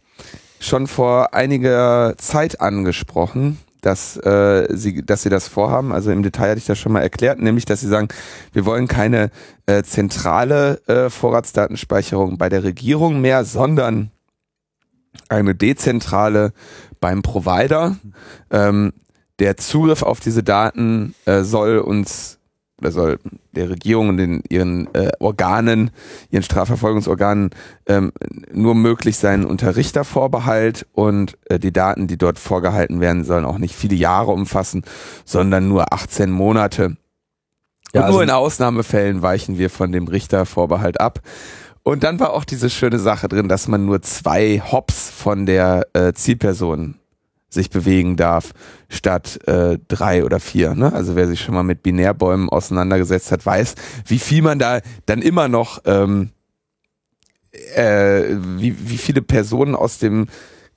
schon 0.60 0.88
vor 0.88 1.34
einiger 1.34 2.16
Zeit 2.18 2.60
angesprochen, 2.60 3.60
dass, 3.80 4.18
äh, 4.18 4.68
sie, 4.72 5.06
dass 5.06 5.24
sie 5.24 5.30
das 5.30 5.48
vorhaben. 5.48 5.94
Also 5.94 6.12
im 6.12 6.22
Detail 6.22 6.50
hatte 6.50 6.60
ich 6.60 6.66
das 6.66 6.78
schon 6.78 6.92
mal 6.92 7.02
erklärt, 7.02 7.40
nämlich 7.40 7.64
dass 7.64 7.80
sie 7.80 7.88
sagen, 7.88 8.10
wir 8.52 8.66
wollen 8.66 8.88
keine 8.90 9.32
äh, 9.68 9.84
zentrale 9.84 10.82
äh, 10.88 11.10
Vorratsdatenspeicherung 11.10 12.38
bei 12.38 12.50
der 12.50 12.64
Regierung 12.64 13.22
mehr, 13.22 13.46
sondern 13.46 14.12
eine 15.30 15.56
dezentrale 15.56 16.52
beim 17.06 17.22
Provider. 17.22 17.98
Ähm, 18.50 18.92
der 19.38 19.58
Zugriff 19.58 20.02
auf 20.02 20.20
diese 20.22 20.42
Daten 20.42 21.14
äh, 21.26 21.44
soll 21.44 21.78
uns, 21.78 22.40
oder 22.82 22.92
soll 22.92 23.20
der 23.52 23.70
Regierung 23.70 24.10
und 24.10 24.18
den, 24.18 24.42
ihren 24.50 24.92
äh, 24.96 25.12
Organen, 25.20 25.92
ihren 26.32 26.42
Strafverfolgungsorganen 26.42 27.52
ähm, 27.86 28.12
nur 28.52 28.74
möglich 28.74 29.18
sein 29.18 29.46
unter 29.46 29.76
Richtervorbehalt 29.76 30.88
und 30.94 31.38
äh, 31.46 31.60
die 31.60 31.72
Daten, 31.72 32.08
die 32.08 32.18
dort 32.18 32.40
vorgehalten 32.40 33.02
werden, 33.02 33.24
sollen 33.24 33.46
auch 33.46 33.60
nicht 33.60 33.76
viele 33.76 33.96
Jahre 33.96 34.32
umfassen, 34.32 34.84
sondern 35.26 35.68
nur 35.68 35.94
18 35.94 36.32
Monate. 36.32 36.98
Ja, 37.94 38.02
und 38.02 38.06
also 38.06 38.14
nur 38.14 38.24
in 38.24 38.32
Ausnahmefällen 38.32 39.22
weichen 39.22 39.60
wir 39.60 39.70
von 39.70 39.92
dem 39.92 40.08
Richtervorbehalt 40.08 41.00
ab. 41.00 41.20
Und 41.88 42.04
dann 42.04 42.20
war 42.20 42.34
auch 42.34 42.46
diese 42.46 42.72
schöne 42.72 42.98
Sache 42.98 43.28
drin, 43.28 43.48
dass 43.48 43.68
man 43.68 43.86
nur 43.86 44.02
zwei 44.02 44.60
Hops 44.60 45.12
von 45.12 45.46
der 45.46 45.86
äh, 45.94 46.14
Zielperson 46.14 46.96
sich 47.48 47.70
bewegen 47.70 48.16
darf, 48.16 48.54
statt 48.90 49.40
äh, 49.48 49.78
drei 49.88 50.26
oder 50.26 50.40
vier. 50.40 50.74
Ne? 50.74 50.92
Also 50.92 51.16
wer 51.16 51.28
sich 51.28 51.42
schon 51.42 51.54
mal 51.54 51.62
mit 51.62 51.84
Binärbäumen 51.84 52.50
auseinandergesetzt 52.50 53.32
hat, 53.32 53.46
weiß, 53.46 53.76
wie 54.08 54.18
viel 54.18 54.42
man 54.42 54.58
da 54.58 54.80
dann 55.06 55.22
immer 55.22 55.48
noch, 55.48 55.80
ähm, 55.86 56.32
äh, 57.76 58.24
wie, 58.58 58.76
wie 58.90 58.98
viele 58.98 59.22
Personen 59.22 59.76
aus 59.76 60.00
dem 60.00 60.26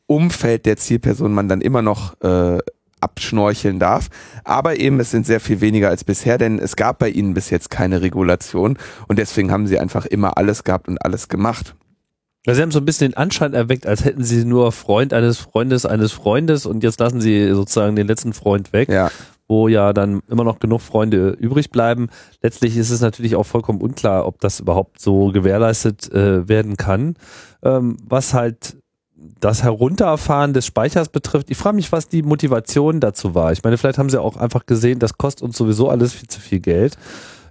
Umfeld 0.06 0.66
der 0.66 0.76
Zielperson 0.76 1.32
man 1.32 1.48
dann 1.48 1.62
immer 1.62 1.80
noch 1.80 2.20
äh, 2.20 2.59
abschnorcheln 3.01 3.78
darf. 3.78 4.09
Aber 4.44 4.78
eben, 4.78 5.01
es 5.01 5.11
sind 5.11 5.26
sehr 5.26 5.40
viel 5.40 5.61
weniger 5.61 5.88
als 5.88 6.05
bisher, 6.05 6.38
denn 6.38 6.59
es 6.59 6.76
gab 6.76 6.99
bei 6.99 7.09
ihnen 7.09 7.34
bis 7.34 7.51
jetzt 7.51 7.70
keine 7.70 8.03
Regulation 8.03 8.78
und 9.07 9.18
deswegen 9.18 9.51
haben 9.51 9.66
sie 9.66 9.78
einfach 9.78 10.07
immer 10.07 10.36
alles 10.36 10.64
gehabt 10.64 10.88
und 10.88 10.99
alles 11.05 11.28
gemacht. 11.28 11.74
Sie 12.46 12.62
haben 12.62 12.70
so 12.70 12.78
ein 12.78 12.86
bisschen 12.86 13.11
den 13.11 13.16
Anschein 13.16 13.53
erweckt, 13.53 13.86
als 13.86 14.05
hätten 14.05 14.24
sie 14.24 14.44
nur 14.44 14.72
Freund 14.72 15.12
eines 15.12 15.38
Freundes 15.38 15.84
eines 15.84 16.12
Freundes 16.12 16.64
und 16.64 16.82
jetzt 16.82 16.99
lassen 16.99 17.20
sie 17.20 17.53
sozusagen 17.53 17.94
den 17.94 18.07
letzten 18.07 18.32
Freund 18.32 18.72
weg. 18.72 18.88
Ja 18.88 19.11
wo 19.49 19.66
ja 19.66 19.92
dann 19.92 20.20
immer 20.28 20.44
noch 20.44 20.61
genug 20.61 20.82
Freunde 20.82 21.30
übrig 21.30 21.70
bleiben. 21.70 22.09
Letztlich 22.42 22.76
ist 22.76 22.90
es 22.90 23.01
natürlich 23.01 23.34
auch 23.34 23.46
vollkommen 23.46 23.80
unklar, 23.80 24.26
ob 24.26 24.40
das 24.40 24.61
überhaupt 24.61 25.01
so 25.01 25.32
gewährleistet 25.32 26.12
äh, 26.12 26.46
werden 26.49 26.76
kann. 26.76 27.14
Ähm, 27.62 27.96
was 28.05 28.34
halt 28.34 28.76
das 29.40 29.62
Herunterfahren 29.62 30.52
des 30.52 30.66
Speichers 30.66 31.08
betrifft, 31.08 31.50
ich 31.50 31.56
frage 31.56 31.76
mich, 31.76 31.92
was 31.92 32.08
die 32.08 32.22
Motivation 32.22 33.00
dazu 33.00 33.34
war. 33.34 33.52
Ich 33.52 33.62
meine, 33.62 33.76
vielleicht 33.76 33.98
haben 33.98 34.10
sie 34.10 34.20
auch 34.20 34.36
einfach 34.36 34.66
gesehen, 34.66 34.98
das 34.98 35.18
kostet 35.18 35.42
uns 35.42 35.56
sowieso 35.56 35.88
alles 35.88 36.12
viel 36.12 36.28
zu 36.28 36.40
viel 36.40 36.60
Geld. 36.60 36.96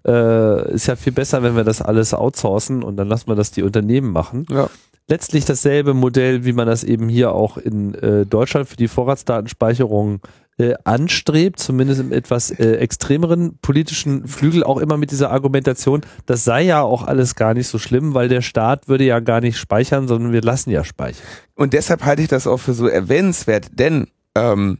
Äh, 0.06 0.74
ist 0.74 0.88
ja 0.88 0.96
viel 0.96 1.14
besser, 1.14 1.44
wenn 1.44 1.56
wir 1.56 1.64
das 1.64 1.82
alles 1.82 2.14
outsourcen 2.14 2.84
und 2.84 2.98
dann 2.98 3.08
lassen 3.08 3.28
wir 3.28 3.36
das 3.36 3.52
die 3.52 3.64
Unternehmen 3.64 4.12
machen. 4.12 4.46
Ja. 4.50 4.70
Letztlich 5.10 5.46
dasselbe 5.46 5.94
Modell, 5.94 6.46
wie 6.46 6.54
man 6.54 6.68
das 6.68 6.84
eben 6.84 7.10
hier 7.10 7.32
auch 7.32 7.58
in 7.58 7.96
äh, 7.96 8.26
Deutschland 8.26 8.68
für 8.68 8.76
die 8.76 8.88
Vorratsdatenspeicherung 8.88 10.22
äh, 10.58 10.74
anstrebt, 10.84 11.60
zumindest 11.60 12.02
im 12.02 12.12
etwas 12.12 12.52
äh, 12.52 12.78
extremeren 12.78 13.58
politischen 13.60 14.28
Flügel, 14.28 14.64
auch 14.64 14.78
immer 14.78 14.98
mit 14.98 15.12
dieser 15.12 15.32
Argumentation, 15.32 16.02
das 16.26 16.44
sei 16.44 16.64
ja 16.64 16.82
auch 16.82 17.06
alles 17.06 17.36
gar 17.36 17.54
nicht 17.54 17.68
so 17.68 17.78
schlimm, 17.78 18.14
weil 18.14 18.28
der 18.28 18.42
Staat 18.42 18.88
würde 18.88 19.04
ja 19.04 19.20
gar 19.20 19.42
nicht 19.42 19.58
speichern, 19.58 20.08
sondern 20.08 20.34
wir 20.34 20.42
lassen 20.42 20.72
ja 20.72 20.84
speichern. 20.84 21.26
Und 21.56 21.74
deshalb 21.74 22.04
halte 22.04 22.22
ich 22.22 22.28
das 22.28 22.48
auch 22.48 22.58
für 22.58 22.74
so 22.74 22.88
erwähnenswert, 22.88 23.68
denn 23.74 24.08
ähm, 24.36 24.80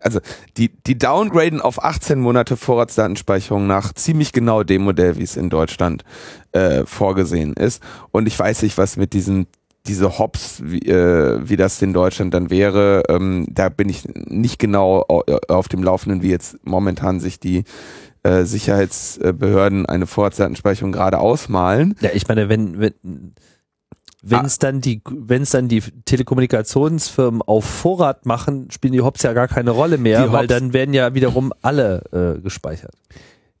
also 0.00 0.20
die, 0.56 0.68
die 0.68 0.98
downgraden 0.98 1.60
auf 1.60 1.82
18 1.82 2.18
Monate 2.18 2.56
Vorratsdatenspeicherung 2.56 3.66
nach 3.66 3.92
ziemlich 3.92 4.32
genau 4.32 4.62
dem 4.62 4.82
Modell, 4.82 5.16
wie 5.16 5.22
es 5.22 5.36
in 5.36 5.48
Deutschland 5.48 6.04
äh, 6.52 6.84
vorgesehen 6.84 7.54
ist. 7.54 7.82
Und 8.10 8.26
ich 8.26 8.38
weiß 8.38 8.62
nicht, 8.62 8.78
was 8.78 8.96
mit 8.96 9.12
diesen 9.12 9.46
diese 9.86 10.18
Hops, 10.18 10.62
wie, 10.64 10.80
äh, 10.80 11.40
wie 11.42 11.56
das 11.56 11.82
in 11.82 11.92
Deutschland 11.92 12.32
dann 12.34 12.50
wäre, 12.50 13.02
ähm, 13.08 13.46
da 13.50 13.68
bin 13.68 13.88
ich 13.88 14.04
nicht 14.14 14.58
genau 14.58 15.00
auf 15.48 15.68
dem 15.68 15.82
Laufenden, 15.82 16.22
wie 16.22 16.30
jetzt 16.30 16.58
momentan 16.64 17.20
sich 17.20 17.40
die 17.40 17.64
äh, 18.22 18.44
Sicherheitsbehörden 18.44 19.86
eine 19.86 20.06
Vorratsdatenspeicherung 20.06 20.92
gerade 20.92 21.18
ausmalen. 21.18 21.96
Ja, 22.00 22.10
ich 22.14 22.28
meine, 22.28 22.48
wenn, 22.48 22.78
wenn 22.78 22.94
wenn 24.24 24.44
es 24.44 24.60
dann 24.60 24.80
die, 24.80 25.02
wenn 25.10 25.42
es 25.42 25.50
dann 25.50 25.66
die 25.66 25.80
Telekommunikationsfirmen 25.80 27.42
auf 27.42 27.64
Vorrat 27.64 28.24
machen, 28.24 28.70
spielen 28.70 28.92
die 28.92 29.00
Hops 29.00 29.22
ja 29.22 29.32
gar 29.32 29.48
keine 29.48 29.72
Rolle 29.72 29.98
mehr, 29.98 30.32
weil 30.32 30.46
dann 30.46 30.72
werden 30.72 30.94
ja 30.94 31.14
wiederum 31.14 31.52
alle 31.60 32.36
äh, 32.36 32.40
gespeichert. 32.40 32.94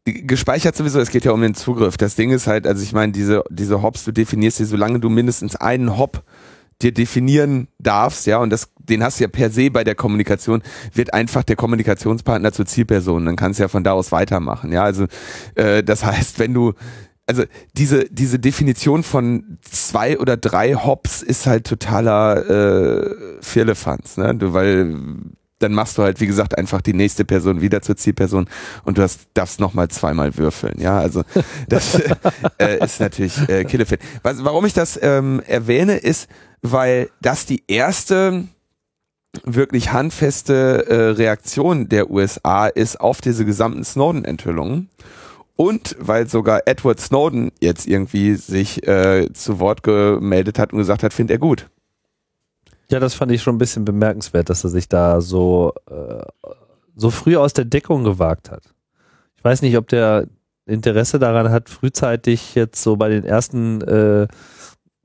Gespeichert 0.04 0.76
sowieso, 0.76 1.00
es 1.00 1.10
geht 1.10 1.24
ja 1.24 1.32
um 1.32 1.40
den 1.40 1.54
Zugriff. 1.54 1.96
Das 1.96 2.16
Ding 2.16 2.30
ist 2.30 2.46
halt, 2.46 2.66
also 2.66 2.82
ich 2.82 2.92
meine, 2.92 3.12
diese, 3.12 3.44
diese 3.50 3.82
Hops, 3.82 4.04
du 4.04 4.12
definierst 4.12 4.58
sie, 4.58 4.64
solange 4.64 5.00
du 5.00 5.08
mindestens 5.08 5.56
einen 5.56 5.96
Hop 5.96 6.24
dir 6.80 6.92
definieren 6.92 7.68
darfst, 7.78 8.26
ja, 8.26 8.38
und 8.38 8.50
das, 8.50 8.70
den 8.78 9.04
hast 9.04 9.20
du 9.20 9.24
ja 9.24 9.28
per 9.28 9.50
se 9.50 9.70
bei 9.70 9.84
der 9.84 9.94
Kommunikation, 9.94 10.62
wird 10.92 11.14
einfach 11.14 11.44
der 11.44 11.54
Kommunikationspartner 11.54 12.52
zur 12.52 12.66
Zielperson. 12.66 13.24
Dann 13.24 13.36
kannst 13.36 13.60
du 13.60 13.64
ja 13.64 13.68
von 13.68 13.84
da 13.84 13.92
aus 13.92 14.10
weitermachen, 14.10 14.72
ja. 14.72 14.82
Also 14.82 15.06
äh, 15.54 15.84
das 15.84 16.04
heißt, 16.04 16.40
wenn 16.40 16.54
du 16.54 16.72
also 17.24 17.44
diese, 17.74 18.06
diese 18.10 18.40
Definition 18.40 19.04
von 19.04 19.58
zwei 19.62 20.18
oder 20.18 20.36
drei 20.36 20.74
Hops 20.74 21.22
ist 21.22 21.46
halt 21.46 21.66
totaler 21.66 22.50
äh, 22.50 23.14
Firlefanz, 23.40 24.16
ne? 24.16 24.34
Du, 24.34 24.52
weil 24.52 24.96
dann 25.62 25.72
machst 25.72 25.98
du 25.98 26.02
halt, 26.02 26.20
wie 26.20 26.26
gesagt, 26.26 26.56
einfach 26.56 26.80
die 26.80 26.94
nächste 26.94 27.24
Person 27.24 27.60
wieder 27.60 27.82
zur 27.82 27.96
Zielperson 27.96 28.48
und 28.84 28.98
du 28.98 29.02
hast, 29.02 29.28
darfst 29.34 29.60
nochmal 29.60 29.88
zweimal 29.88 30.36
würfeln. 30.36 30.80
Ja, 30.80 30.98
also 30.98 31.22
das 31.68 32.00
äh, 32.58 32.84
ist 32.84 33.00
natürlich 33.00 33.48
äh, 33.48 33.64
Killefit. 33.64 34.00
Warum 34.22 34.66
ich 34.66 34.72
das 34.72 34.98
ähm, 35.02 35.42
erwähne, 35.46 35.96
ist, 35.96 36.28
weil 36.62 37.10
das 37.20 37.46
die 37.46 37.62
erste 37.66 38.44
wirklich 39.44 39.92
handfeste 39.92 40.86
äh, 40.88 40.94
Reaktion 41.12 41.88
der 41.88 42.10
USA 42.10 42.66
ist 42.66 43.00
auf 43.00 43.20
diese 43.20 43.44
gesamten 43.44 43.84
Snowden-Enthüllungen. 43.84 44.90
Und 45.56 45.96
weil 45.98 46.28
sogar 46.28 46.62
Edward 46.66 46.98
Snowden 46.98 47.52
jetzt 47.60 47.86
irgendwie 47.86 48.34
sich 48.34 48.86
äh, 48.86 49.32
zu 49.32 49.60
Wort 49.60 49.82
gemeldet 49.82 50.58
hat 50.58 50.72
und 50.72 50.78
gesagt 50.78 51.02
hat, 51.02 51.12
findet 51.12 51.36
er 51.36 51.38
gut. 51.38 51.68
Ja, 52.92 53.00
das 53.00 53.14
fand 53.14 53.32
ich 53.32 53.40
schon 53.42 53.54
ein 53.54 53.58
bisschen 53.58 53.86
bemerkenswert, 53.86 54.50
dass 54.50 54.64
er 54.64 54.70
sich 54.70 54.86
da 54.86 55.22
so, 55.22 55.72
äh, 55.90 56.26
so 56.94 57.08
früh 57.08 57.38
aus 57.38 57.54
der 57.54 57.64
Deckung 57.64 58.04
gewagt 58.04 58.50
hat. 58.50 58.64
Ich 59.38 59.42
weiß 59.42 59.62
nicht, 59.62 59.78
ob 59.78 59.88
der 59.88 60.26
Interesse 60.66 61.18
daran 61.18 61.50
hat, 61.50 61.70
frühzeitig 61.70 62.54
jetzt 62.54 62.82
so 62.82 62.96
bei 62.96 63.08
den 63.08 63.24
ersten 63.24 63.80
äh, 63.80 64.28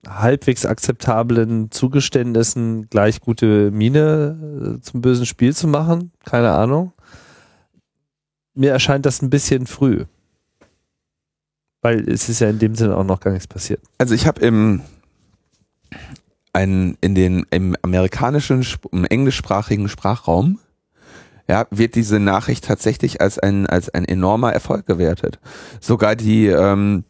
halbwegs 0.06 0.66
akzeptablen 0.66 1.72
Zugeständnissen 1.72 2.90
gleich 2.90 3.22
gute 3.22 3.72
Miene 3.72 4.78
äh, 4.78 4.82
zum 4.82 5.00
bösen 5.00 5.26
Spiel 5.26 5.56
zu 5.56 5.70
machen. 5.70 6.12
Keine 6.26 6.52
Ahnung. 6.52 6.92
Mir 8.54 8.72
erscheint 8.72 9.06
das 9.06 9.22
ein 9.22 9.30
bisschen 9.30 9.66
früh. 9.66 10.04
Weil 11.82 12.10
es 12.10 12.28
ist 12.28 12.42
ja 12.42 12.50
in 12.50 12.60
dem 12.60 12.76
Sinne 12.76 12.98
auch 12.98 13.06
noch 13.06 13.22
gar 13.22 13.32
nichts 13.32 13.48
passiert. 13.48 13.80
Also 13.98 14.14
ich 14.14 14.28
habe 14.28 14.42
im 14.42 14.82
ein, 16.58 16.98
in 17.02 17.14
den 17.16 17.46
im 17.52 17.76
amerikanischen, 17.84 18.66
im 18.92 19.06
englischsprachigen 19.06 19.88
Sprachraum 19.90 20.60
ja, 21.50 21.66
wird 21.70 21.96
diese 21.96 22.20
Nachricht 22.20 22.66
tatsächlich 22.66 23.22
als 23.22 23.40
ein 23.40 23.68
als 23.68 23.90
ein 23.90 24.04
enormer 24.06 24.52
Erfolg 24.52 24.86
gewertet. 24.86 25.40
Sogar 25.80 26.16
die 26.16 26.48
ähm, 26.48 27.04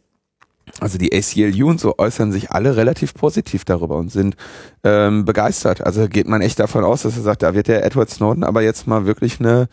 also 0.81 0.97
die 0.97 1.11
ACLU 1.15 1.69
und 1.69 1.79
so 1.79 1.95
äußern 1.97 2.31
sich 2.31 2.51
alle 2.51 2.75
relativ 2.75 3.13
positiv 3.13 3.63
darüber 3.65 3.95
und 3.95 4.11
sind 4.11 4.35
ähm, 4.83 5.23
begeistert. 5.25 5.81
Also 5.83 6.07
geht 6.07 6.27
man 6.27 6.41
echt 6.41 6.59
davon 6.59 6.83
aus, 6.83 7.03
dass 7.03 7.15
er 7.15 7.23
sagt, 7.23 7.41
da 7.41 7.53
wird 7.55 7.67
der 7.69 7.85
Edward 7.85 8.09
Snowden 8.09 8.43
aber 8.43 8.61
jetzt 8.61 8.85
mal 8.85 9.05
wirklich 9.05 9.39
eine 9.39 9.69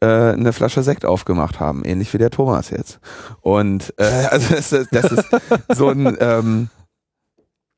äh, 0.00 0.06
eine 0.32 0.52
Flasche 0.52 0.82
Sekt 0.82 1.04
aufgemacht 1.06 1.58
haben, 1.60 1.82
ähnlich 1.84 2.12
wie 2.12 2.18
der 2.18 2.30
Thomas 2.30 2.70
jetzt. 2.70 3.00
Und 3.40 3.94
äh, 3.96 4.04
also 4.30 4.54
das, 4.54 4.72
ist- 4.72 4.88
das 4.92 5.10
ist 5.12 5.24
so 5.74 5.88
ein 5.88 6.16
ähm, 6.20 6.68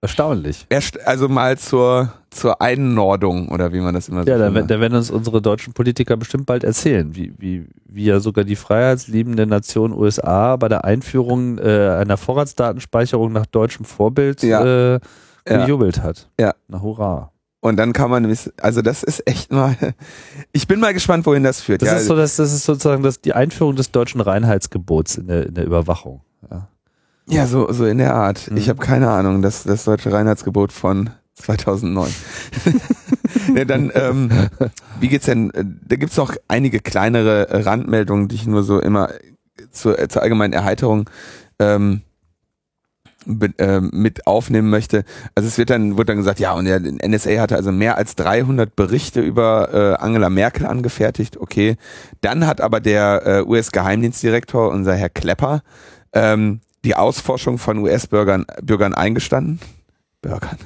Erstaunlich. 0.02 0.66
erst, 0.68 1.00
also 1.06 1.28
mal 1.28 1.58
zur 1.58 2.12
zur 2.30 2.60
Einordnung 2.60 3.48
oder 3.48 3.72
wie 3.72 3.80
man 3.80 3.94
das 3.94 4.10
immer 4.10 4.22
so 4.24 4.28
Ja, 4.30 4.36
da, 4.36 4.52
sagt. 4.52 4.70
da 4.70 4.78
werden 4.78 4.94
uns 4.94 5.10
unsere 5.10 5.40
deutschen 5.40 5.72
Politiker 5.72 6.18
bestimmt 6.18 6.44
bald 6.44 6.64
erzählen, 6.64 7.16
wie, 7.16 7.32
wie, 7.38 7.64
wie 7.86 8.04
ja 8.04 8.20
sogar 8.20 8.44
die 8.44 8.56
freiheitsliebende 8.56 9.46
Nation 9.46 9.92
USA 9.94 10.56
bei 10.56 10.68
der 10.68 10.84
Einführung 10.84 11.56
äh, 11.56 11.96
einer 11.98 12.18
Vorratsdatenspeicherung 12.18 13.32
nach 13.32 13.46
deutschem 13.46 13.86
Vorbild 13.86 14.42
Ja. 14.42 14.62
äh, 14.96 15.00
Ja. 15.48 15.64
gejubelt 15.64 16.02
hat. 16.02 16.28
Ja. 16.38 16.52
Na 16.68 16.82
hurra. 16.82 17.32
Und 17.60 17.76
dann 17.78 17.94
kann 17.94 18.10
man, 18.10 18.22
nämlich- 18.22 18.50
also 18.60 18.82
das 18.82 19.02
ist 19.02 19.26
echt 19.26 19.50
mal, 19.50 19.74
ich 20.52 20.68
bin 20.68 20.78
mal 20.78 20.92
gespannt, 20.92 21.24
wohin 21.24 21.42
das 21.42 21.62
führt. 21.62 21.80
Das 21.80 21.88
ja, 21.88 21.96
ist 21.96 22.06
so, 22.06 22.14
das, 22.16 22.36
das 22.36 22.52
ist 22.52 22.64
sozusagen 22.64 23.02
das, 23.02 23.22
die 23.22 23.32
Einführung 23.32 23.76
des 23.76 23.92
deutschen 23.92 24.20
Reinheitsgebots 24.20 25.16
in 25.16 25.28
der, 25.28 25.46
in 25.46 25.54
der 25.54 25.64
Überwachung. 25.64 26.20
Ja. 26.50 26.68
Ja, 27.28 27.46
so, 27.46 27.72
so 27.72 27.86
in 27.86 27.98
der 27.98 28.14
Art. 28.14 28.50
Mhm. 28.50 28.56
Ich 28.56 28.68
habe 28.68 28.78
keine 28.82 29.10
Ahnung, 29.10 29.42
das, 29.42 29.64
das 29.64 29.84
deutsche 29.84 30.12
Reinheitsgebot 30.12 30.72
von 30.72 31.10
2009. 31.34 32.14
ja, 33.54 33.64
dann, 33.64 33.90
ähm, 33.94 34.30
wie 35.00 35.08
geht's 35.08 35.26
denn, 35.26 35.50
äh, 35.50 35.64
da 35.86 35.96
gibt's 35.96 36.16
noch 36.16 36.34
einige 36.48 36.80
kleinere 36.80 37.48
äh, 37.50 37.60
Randmeldungen, 37.62 38.28
die 38.28 38.36
ich 38.36 38.46
nur 38.46 38.62
so 38.62 38.80
immer 38.80 39.10
zur, 39.70 39.98
äh, 39.98 40.08
zur 40.08 40.22
allgemeinen 40.22 40.52
Erheiterung 40.52 41.10
ähm, 41.58 42.02
be- 43.26 43.52
ähm, 43.58 43.90
mit 43.92 44.26
aufnehmen 44.26 44.70
möchte. 44.70 45.04
Also 45.34 45.48
es 45.48 45.58
wird 45.58 45.70
dann, 45.70 45.98
wird 45.98 46.08
dann 46.08 46.16
gesagt, 46.16 46.40
ja, 46.40 46.52
und 46.52 46.64
der 46.64 46.80
NSA 46.80 47.40
hatte 47.40 47.56
also 47.56 47.72
mehr 47.72 47.98
als 47.98 48.14
300 48.14 48.74
Berichte 48.74 49.20
über 49.20 49.74
äh, 49.74 50.02
Angela 50.02 50.30
Merkel 50.30 50.64
angefertigt, 50.66 51.36
okay. 51.36 51.76
Dann 52.20 52.46
hat 52.46 52.60
aber 52.60 52.80
der 52.80 53.22
äh, 53.26 53.42
US-Geheimdienstdirektor, 53.42 54.70
unser 54.70 54.94
Herr 54.94 55.10
Klepper, 55.10 55.62
ähm, 56.12 56.60
die 56.86 56.94
Ausforschung 56.94 57.58
von 57.58 57.78
US-Bürgern 57.78 58.46
Bürgern 58.62 58.94
eingestanden. 58.94 59.60
Bürgern. 60.22 60.56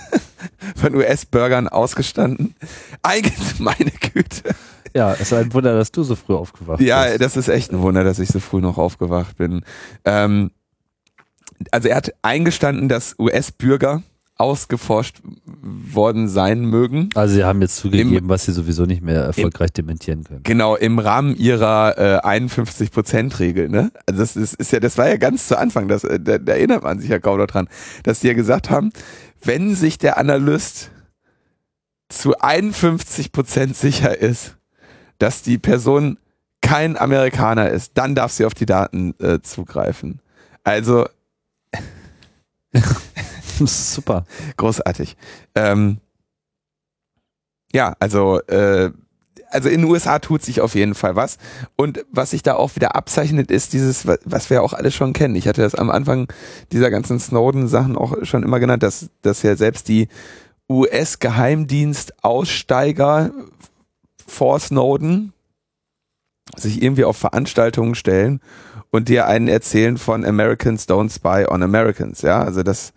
von 0.76 0.94
US-Bürgern 0.96 1.68
ausgestanden. 1.68 2.54
Eigentlich, 3.02 3.36
meine 3.60 3.90
Güte. 4.12 4.54
ja, 4.94 5.12
es 5.12 5.20
ist 5.20 5.32
ein 5.34 5.52
Wunder, 5.52 5.76
dass 5.76 5.92
du 5.92 6.02
so 6.02 6.16
früh 6.16 6.34
aufgewacht 6.34 6.80
Ja, 6.80 7.04
bist. 7.04 7.20
das 7.20 7.36
ist 7.36 7.48
echt 7.48 7.72
ein 7.72 7.80
Wunder, 7.80 8.04
dass 8.04 8.18
ich 8.18 8.28
so 8.30 8.40
früh 8.40 8.60
noch 8.60 8.78
aufgewacht 8.78 9.36
bin. 9.36 9.64
Ähm, 10.04 10.50
also 11.70 11.88
er 11.88 11.96
hat 11.96 12.12
eingestanden, 12.22 12.88
dass 12.88 13.14
US-Bürger 13.18 14.02
ausgeforscht 14.36 15.18
worden 15.62 16.28
sein 16.28 16.64
mögen. 16.64 17.08
Also 17.14 17.36
sie 17.36 17.44
haben 17.44 17.62
jetzt 17.62 17.76
zugegeben, 17.76 18.28
was 18.28 18.44
sie 18.44 18.52
sowieso 18.52 18.84
nicht 18.84 19.02
mehr 19.02 19.22
erfolgreich 19.22 19.72
dementieren 19.72 20.24
können. 20.24 20.40
Genau, 20.42 20.74
im 20.74 20.98
Rahmen 20.98 21.36
ihrer 21.36 22.24
äh, 22.24 22.26
51%-Regel, 22.26 23.68
ne? 23.68 23.92
Also 24.06 24.20
das 24.20 24.36
ist, 24.36 24.54
ist 24.54 24.72
ja, 24.72 24.80
das 24.80 24.98
war 24.98 25.08
ja 25.08 25.16
ganz 25.18 25.46
zu 25.46 25.56
Anfang, 25.56 25.86
das, 25.86 26.02
äh, 26.02 26.18
da, 26.18 26.38
da 26.38 26.52
erinnert 26.54 26.82
man 26.82 26.98
sich 26.98 27.10
ja 27.10 27.20
kaum 27.20 27.38
noch 27.38 27.46
dran, 27.46 27.68
dass 28.02 28.20
die 28.20 28.26
ja 28.26 28.32
gesagt 28.34 28.70
haben, 28.70 28.90
wenn 29.40 29.76
sich 29.76 29.98
der 29.98 30.18
Analyst 30.18 30.90
zu 32.08 32.36
51% 32.36 33.74
sicher 33.74 34.18
ist, 34.18 34.56
dass 35.18 35.42
die 35.42 35.58
Person 35.58 36.18
kein 36.60 36.96
Amerikaner 36.96 37.70
ist, 37.70 37.92
dann 37.94 38.14
darf 38.14 38.32
sie 38.32 38.46
auf 38.46 38.54
die 38.54 38.66
Daten 38.66 39.14
äh, 39.20 39.40
zugreifen. 39.40 40.20
Also 40.64 41.06
super. 43.66 44.24
großartig. 44.56 45.16
Ähm, 45.54 45.98
ja, 47.72 47.94
also 47.98 48.40
äh, 48.42 48.90
also 49.50 49.68
in 49.68 49.82
den 49.82 49.90
USA 49.90 50.18
tut 50.18 50.42
sich 50.42 50.60
auf 50.60 50.74
jeden 50.74 50.94
Fall 50.96 51.14
was. 51.14 51.38
Und 51.76 52.04
was 52.10 52.30
sich 52.30 52.42
da 52.42 52.54
auch 52.54 52.74
wieder 52.74 52.96
abzeichnet, 52.96 53.52
ist 53.52 53.72
dieses, 53.72 54.04
wa- 54.06 54.18
was 54.24 54.50
wir 54.50 54.62
auch 54.64 54.72
alle 54.72 54.90
schon 54.90 55.12
kennen. 55.12 55.36
Ich 55.36 55.46
hatte 55.46 55.62
das 55.62 55.76
am 55.76 55.90
Anfang 55.90 56.26
dieser 56.72 56.90
ganzen 56.90 57.20
Snowden-Sachen 57.20 57.96
auch 57.96 58.16
schon 58.24 58.42
immer 58.42 58.58
genannt, 58.58 58.82
dass, 58.82 59.10
dass 59.22 59.42
ja 59.42 59.54
selbst 59.56 59.86
die 59.88 60.08
US-Geheimdienst-Aussteiger 60.68 63.30
vor 64.26 64.58
Snowden 64.58 65.32
sich 66.56 66.82
irgendwie 66.82 67.04
auf 67.04 67.16
Veranstaltungen 67.16 67.94
stellen 67.94 68.40
und 68.90 69.08
dir 69.08 69.26
einen 69.26 69.48
erzählen 69.48 69.98
von 69.98 70.24
Americans 70.24 70.88
don't 70.88 71.12
spy 71.14 71.46
on 71.48 71.62
Americans. 71.62 72.22
Ja, 72.22 72.42
also 72.42 72.62
das, 72.62 72.92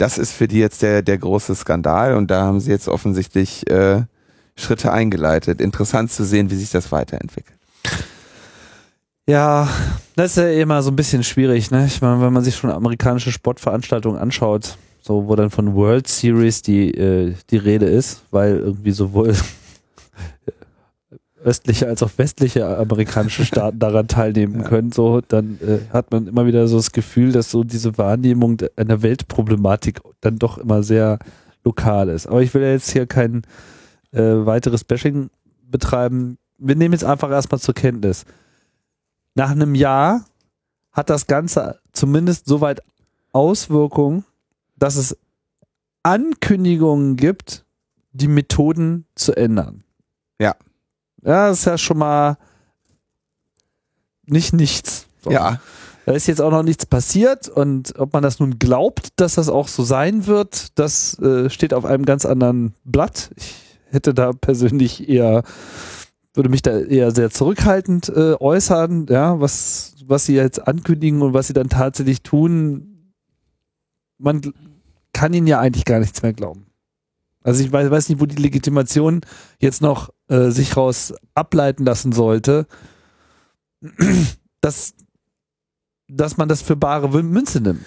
das 0.00 0.16
ist 0.16 0.32
für 0.32 0.48
die 0.48 0.58
jetzt 0.58 0.82
der, 0.82 1.02
der 1.02 1.18
große 1.18 1.54
Skandal 1.54 2.14
und 2.14 2.30
da 2.30 2.42
haben 2.42 2.60
sie 2.60 2.70
jetzt 2.70 2.88
offensichtlich 2.88 3.68
äh, 3.70 4.02
Schritte 4.56 4.92
eingeleitet. 4.92 5.60
Interessant 5.60 6.10
zu 6.10 6.24
sehen, 6.24 6.50
wie 6.50 6.56
sich 6.56 6.70
das 6.70 6.90
weiterentwickelt. 6.90 7.58
Ja, 9.26 9.68
das 10.16 10.32
ist 10.32 10.36
ja 10.38 10.50
immer 10.50 10.82
so 10.82 10.90
ein 10.90 10.96
bisschen 10.96 11.22
schwierig, 11.22 11.70
ne? 11.70 11.86
Ich 11.86 12.00
meine, 12.00 12.20
wenn 12.20 12.32
man 12.32 12.42
sich 12.42 12.56
schon 12.56 12.70
amerikanische 12.70 13.30
Sportveranstaltungen 13.30 14.18
anschaut, 14.18 14.76
so 15.02 15.28
wo 15.28 15.36
dann 15.36 15.50
von 15.50 15.74
World 15.74 16.08
Series 16.08 16.62
die, 16.62 16.92
äh, 16.92 17.34
die 17.50 17.58
Rede 17.58 17.86
ist, 17.86 18.22
weil 18.30 18.56
irgendwie 18.56 18.92
sowohl 18.92 19.36
östliche 21.44 21.86
als 21.88 22.02
auch 22.02 22.10
westliche 22.16 22.66
amerikanische 22.78 23.44
Staaten 23.44 23.78
daran 23.78 24.08
teilnehmen 24.08 24.64
können, 24.64 24.92
so, 24.92 25.20
dann 25.20 25.58
äh, 25.60 25.78
hat 25.92 26.10
man 26.10 26.26
immer 26.26 26.46
wieder 26.46 26.66
so 26.68 26.76
das 26.76 26.92
Gefühl, 26.92 27.32
dass 27.32 27.50
so 27.50 27.64
diese 27.64 27.96
Wahrnehmung 27.98 28.58
einer 28.76 29.02
Weltproblematik 29.02 30.00
dann 30.20 30.38
doch 30.38 30.58
immer 30.58 30.82
sehr 30.82 31.18
lokal 31.64 32.08
ist. 32.08 32.26
Aber 32.26 32.42
ich 32.42 32.52
will 32.54 32.62
ja 32.62 32.70
jetzt 32.70 32.90
hier 32.90 33.06
kein 33.06 33.42
äh, 34.12 34.20
weiteres 34.20 34.84
Bashing 34.84 35.30
betreiben. 35.62 36.38
Wir 36.58 36.76
nehmen 36.76 36.92
jetzt 36.92 37.04
einfach 37.04 37.30
erstmal 37.30 37.60
zur 37.60 37.74
Kenntnis. 37.74 38.24
Nach 39.34 39.50
einem 39.50 39.74
Jahr 39.74 40.24
hat 40.92 41.10
das 41.10 41.26
Ganze 41.26 41.78
zumindest 41.92 42.46
soweit 42.46 42.80
Auswirkungen, 43.32 44.24
dass 44.76 44.96
es 44.96 45.16
Ankündigungen 46.02 47.16
gibt, 47.16 47.64
die 48.12 48.28
Methoden 48.28 49.06
zu 49.14 49.36
ändern. 49.36 49.84
Ja. 50.40 50.56
Ja, 51.22 51.48
das 51.48 51.60
ist 51.60 51.64
ja 51.66 51.78
schon 51.78 51.98
mal 51.98 52.36
nicht 54.26 54.52
nichts. 54.52 55.06
So. 55.22 55.30
Ja. 55.30 55.60
Da 56.06 56.12
ist 56.12 56.26
jetzt 56.26 56.40
auch 56.40 56.50
noch 56.50 56.62
nichts 56.62 56.86
passiert 56.86 57.48
und 57.48 57.98
ob 57.98 58.12
man 58.14 58.22
das 58.22 58.40
nun 58.40 58.58
glaubt, 58.58 59.08
dass 59.16 59.34
das 59.34 59.48
auch 59.48 59.68
so 59.68 59.84
sein 59.84 60.26
wird, 60.26 60.78
das 60.78 61.18
äh, 61.18 61.50
steht 61.50 61.74
auf 61.74 61.84
einem 61.84 62.04
ganz 62.04 62.24
anderen 62.24 62.74
Blatt. 62.84 63.30
Ich 63.36 63.54
hätte 63.90 64.14
da 64.14 64.32
persönlich 64.32 65.08
eher, 65.08 65.42
würde 66.34 66.48
mich 66.48 66.62
da 66.62 66.78
eher 66.78 67.10
sehr 67.10 67.30
zurückhaltend 67.30 68.08
äh, 68.08 68.34
äußern, 68.40 69.06
ja, 69.10 69.40
was, 69.40 69.96
was 70.06 70.24
sie 70.24 70.34
jetzt 70.34 70.66
ankündigen 70.66 71.22
und 71.22 71.34
was 71.34 71.48
sie 71.48 71.52
dann 71.52 71.68
tatsächlich 71.68 72.22
tun. 72.22 73.12
Man 74.18 74.40
kann 75.12 75.34
ihnen 75.34 75.46
ja 75.46 75.60
eigentlich 75.60 75.84
gar 75.84 76.00
nichts 76.00 76.22
mehr 76.22 76.32
glauben. 76.32 76.66
Also 77.42 77.62
ich 77.62 77.72
weiß, 77.72 77.90
weiß 77.90 78.08
nicht, 78.08 78.20
wo 78.20 78.26
die 78.26 78.40
Legitimation 78.40 79.22
jetzt 79.58 79.80
noch 79.80 80.10
äh, 80.30 80.50
sich 80.50 80.76
raus 80.76 81.12
ableiten 81.34 81.84
lassen 81.84 82.12
sollte, 82.12 82.66
dass, 84.60 84.94
dass 86.08 86.36
man 86.36 86.48
das 86.48 86.62
für 86.62 86.76
bare 86.76 87.08
Münze 87.22 87.60
nimmt. 87.60 87.84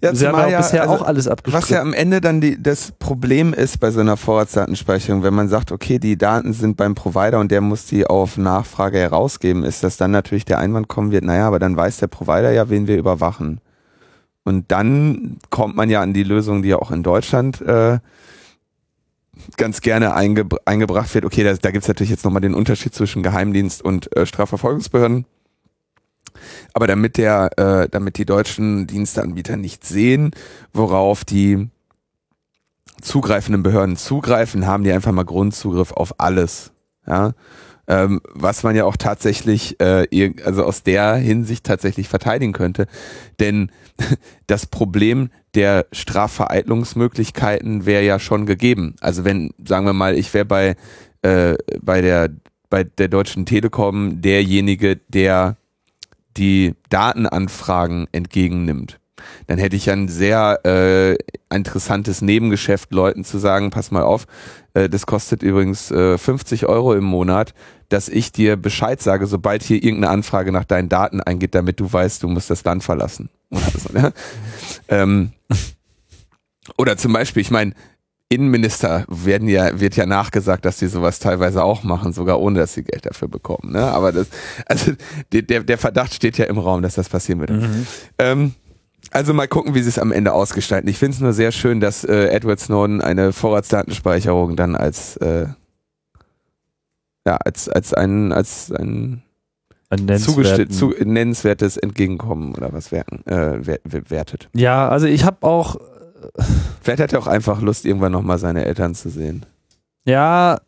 Ja, 0.00 0.14
Sie 0.14 0.26
haben 0.26 0.50
ja 0.50 0.58
bisher 0.58 0.82
also, 0.82 0.94
auch 0.94 1.06
alles 1.06 1.24
Was 1.24 1.30
ja 1.30 1.32
abgestritten. 1.32 1.76
am 1.78 1.92
Ende 1.94 2.20
dann 2.20 2.40
die, 2.40 2.62
das 2.62 2.92
Problem 2.92 3.54
ist 3.54 3.80
bei 3.80 3.90
so 3.90 4.00
einer 4.00 4.18
Vorratsdatenspeicherung, 4.18 5.22
wenn 5.22 5.32
man 5.32 5.48
sagt, 5.48 5.72
okay, 5.72 5.98
die 5.98 6.18
Daten 6.18 6.52
sind 6.52 6.76
beim 6.76 6.94
Provider 6.94 7.40
und 7.40 7.50
der 7.50 7.62
muss 7.62 7.86
die 7.86 8.06
auf 8.06 8.36
Nachfrage 8.36 8.98
herausgeben, 8.98 9.64
ist, 9.64 9.82
dass 9.82 9.96
dann 9.96 10.10
natürlich 10.10 10.44
der 10.44 10.58
Einwand 10.58 10.88
kommen 10.88 11.10
wird, 11.10 11.24
naja, 11.24 11.46
aber 11.46 11.58
dann 11.58 11.76
weiß 11.76 11.96
der 11.98 12.08
Provider 12.08 12.52
ja, 12.52 12.68
wen 12.68 12.86
wir 12.86 12.98
überwachen. 12.98 13.60
Und 14.44 14.70
dann 14.70 15.38
kommt 15.48 15.74
man 15.74 15.88
ja 15.88 16.02
an 16.02 16.12
die 16.12 16.22
Lösung, 16.22 16.62
die 16.62 16.68
ja 16.68 16.76
auch 16.76 16.90
in 16.90 17.02
Deutschland 17.02 17.62
äh, 17.62 17.98
ganz 19.56 19.80
gerne 19.80 20.14
einge 20.14 20.46
eingebracht 20.64 21.14
wird. 21.14 21.24
Okay, 21.24 21.44
da, 21.44 21.54
da 21.54 21.70
gibt 21.70 21.84
es 21.84 21.88
natürlich 21.88 22.10
jetzt 22.10 22.24
nochmal 22.24 22.42
den 22.42 22.54
Unterschied 22.54 22.94
zwischen 22.94 23.22
Geheimdienst 23.22 23.82
und 23.82 24.14
äh, 24.16 24.26
Strafverfolgungsbehörden. 24.26 25.26
Aber 26.72 26.86
damit 26.86 27.16
der, 27.16 27.50
äh, 27.58 27.88
damit 27.88 28.18
die 28.18 28.24
deutschen 28.24 28.86
Diensteanbieter 28.86 29.56
nicht 29.56 29.84
sehen, 29.84 30.32
worauf 30.72 31.24
die 31.24 31.68
zugreifenden 33.00 33.62
Behörden 33.62 33.96
zugreifen, 33.96 34.66
haben 34.66 34.84
die 34.84 34.92
einfach 34.92 35.12
mal 35.12 35.24
Grundzugriff 35.24 35.92
auf 35.92 36.20
alles. 36.20 36.72
Ja. 37.06 37.32
Ähm, 37.86 38.20
was 38.32 38.62
man 38.62 38.74
ja 38.74 38.84
auch 38.84 38.96
tatsächlich, 38.96 39.78
äh, 39.80 40.32
also 40.44 40.64
aus 40.64 40.82
der 40.82 41.16
Hinsicht 41.16 41.64
tatsächlich 41.64 42.08
verteidigen 42.08 42.52
könnte. 42.52 42.86
Denn 43.40 43.70
das 44.46 44.66
Problem 44.66 45.30
der 45.54 45.86
Strafvereitlungsmöglichkeiten 45.92 47.86
wäre 47.86 48.04
ja 48.04 48.18
schon 48.18 48.46
gegeben. 48.46 48.96
Also 49.00 49.24
wenn, 49.24 49.50
sagen 49.64 49.86
wir 49.86 49.92
mal, 49.92 50.16
ich 50.16 50.32
wäre 50.32 50.44
bei, 50.44 50.76
äh, 51.22 51.54
bei 51.80 52.00
der 52.00 52.30
bei 52.74 52.82
der 52.82 53.06
Deutschen 53.06 53.46
Telekom 53.46 54.20
derjenige, 54.20 54.96
der 54.96 55.56
die 56.36 56.74
Datenanfragen 56.88 58.08
entgegennimmt, 58.10 58.98
dann 59.46 59.58
hätte 59.58 59.76
ich 59.76 59.86
ja 59.86 59.92
ein 59.92 60.08
sehr 60.08 60.58
äh, 60.66 61.16
interessantes 61.54 62.20
Nebengeschäft, 62.20 62.92
Leuten 62.92 63.24
zu 63.24 63.38
sagen, 63.38 63.70
pass 63.70 63.92
mal 63.92 64.02
auf, 64.02 64.26
äh, 64.74 64.88
das 64.88 65.06
kostet 65.06 65.44
übrigens 65.44 65.92
äh, 65.92 66.18
50 66.18 66.66
Euro 66.66 66.94
im 66.94 67.04
Monat, 67.04 67.54
dass 67.88 68.08
ich 68.08 68.32
dir 68.32 68.56
Bescheid 68.56 69.00
sage, 69.00 69.26
sobald 69.26 69.62
hier 69.62 69.82
irgendeine 69.82 70.10
Anfrage 70.10 70.52
nach 70.52 70.64
deinen 70.64 70.88
Daten 70.88 71.20
eingeht, 71.20 71.54
damit 71.54 71.80
du 71.80 71.92
weißt, 71.92 72.22
du 72.22 72.28
musst 72.28 72.50
das 72.50 72.64
Land 72.64 72.84
verlassen. 72.84 73.28
Oder, 73.50 73.72
so, 73.78 73.98
ne? 73.98 74.12
ähm, 74.88 75.32
oder 76.78 76.96
zum 76.96 77.12
Beispiel, 77.12 77.42
ich 77.42 77.50
meine, 77.50 77.72
Innenminister 78.30 79.04
werden 79.08 79.48
ja, 79.48 79.78
wird 79.78 79.96
ja 79.96 80.06
nachgesagt, 80.06 80.64
dass 80.64 80.78
sie 80.78 80.88
sowas 80.88 81.20
teilweise 81.20 81.62
auch 81.62 81.84
machen, 81.84 82.12
sogar 82.12 82.40
ohne, 82.40 82.58
dass 82.58 82.74
sie 82.74 82.82
Geld 82.82 83.06
dafür 83.06 83.28
bekommen. 83.28 83.72
Ne? 83.72 83.82
Aber 83.82 84.12
das, 84.12 84.28
also 84.66 84.92
der, 85.30 85.62
der 85.62 85.78
Verdacht 85.78 86.14
steht 86.14 86.38
ja 86.38 86.46
im 86.46 86.58
Raum, 86.58 86.82
dass 86.82 86.94
das 86.94 87.08
passieren 87.08 87.40
wird. 87.40 87.52
Ähm, 88.18 88.54
also 89.10 89.34
mal 89.34 89.46
gucken, 89.46 89.74
wie 89.74 89.82
sie 89.82 89.90
es 89.90 89.98
am 89.98 90.10
Ende 90.10 90.32
ausgestalten. 90.32 90.88
Ich 90.88 90.98
finde 90.98 91.14
es 91.14 91.20
nur 91.20 91.32
sehr 91.32 91.52
schön, 91.52 91.80
dass 91.80 92.02
äh, 92.04 92.28
Edward 92.28 92.58
Snowden 92.58 93.02
eine 93.02 93.32
Vorratsdatenspeicherung 93.32 94.56
dann 94.56 94.74
als 94.74 95.16
äh, 95.18 95.46
ja 97.26 97.36
als 97.36 97.68
als 97.68 97.94
ein 97.94 98.32
als 98.32 98.70
ein 98.72 99.22
Ein 99.90 100.18
zu, 100.18 100.92
nennenswertes 101.04 101.76
Entgegenkommen 101.76 102.54
oder 102.54 102.72
was 102.72 102.90
werten, 102.92 103.24
äh, 103.26 103.58
wer- 103.66 103.80
wer- 103.84 104.10
wertet. 104.10 104.48
ja, 104.54 104.88
also 104.88 105.06
ich 105.06 105.24
habe 105.24 105.46
auch, 105.46 105.76
Vielleicht 106.80 107.00
hat 107.02 107.12
er 107.12 107.18
auch 107.20 107.26
einfach 107.26 107.60
Lust, 107.60 107.84
irgendwann 107.84 108.12
nochmal 108.12 108.38
seine 108.38 108.64
Eltern 108.64 108.94
zu 108.94 109.10
sehen. 109.10 109.44
ja, 110.04 110.58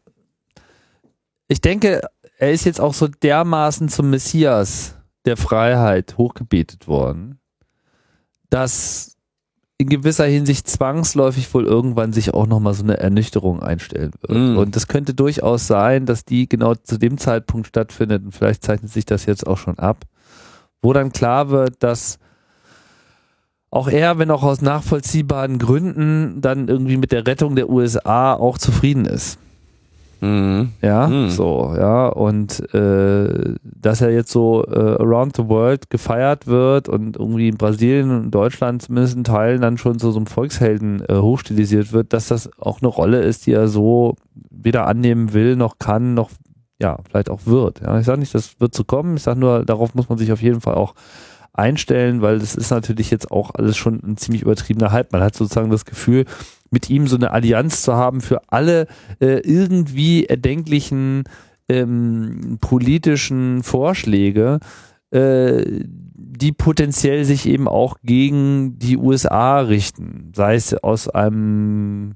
ich 1.48 1.60
denke, 1.60 2.00
er 2.38 2.52
ist 2.52 2.64
jetzt 2.64 2.80
auch 2.80 2.92
so 2.94 3.06
dermaßen 3.08 3.88
zum 3.88 4.10
Messias 4.10 4.94
der 5.24 5.36
Freiheit 5.36 6.16
hochgebetet 6.18 6.86
worden, 6.88 7.38
dass 8.50 9.15
in 9.78 9.88
gewisser 9.88 10.24
Hinsicht 10.24 10.68
zwangsläufig 10.68 11.52
wohl 11.52 11.64
irgendwann 11.64 12.12
sich 12.12 12.32
auch 12.32 12.46
nochmal 12.46 12.72
so 12.72 12.82
eine 12.82 12.98
Ernüchterung 12.98 13.62
einstellen 13.62 14.12
wird. 14.20 14.38
Mm. 14.38 14.56
Und 14.56 14.74
es 14.74 14.88
könnte 14.88 15.12
durchaus 15.12 15.66
sein, 15.66 16.06
dass 16.06 16.24
die 16.24 16.48
genau 16.48 16.74
zu 16.74 16.98
dem 16.98 17.18
Zeitpunkt 17.18 17.66
stattfindet, 17.66 18.24
und 18.24 18.32
vielleicht 18.32 18.64
zeichnet 18.64 18.90
sich 18.90 19.04
das 19.04 19.26
jetzt 19.26 19.46
auch 19.46 19.58
schon 19.58 19.78
ab, 19.78 20.04
wo 20.80 20.92
dann 20.94 21.12
klar 21.12 21.50
wird, 21.50 21.82
dass 21.82 22.18
auch 23.70 23.88
er, 23.88 24.18
wenn 24.18 24.30
auch 24.30 24.42
aus 24.42 24.62
nachvollziehbaren 24.62 25.58
Gründen, 25.58 26.40
dann 26.40 26.68
irgendwie 26.68 26.96
mit 26.96 27.12
der 27.12 27.26
Rettung 27.26 27.56
der 27.56 27.68
USA 27.68 28.32
auch 28.32 28.56
zufrieden 28.56 29.04
ist. 29.04 29.38
Mhm. 30.20 30.70
Ja, 30.82 31.08
Hm. 31.08 31.28
so, 31.30 31.74
ja, 31.76 32.08
und 32.08 32.72
äh, 32.74 33.54
dass 33.62 34.00
er 34.00 34.10
jetzt 34.12 34.30
so 34.30 34.64
äh, 34.64 34.78
around 35.02 35.36
the 35.36 35.46
world 35.48 35.90
gefeiert 35.90 36.46
wird 36.46 36.88
und 36.88 37.16
irgendwie 37.16 37.48
in 37.48 37.56
Brasilien 37.56 38.10
und 38.10 38.30
Deutschland 38.30 38.82
zumindest 38.82 39.16
in 39.16 39.24
Teilen 39.24 39.60
dann 39.60 39.76
schon 39.78 39.98
zu 39.98 40.10
so 40.10 40.18
einem 40.18 40.26
Volkshelden 40.26 41.02
äh, 41.08 41.16
hochstilisiert 41.16 41.92
wird, 41.92 42.12
dass 42.12 42.28
das 42.28 42.48
auch 42.58 42.80
eine 42.80 42.88
Rolle 42.88 43.20
ist, 43.20 43.46
die 43.46 43.52
er 43.52 43.68
so 43.68 44.16
weder 44.50 44.86
annehmen 44.86 45.32
will, 45.34 45.56
noch 45.56 45.78
kann, 45.78 46.14
noch 46.14 46.30
ja, 46.80 46.98
vielleicht 47.08 47.30
auch 47.30 47.40
wird. 47.46 47.80
Ja, 47.80 47.98
ich 47.98 48.04
sage 48.06 48.20
nicht, 48.20 48.34
das 48.34 48.60
wird 48.60 48.74
so 48.74 48.84
kommen, 48.84 49.16
ich 49.16 49.22
sage 49.22 49.40
nur, 49.40 49.64
darauf 49.64 49.94
muss 49.94 50.08
man 50.08 50.18
sich 50.18 50.32
auf 50.32 50.42
jeden 50.42 50.60
Fall 50.60 50.74
auch 50.74 50.94
einstellen, 51.54 52.20
weil 52.20 52.38
das 52.38 52.54
ist 52.54 52.70
natürlich 52.70 53.10
jetzt 53.10 53.30
auch 53.30 53.54
alles 53.54 53.76
schon 53.78 54.00
ein 54.04 54.16
ziemlich 54.18 54.42
übertriebener 54.42 54.92
Hype. 54.92 55.10
Man 55.12 55.22
hat 55.22 55.34
sozusagen 55.34 55.70
das 55.70 55.86
Gefühl, 55.86 56.26
mit 56.70 56.90
ihm 56.90 57.06
so 57.06 57.16
eine 57.16 57.30
Allianz 57.30 57.82
zu 57.82 57.94
haben 57.94 58.20
für 58.20 58.40
alle 58.48 58.86
äh, 59.20 59.40
irgendwie 59.40 60.26
erdenklichen 60.26 61.24
ähm, 61.68 62.58
politischen 62.60 63.62
Vorschläge, 63.62 64.60
äh, 65.10 65.64
die 66.14 66.52
potenziell 66.52 67.24
sich 67.24 67.46
eben 67.46 67.68
auch 67.68 67.96
gegen 68.02 68.78
die 68.78 68.96
USA 68.96 69.60
richten, 69.60 70.32
sei 70.34 70.54
es 70.54 70.74
aus 70.74 71.08
einem 71.08 72.14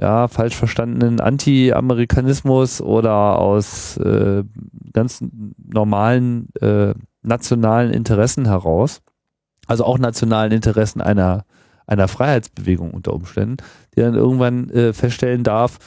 ja, 0.00 0.28
falsch 0.28 0.54
verstandenen 0.54 1.20
Anti-Amerikanismus 1.20 2.80
oder 2.80 3.38
aus 3.38 3.96
äh, 3.96 4.44
ganz 4.92 5.24
normalen 5.56 6.48
äh, 6.60 6.94
nationalen 7.22 7.92
Interessen 7.92 8.46
heraus, 8.46 9.02
also 9.66 9.84
auch 9.84 9.98
nationalen 9.98 10.52
Interessen 10.52 11.00
einer, 11.00 11.44
einer 11.88 12.06
Freiheitsbewegung 12.06 12.92
unter 12.92 13.12
Umständen, 13.12 13.56
die 13.96 14.00
dann 14.00 14.14
irgendwann 14.14 14.70
äh, 14.70 14.92
feststellen 14.92 15.42
darf, 15.42 15.78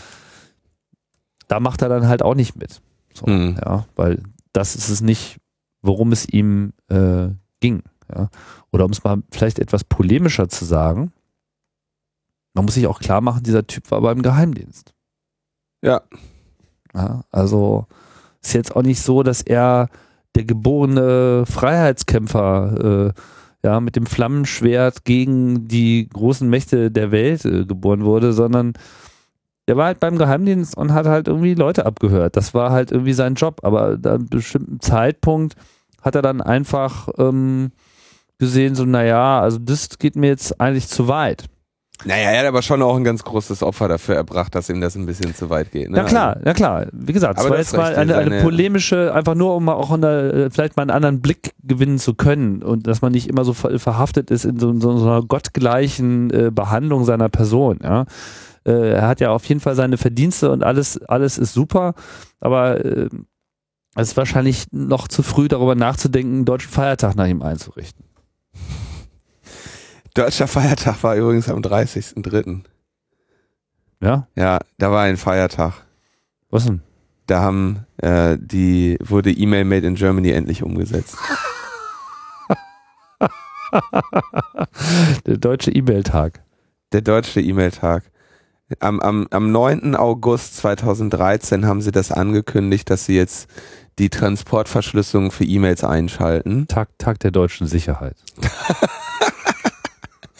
da 1.47 1.59
macht 1.59 1.81
er 1.81 1.89
dann 1.89 2.07
halt 2.07 2.21
auch 2.23 2.35
nicht 2.35 2.55
mit. 2.57 2.81
So, 3.13 3.27
Mhm. 3.29 3.57
ja, 3.63 3.85
weil 3.95 4.21
das 4.51 4.75
ist 4.75 4.89
es 4.89 5.01
nicht, 5.01 5.37
worum 5.81 6.11
es 6.11 6.27
ihm 6.27 6.73
äh, 6.89 7.29
ging. 7.59 7.83
Ja. 8.13 8.29
Oder 8.71 8.85
um 8.85 8.91
es 8.91 9.03
mal 9.03 9.21
vielleicht 9.31 9.59
etwas 9.59 9.83
polemischer 9.83 10.49
zu 10.49 10.65
sagen, 10.65 11.13
man 12.53 12.65
muss 12.65 12.73
sich 12.73 12.87
auch 12.87 12.99
klar 12.99 13.21
machen, 13.21 13.43
dieser 13.43 13.65
Typ 13.67 13.89
war 13.91 14.01
beim 14.01 14.21
Geheimdienst. 14.21 14.93
Ja. 15.81 16.01
Ja, 16.93 17.23
also 17.31 17.85
ist 18.41 18.53
jetzt 18.53 18.75
auch 18.75 18.81
nicht 18.81 19.01
so, 19.01 19.23
dass 19.23 19.41
er 19.41 19.87
der 20.35 20.45
geborene 20.45 21.45
Freiheitskämpfer 21.45 23.07
äh, 23.09 23.13
ja, 23.63 23.79
mit 23.79 23.95
dem 23.95 24.05
Flammenschwert 24.05 25.05
gegen 25.05 25.67
die 25.67 26.09
großen 26.09 26.49
Mächte 26.49 26.91
der 26.91 27.11
Welt 27.11 27.45
äh, 27.45 27.65
geboren 27.65 28.03
wurde, 28.03 28.33
sondern 28.33 28.73
der 29.67 29.77
war 29.77 29.85
halt 29.85 29.99
beim 29.99 30.17
Geheimdienst 30.17 30.75
und 30.75 30.93
hat 30.93 31.05
halt 31.05 31.27
irgendwie 31.27 31.53
Leute 31.53 31.85
abgehört. 31.85 32.35
Das 32.35 32.53
war 32.53 32.71
halt 32.71 32.91
irgendwie 32.91 33.13
sein 33.13 33.35
Job. 33.35 33.61
Aber 33.63 33.97
da 33.97 34.15
einem 34.15 34.25
bestimmten 34.27 34.79
Zeitpunkt 34.79 35.55
hat 36.01 36.15
er 36.15 36.21
dann 36.21 36.41
einfach 36.41 37.07
ähm, 37.17 37.71
gesehen, 38.39 38.73
so, 38.75 38.85
naja, 38.85 39.39
also 39.39 39.59
das 39.59 39.99
geht 39.99 40.15
mir 40.15 40.27
jetzt 40.27 40.59
eigentlich 40.59 40.87
zu 40.87 41.07
weit. 41.07 41.45
Naja, 42.05 42.31
er 42.31 42.39
hat 42.39 42.45
aber 42.47 42.61
schon 42.61 42.81
auch 42.81 42.95
ein 42.95 43.03
ganz 43.03 43.23
großes 43.23 43.63
Opfer 43.63 43.87
dafür 43.87 44.15
erbracht, 44.15 44.55
dass 44.55 44.69
ihm 44.69 44.81
das 44.81 44.95
ein 44.95 45.05
bisschen 45.05 45.35
zu 45.35 45.49
weit 45.49 45.71
geht. 45.71 45.89
Ne? 45.89 45.97
Ja 45.97 46.03
klar, 46.03 46.37
ja 46.43 46.53
klar. 46.53 46.87
Wie 46.91 47.13
gesagt, 47.13 47.39
es 47.39 47.49
war 47.49 47.57
jetzt 47.57 47.75
mal 47.75 47.95
eine, 47.95 48.15
eine 48.17 48.41
polemische, 48.41 49.13
einfach 49.13 49.35
nur 49.35 49.55
um 49.55 49.69
auch 49.69 49.91
eine, 49.91 50.49
vielleicht 50.51 50.77
mal 50.77 50.83
einen 50.83 50.91
anderen 50.91 51.21
Blick 51.21 51.53
gewinnen 51.63 51.99
zu 51.99 52.13
können 52.13 52.63
und 52.63 52.87
dass 52.87 53.01
man 53.01 53.11
nicht 53.11 53.27
immer 53.27 53.43
so 53.43 53.53
ver 53.53 53.77
verhaftet 53.79 54.31
ist 54.31 54.45
in 54.45 54.59
so, 54.59 54.73
so, 54.79 54.97
so 54.97 55.05
einer 55.05 55.21
gottgleichen 55.23 56.29
äh, 56.31 56.51
Behandlung 56.51 57.05
seiner 57.05 57.29
Person. 57.29 57.79
Ja. 57.83 58.05
Äh, 58.65 58.93
er 58.93 59.07
hat 59.07 59.19
ja 59.19 59.31
auf 59.31 59.45
jeden 59.45 59.61
Fall 59.61 59.75
seine 59.75 59.97
Verdienste 59.97 60.51
und 60.51 60.63
alles, 60.63 61.01
alles 61.03 61.37
ist 61.37 61.53
super, 61.53 61.93
aber 62.39 62.83
äh, 62.83 63.09
es 63.95 64.09
ist 64.09 64.17
wahrscheinlich 64.17 64.67
noch 64.71 65.07
zu 65.07 65.23
früh 65.23 65.47
darüber 65.47 65.75
nachzudenken, 65.75 66.35
einen 66.35 66.45
deutschen 66.45 66.71
Feiertag 66.71 67.15
nach 67.15 67.27
ihm 67.27 67.41
einzurichten. 67.41 68.05
Deutscher 70.13 70.47
Feiertag 70.47 71.01
war 71.03 71.15
übrigens 71.15 71.47
am 71.49 71.59
30.03. 71.59 72.63
Ja, 74.01 74.27
Ja, 74.35 74.59
da 74.77 74.91
war 74.91 75.03
ein 75.03 75.17
Feiertag. 75.17 75.73
was 76.49 76.65
denn? 76.65 76.81
Da 77.27 77.39
haben 77.41 77.85
äh, 77.97 78.37
die 78.39 78.97
wurde 79.01 79.31
E-Mail 79.31 79.63
Made 79.63 79.87
in 79.87 79.95
Germany 79.95 80.31
endlich 80.31 80.63
umgesetzt. 80.63 81.15
Der 85.25 85.37
deutsche 85.37 85.71
E-Mail-Tag. 85.71 86.41
Der 86.91 87.01
deutsche 87.01 87.39
E-Mail-Tag. 87.39 88.03
Am, 88.79 88.99
am, 88.99 89.27
am 89.31 89.51
9. 89.51 89.95
August 89.95 90.57
2013 90.57 91.65
haben 91.65 91.81
sie 91.81 91.91
das 91.91 92.11
angekündigt, 92.11 92.89
dass 92.89 93.05
sie 93.05 93.15
jetzt 93.15 93.49
die 93.99 94.09
Transportverschlüsselung 94.09 95.31
für 95.31 95.43
E-Mails 95.45 95.83
einschalten. 95.83 96.67
Tag, 96.67 96.89
Tag 96.97 97.19
der 97.19 97.31
deutschen 97.31 97.67
Sicherheit. 97.67 98.15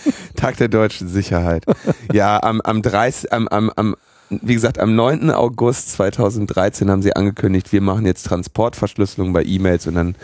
Tag 0.35 0.57
der 0.57 0.67
deutschen 0.67 1.07
Sicherheit. 1.07 1.65
ja, 2.13 2.41
am, 2.43 2.61
am 2.61 2.81
30, 2.81 3.31
am, 3.33 3.47
am, 3.47 3.69
am, 3.75 3.95
wie 4.29 4.53
gesagt, 4.53 4.79
am 4.79 4.95
9. 4.95 5.29
August 5.31 5.91
2013 5.93 6.89
haben 6.89 7.01
sie 7.01 7.15
angekündigt, 7.15 7.71
wir 7.73 7.81
machen 7.81 8.05
jetzt 8.05 8.23
Transportverschlüsselung 8.27 9.33
bei 9.33 9.43
E-Mails 9.43 9.87
und 9.87 9.95
dann, 9.95 10.15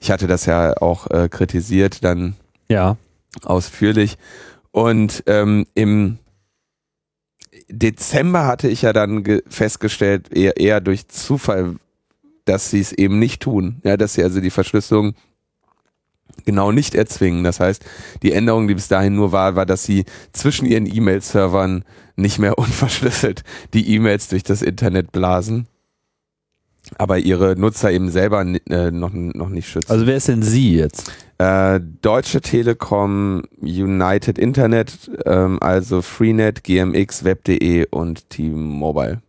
ich 0.00 0.10
hatte 0.10 0.26
das 0.26 0.46
ja 0.46 0.74
auch 0.80 1.10
äh, 1.10 1.28
kritisiert, 1.28 2.04
dann 2.04 2.34
Ja. 2.68 2.96
ausführlich. 3.44 4.18
Und 4.70 5.22
ähm, 5.26 5.66
im 5.74 6.18
Dezember 7.68 8.46
hatte 8.46 8.68
ich 8.68 8.82
ja 8.82 8.92
dann 8.92 9.22
ge- 9.24 9.42
festgestellt, 9.48 10.32
eher, 10.32 10.56
eher 10.58 10.80
durch 10.80 11.08
Zufall, 11.08 11.76
dass 12.44 12.70
sie 12.70 12.80
es 12.80 12.92
eben 12.92 13.18
nicht 13.18 13.42
tun. 13.42 13.80
Ja, 13.82 13.96
dass 13.96 14.14
sie 14.14 14.22
also 14.22 14.40
die 14.40 14.50
Verschlüsselung 14.50 15.14
genau 16.44 16.72
nicht 16.72 16.94
erzwingen. 16.94 17.44
Das 17.44 17.60
heißt, 17.60 17.84
die 18.22 18.32
Änderung, 18.32 18.68
die 18.68 18.74
bis 18.74 18.88
dahin 18.88 19.14
nur 19.14 19.32
war, 19.32 19.56
war, 19.56 19.66
dass 19.66 19.84
sie 19.84 20.04
zwischen 20.32 20.66
ihren 20.66 20.86
E-Mail-Servern 20.86 21.84
nicht 22.16 22.38
mehr 22.38 22.58
unverschlüsselt 22.58 23.42
die 23.74 23.94
E-Mails 23.94 24.28
durch 24.28 24.42
das 24.42 24.62
Internet 24.62 25.12
blasen, 25.12 25.66
aber 26.98 27.18
ihre 27.18 27.56
Nutzer 27.56 27.90
eben 27.90 28.10
selber 28.10 28.42
äh, 28.42 28.90
noch, 28.90 29.12
noch 29.12 29.48
nicht 29.48 29.68
schützen. 29.68 29.90
Also 29.90 30.06
wer 30.06 30.16
ist 30.16 30.28
denn 30.28 30.42
Sie 30.42 30.76
jetzt? 30.76 31.10
Äh, 31.38 31.80
Deutsche 32.00 32.40
Telekom, 32.40 33.42
United 33.60 34.38
Internet, 34.38 35.10
ähm, 35.26 35.58
also 35.60 36.00
Freenet, 36.00 36.64
GMX, 36.64 37.24
Web.de 37.24 37.86
und 37.90 38.30
T-Mobile. 38.30 39.20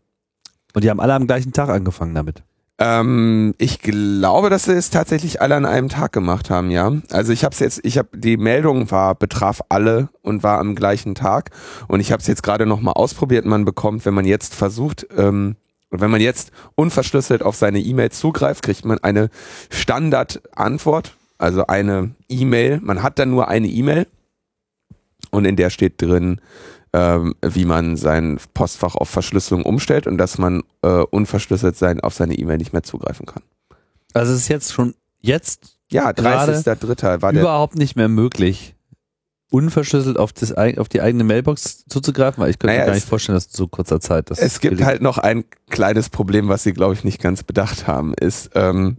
Und 0.74 0.84
die 0.84 0.90
haben 0.90 1.00
alle 1.00 1.16
am 1.16 1.28
gleichen 1.28 1.54
Tag 1.54 1.70
angefangen 1.70 2.14
damit. 2.14 2.44
Ähm, 2.80 3.56
ich 3.58 3.80
glaube, 3.80 4.50
dass 4.50 4.66
sie 4.66 4.74
es 4.74 4.92
tatsächlich 4.92 5.42
alle 5.42 5.56
an 5.56 5.66
einem 5.66 5.90
Tag 5.90 6.12
gemacht 6.12 6.50
haben, 6.50 6.70
ja. 6.70 6.92
Also 7.12 7.34
ich 7.34 7.44
habe 7.44 7.56
jetzt, 7.60 7.80
ich 7.84 7.98
habe 7.98 8.10
die 8.16 8.38
Meldung 8.38 8.92
war 8.92 9.16
betraf 9.16 9.62
alle 9.70 10.10
und 10.22 10.44
war 10.44 10.60
am 10.60 10.76
gleichen 10.76 11.16
Tag 11.16 11.50
und 11.88 12.02
ich 12.02 12.12
habe 12.12 12.22
es 12.22 12.28
jetzt 12.28 12.44
gerade 12.44 12.68
noch 12.68 12.80
mal 12.80 12.92
ausprobiert. 12.92 13.46
Man 13.46 13.66
bekommt, 13.66 14.06
wenn 14.06 14.14
man 14.14 14.26
jetzt 14.26 14.54
versucht, 14.54 15.08
ähm, 15.18 15.56
wenn 15.90 16.12
man 16.12 16.22
jetzt 16.22 16.52
unverschlüsselt 16.76 17.42
auf 17.42 17.56
seine 17.56 17.80
E-Mail 17.80 18.12
zugreift, 18.12 18.64
kriegt 18.64 18.86
man 18.86 19.00
eine 19.00 19.30
Standardantwort, 19.70 21.16
also 21.38 21.66
eine 21.66 22.12
E-Mail. 22.30 22.80
Man 22.84 23.02
hat 23.02 23.18
dann 23.18 23.32
nur 23.32 23.48
eine 23.48 23.68
E-Mail 23.68 24.06
und 25.32 25.46
in 25.46 25.56
der 25.56 25.70
steht 25.70 26.02
drin, 26.02 26.42
ähm, 26.94 27.36
wie 27.42 27.66
man 27.66 27.98
sein 27.98 28.40
Postfach 28.54 28.96
auf 28.96 29.10
Verschlüsselung 29.10 29.64
umstellt 29.64 30.08
und 30.08 30.18
dass 30.18 30.38
man 30.38 30.64
äh, 30.82 30.88
unverschlüsselt 30.90 31.76
sein 31.78 32.00
auf 32.00 32.14
seine 32.14 32.36
E-Mail 32.36 32.58
nicht 32.58 32.74
mehr 32.74 32.84
zugreifen 32.84 33.26
kann. 33.26 33.44
Also 34.14 34.34
es 34.34 34.40
ist 34.40 34.48
jetzt 34.48 34.74
schon 34.74 34.96
jetzt 35.20 35.78
Ja, 35.92 36.12
Gerade 36.12 36.54
30.03. 36.54 37.22
war 37.22 37.34
der. 37.34 37.42
überhaupt 37.42 37.76
nicht 37.76 37.96
mehr 37.96 38.08
möglich, 38.08 38.76
unverschlüsselt 39.50 40.18
auf, 40.18 40.34
das, 40.34 40.54
auf 40.54 40.90
die 40.90 41.02
eigene 41.02 41.24
Mailbox 41.24 41.86
zuzugreifen, 41.88 42.42
weil 42.42 42.50
ich 42.50 42.60
könnte 42.60 42.74
Naja, 42.74 42.82
mir 42.82 42.88
gar 42.88 42.96
nicht 42.96 43.08
vorstellen, 43.08 43.36
dass 43.36 43.48
so 43.52 43.68
kurzer 43.68 44.00
Zeit 44.00 44.30
das 44.30 44.40
Es 44.40 44.60
gibt 44.60 44.82
halt 44.84 45.02
noch 45.02 45.18
ein 45.18 45.46
kleines 45.70 46.10
Problem, 46.10 46.50
was 46.50 46.64
sie, 46.64 46.74
glaube 46.74 46.94
ich, 46.94 47.04
nicht 47.04 47.22
ganz 47.22 47.44
bedacht 47.44 47.88
haben, 47.88 48.14
ist, 48.14 48.52
ähm, 48.56 48.98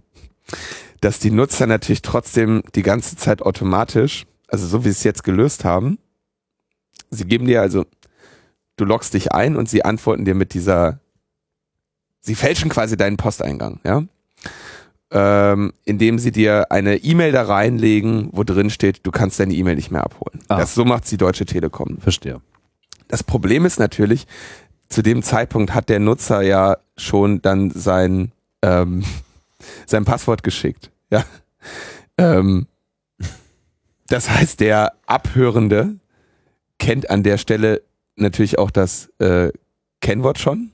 dass 1.01 1.19
die 1.19 1.31
Nutzer 1.31 1.67
natürlich 1.67 2.03
trotzdem 2.03 2.63
die 2.75 2.83
ganze 2.83 3.17
Zeit 3.17 3.43
automatisch, 3.43 4.27
also 4.49 4.67
so 4.67 4.81
wie 4.85 4.89
sie 4.89 4.93
es 4.95 5.05
jetzt 5.05 5.25
gelöst 5.25 5.65
haben, 5.65 5.99
sie 7.11 7.25
geben 7.25 7.47
dir 7.47 7.61
also, 7.61 7.87
du 8.77 8.85
loggst 8.85 9.15
dich 9.15 9.33
ein 9.33 9.57
und 9.57 9.69
sie 9.69 9.85
antworten 9.85 10.25
dir 10.25 10.35
mit 10.35 10.55
dieser, 10.55 11.01
sie 12.21 12.35
fälschen 12.35 12.71
quasi 12.71 12.97
deinen 12.97 13.17
Posteingang, 13.17 13.81
ja. 13.85 14.03
Ähm, 15.11 15.73
indem 15.87 16.19
sie 16.19 16.33
dir 16.33 16.71
eine 16.71 16.97
E-Mail 16.97 17.33
da 17.33 17.43
reinlegen, 17.43 18.29
wo 18.33 18.45
drin 18.45 18.69
steht, 18.69 19.07
du 19.07 19.11
kannst 19.11 19.41
deine 19.41 19.55
E-Mail 19.55 19.77
nicht 19.77 19.91
mehr 19.91 20.05
abholen. 20.05 20.41
Ah. 20.49 20.59
Das 20.59 20.75
so 20.75 20.85
macht 20.85 21.11
die 21.11 21.17
Deutsche 21.17 21.47
Telekom. 21.47 21.97
Verstehe. 21.99 22.43
Das 23.09 23.23
Problem 23.25 23.65
ist 23.65 23.79
natürlich, 23.79 24.27
zu 24.91 25.03
dem 25.03 25.23
Zeitpunkt 25.23 25.75
hat 25.75 25.89
der 25.89 25.99
Nutzer 25.99 26.43
ja 26.43 26.77
schon 26.99 27.41
dann 27.41 27.71
sein, 27.71 28.33
ähm, 28.61 29.03
sein 29.87 30.05
Passwort 30.05 30.43
geschickt. 30.43 30.91
Ja. 31.11 31.25
Ähm, 32.19 32.67
das 34.09 34.29
heißt, 34.29 34.61
der 34.61 34.93
Abhörende 35.07 35.97
kennt 36.79 37.11
an 37.11 37.23
der 37.23 37.39
Stelle 37.39 37.83
natürlich 38.17 38.59
auch 38.59 38.71
das 38.71 39.11
äh, 39.19 39.51
Kennwort 40.01 40.39
schon 40.39 40.71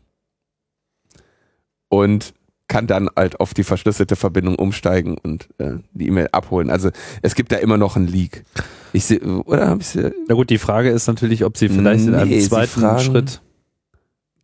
und 1.88 2.34
kann 2.66 2.86
dann 2.86 3.10
halt 3.14 3.40
auf 3.40 3.52
die 3.52 3.62
verschlüsselte 3.62 4.16
Verbindung 4.16 4.56
umsteigen 4.56 5.18
und 5.22 5.48
äh, 5.58 5.74
die 5.92 6.08
E-Mail 6.08 6.28
abholen. 6.32 6.70
Also 6.70 6.90
es 7.22 7.34
gibt 7.34 7.52
da 7.52 7.56
immer 7.56 7.76
noch 7.76 7.96
einen 7.96 8.08
Leak. 8.08 8.44
Ich 8.92 9.04
sehe, 9.04 9.20
oder 9.20 9.68
habe 9.68 9.82
ich 9.82 9.88
sie 9.88 10.12
Na 10.28 10.34
gut, 10.34 10.50
die 10.50 10.58
Frage 10.58 10.90
ist 10.90 11.06
natürlich, 11.06 11.44
ob 11.44 11.56
sie 11.56 11.68
vielleicht 11.68 12.06
in 12.06 12.12
Nee, 12.12 12.16
einem 12.16 12.30
sie 12.30 12.48
zweiten 12.48 12.98
Schritt 13.00 13.42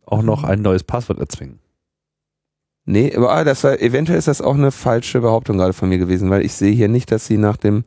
auch 0.05 0.21
noch 0.21 0.43
ein 0.43 0.61
neues 0.61 0.83
Passwort 0.83 1.19
erzwingen. 1.19 1.59
Nee, 2.85 3.15
aber 3.15 3.31
ah, 3.31 3.43
das 3.43 3.63
war, 3.63 3.79
eventuell 3.79 4.17
ist 4.17 4.27
das 4.27 4.41
auch 4.41 4.55
eine 4.55 4.71
falsche 4.71 5.21
Behauptung 5.21 5.57
gerade 5.57 5.73
von 5.73 5.89
mir 5.89 5.97
gewesen, 5.97 6.29
weil 6.29 6.43
ich 6.43 6.53
sehe 6.53 6.73
hier 6.73 6.89
nicht, 6.89 7.11
dass 7.11 7.25
sie 7.25 7.37
nach 7.37 7.57
dem 7.57 7.85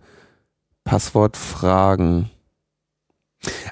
Passwort 0.85 1.37
fragen. 1.37 2.31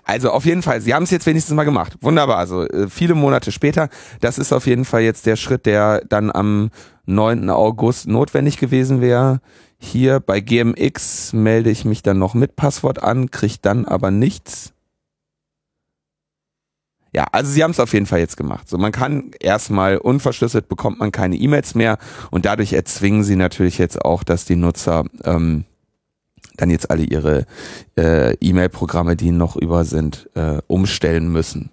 Also 0.05 0.31
auf 0.31 0.45
jeden 0.45 0.63
Fall, 0.63 0.81
sie 0.81 0.95
haben 0.95 1.05
es 1.05 1.11
jetzt 1.11 1.27
wenigstens 1.27 1.55
mal 1.55 1.65
gemacht. 1.65 1.97
Wunderbar, 2.01 2.39
also 2.39 2.67
äh, 2.67 2.89
viele 2.89 3.15
Monate 3.15 3.53
später. 3.53 3.89
Das 4.21 4.39
ist 4.39 4.53
auf 4.53 4.67
jeden 4.67 4.85
Fall 4.85 5.03
jetzt 5.03 5.27
der 5.27 5.37
Schritt, 5.37 5.67
der 5.67 6.03
dann 6.09 6.31
am 6.31 6.71
9. 7.07 7.51
August 7.51 8.09
notwendig 8.09 8.59
gewesen 8.59 9.01
wäre. 9.01 9.41
Hier 9.79 10.21
bei 10.21 10.41
GMX 10.41 11.33
melde 11.33 11.71
ich 11.71 11.85
mich 11.85 12.03
dann 12.03 12.19
noch 12.19 12.35
mit 12.35 12.55
Passwort 12.55 13.03
an, 13.03 13.31
kriege 13.31 13.57
dann 13.63 13.85
aber 13.85 14.11
nichts. 14.11 14.73
Ja, 17.15 17.27
also 17.33 17.51
sie 17.51 17.63
haben 17.63 17.73
es 17.73 17.81
auf 17.81 17.93
jeden 17.93 18.07
Fall 18.07 18.21
jetzt 18.21 18.37
gemacht. 18.37 18.69
So, 18.69 18.79
man 18.79 18.93
kann 18.93 19.33
erstmal 19.39 19.99
unverschlüsselt 19.99 20.69
bekommt 20.69 20.99
man 20.99 21.13
keine 21.13 21.37
E-Mails 21.37 21.75
mehr 21.75 21.99
und 22.31 22.47
dadurch 22.47 22.73
erzwingen 22.73 23.23
sie 23.23 23.37
natürlich 23.37 23.77
jetzt 23.77 24.03
auch, 24.03 24.23
dass 24.23 24.47
die 24.47 24.57
Nutzer 24.57 25.05
ähm, 25.25 25.65
dann 26.57 26.71
jetzt 26.71 26.91
alle 26.91 27.05
ihre 27.05 27.47
äh, 27.97 28.35
E-Mail-Programme, 28.35 29.17
die 29.17 29.31
noch 29.31 29.57
über 29.57 29.85
sind, 29.85 30.29
äh, 30.35 30.59
umstellen 30.67 31.31
müssen. 31.31 31.71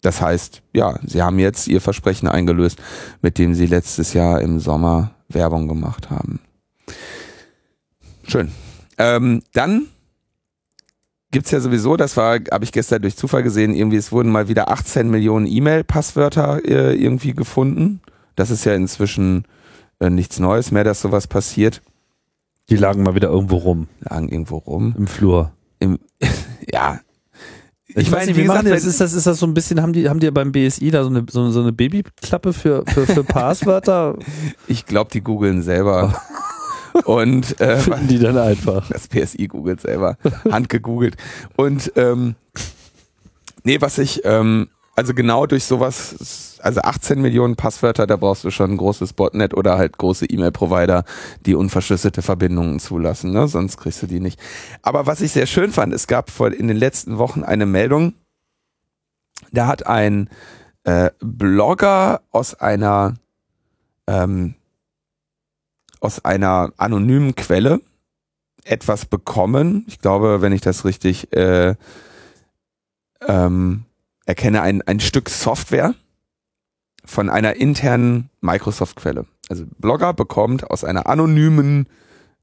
Das 0.00 0.20
heißt, 0.20 0.62
ja, 0.72 0.98
sie 1.04 1.22
haben 1.22 1.38
jetzt 1.38 1.66
ihr 1.66 1.80
Versprechen 1.80 2.28
eingelöst, 2.28 2.78
mit 3.20 3.38
dem 3.38 3.54
sie 3.54 3.66
letztes 3.66 4.12
Jahr 4.12 4.40
im 4.40 4.60
Sommer 4.60 5.12
Werbung 5.28 5.68
gemacht 5.68 6.10
haben. 6.10 6.40
Schön. 8.22 8.52
Ähm, 8.98 9.42
dann 9.52 9.88
gibt's 11.30 11.50
ja 11.50 11.60
sowieso, 11.60 11.96
das 11.96 12.16
war, 12.16 12.38
habe 12.50 12.64
ich 12.64 12.72
gestern 12.72 13.02
durch 13.02 13.16
Zufall 13.16 13.42
gesehen, 13.42 13.74
irgendwie 13.74 13.96
es 13.96 14.12
wurden 14.12 14.30
mal 14.30 14.48
wieder 14.48 14.70
18 14.70 15.10
Millionen 15.10 15.46
E-Mail-Passwörter 15.46 16.64
äh, 16.64 16.94
irgendwie 16.94 17.32
gefunden. 17.32 18.00
Das 18.36 18.50
ist 18.50 18.64
ja 18.64 18.74
inzwischen 18.74 19.44
äh, 19.98 20.10
nichts 20.10 20.38
Neues 20.38 20.70
mehr, 20.70 20.84
dass 20.84 21.00
sowas 21.00 21.26
passiert. 21.26 21.82
Die 22.70 22.76
lagen 22.76 23.02
mal 23.02 23.14
wieder 23.14 23.28
irgendwo 23.28 23.56
rum 23.56 23.88
Lagen 24.00 24.28
irgendwo 24.28 24.58
rum. 24.58 24.94
im 24.98 25.06
Flur. 25.06 25.52
Im, 25.78 25.98
ja. 26.72 27.00
Ich, 27.94 28.12
weiß 28.12 28.26
nicht, 28.26 28.36
wie 28.36 28.42
wie 28.42 28.46
machen 28.46 28.66
die 28.66 28.70
gesagt, 28.70 28.82
das? 28.82 28.84
Ist 28.84 29.00
das, 29.00 29.12
ist 29.14 29.26
das 29.26 29.38
so 29.38 29.46
ein 29.46 29.54
bisschen, 29.54 29.80
haben 29.80 29.94
die, 29.94 30.08
haben 30.08 30.20
die 30.20 30.30
beim 30.30 30.52
BSI 30.52 30.90
da 30.90 31.02
so 31.02 31.10
eine, 31.10 31.24
so, 31.30 31.50
so 31.50 31.62
eine 31.62 31.72
Babyklappe 31.72 32.52
für, 32.52 32.84
für, 32.86 33.06
für 33.06 33.24
Passwörter? 33.24 34.16
ich 34.66 34.84
glaube, 34.84 35.10
die 35.10 35.22
googeln 35.22 35.62
selber. 35.62 36.20
Und 37.04 37.60
äh, 37.60 37.76
Finden 37.78 38.08
die 38.08 38.18
dann 38.18 38.36
einfach. 38.36 38.88
das 38.88 39.08
PSI 39.08 39.46
googelt 39.46 39.80
selber, 39.80 40.16
handgegoogelt. 40.50 41.16
Und 41.56 41.92
ähm, 41.96 42.34
Nee, 43.68 43.82
was 43.82 43.98
ich, 43.98 44.22
ähm, 44.24 44.68
also 44.98 45.14
genau 45.14 45.46
durch 45.46 45.64
sowas, 45.64 46.58
also 46.60 46.80
18 46.80 47.22
Millionen 47.22 47.54
Passwörter, 47.54 48.08
da 48.08 48.16
brauchst 48.16 48.42
du 48.42 48.50
schon 48.50 48.72
ein 48.72 48.76
großes 48.76 49.12
Botnet 49.12 49.54
oder 49.54 49.78
halt 49.78 49.96
große 49.96 50.26
E-Mail-Provider, 50.26 51.04
die 51.46 51.54
unverschlüsselte 51.54 52.20
Verbindungen 52.20 52.80
zulassen, 52.80 53.30
ne? 53.30 53.46
sonst 53.46 53.76
kriegst 53.76 54.02
du 54.02 54.08
die 54.08 54.18
nicht. 54.18 54.40
Aber 54.82 55.06
was 55.06 55.20
ich 55.20 55.30
sehr 55.30 55.46
schön 55.46 55.70
fand, 55.70 55.94
es 55.94 56.08
gab 56.08 56.30
vor, 56.30 56.52
in 56.52 56.66
den 56.66 56.76
letzten 56.76 57.16
Wochen 57.16 57.44
eine 57.44 57.64
Meldung, 57.64 58.14
da 59.52 59.68
hat 59.68 59.86
ein 59.86 60.30
äh, 60.82 61.10
Blogger 61.20 62.22
aus 62.32 62.56
einer 62.56 63.14
ähm, 64.08 64.56
aus 66.00 66.24
einer 66.24 66.72
anonymen 66.76 67.36
Quelle 67.36 67.80
etwas 68.64 69.06
bekommen. 69.06 69.84
Ich 69.86 70.00
glaube, 70.00 70.42
wenn 70.42 70.52
ich 70.52 70.60
das 70.60 70.84
richtig 70.84 71.32
äh, 71.32 71.76
ähm, 73.28 73.84
erkenne, 74.28 74.62
ein, 74.62 74.82
ein 74.82 75.00
Stück 75.00 75.28
Software 75.30 75.94
von 77.04 77.30
einer 77.30 77.56
internen 77.56 78.30
Microsoft-Quelle. 78.40 79.26
Also 79.48 79.64
Blogger 79.78 80.12
bekommt 80.12 80.70
aus 80.70 80.84
einer 80.84 81.06
anonymen 81.06 81.86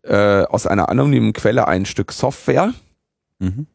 äh, 0.05 0.43
aus 0.43 0.67
einer 0.67 0.89
anonymen 0.89 1.33
Quelle 1.33 1.67
ein 1.67 1.85
Stück 1.85 2.11
Software. 2.11 2.73
Mhm. 3.39 3.67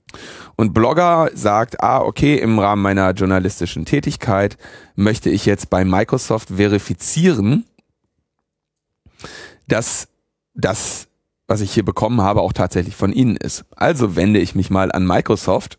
Und 0.57 0.75
Blogger 0.75 1.31
sagt, 1.35 1.83
ah, 1.83 2.01
okay, 2.01 2.37
im 2.37 2.59
Rahmen 2.59 2.83
meiner 2.83 3.11
journalistischen 3.13 3.85
Tätigkeit 3.85 4.57
möchte 4.95 5.31
ich 5.31 5.47
jetzt 5.47 5.71
bei 5.71 5.85
Microsoft 5.85 6.49
verifizieren, 6.49 7.65
dass 9.69 10.09
das, 10.55 11.09
was 11.47 11.61
ich 11.61 11.73
hier 11.73 11.85
bekommen 11.85 12.21
habe, 12.21 12.43
auch 12.43 12.53
tatsächlich 12.53 12.97
von 12.97 13.13
Ihnen 13.13 13.37
ist. 13.37 13.65
Also 13.77 14.17
wende 14.17 14.41
ich 14.41 14.55
mich 14.55 14.71
mal 14.71 14.91
an 14.93 15.07
Microsoft 15.07 15.79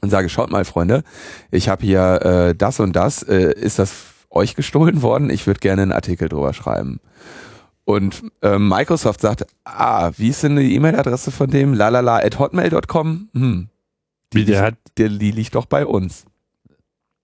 und 0.00 0.10
sage, 0.10 0.28
schaut 0.28 0.50
mal, 0.50 0.64
Freunde, 0.64 1.04
ich 1.50 1.68
habe 1.68 1.84
hier 1.84 2.22
äh, 2.22 2.54
das 2.54 2.80
und 2.80 2.94
das, 2.94 3.22
äh, 3.22 3.52
ist 3.52 3.78
das 3.78 3.92
euch 4.30 4.54
gestohlen 4.54 5.02
worden? 5.02 5.30
Ich 5.30 5.46
würde 5.46 5.60
gerne 5.60 5.82
einen 5.82 5.92
Artikel 5.92 6.28
drüber 6.28 6.52
schreiben. 6.52 7.00
Und 7.84 8.22
äh, 8.42 8.58
Microsoft 8.58 9.20
sagt, 9.20 9.46
ah, 9.64 10.12
wie 10.16 10.28
ist 10.28 10.42
denn 10.42 10.56
die 10.56 10.74
E-Mail-Adresse 10.74 11.30
von 11.30 11.50
dem? 11.50 11.74
lalala 11.74 12.18
at 12.18 12.38
hotmail.com? 12.38 13.28
Hm. 13.34 13.68
Die, 14.32 14.44
der, 14.44 14.62
hat, 14.62 14.74
der, 14.96 15.08
die 15.10 15.30
liegt 15.30 15.54
doch 15.54 15.66
bei 15.66 15.84
uns. 15.84 16.24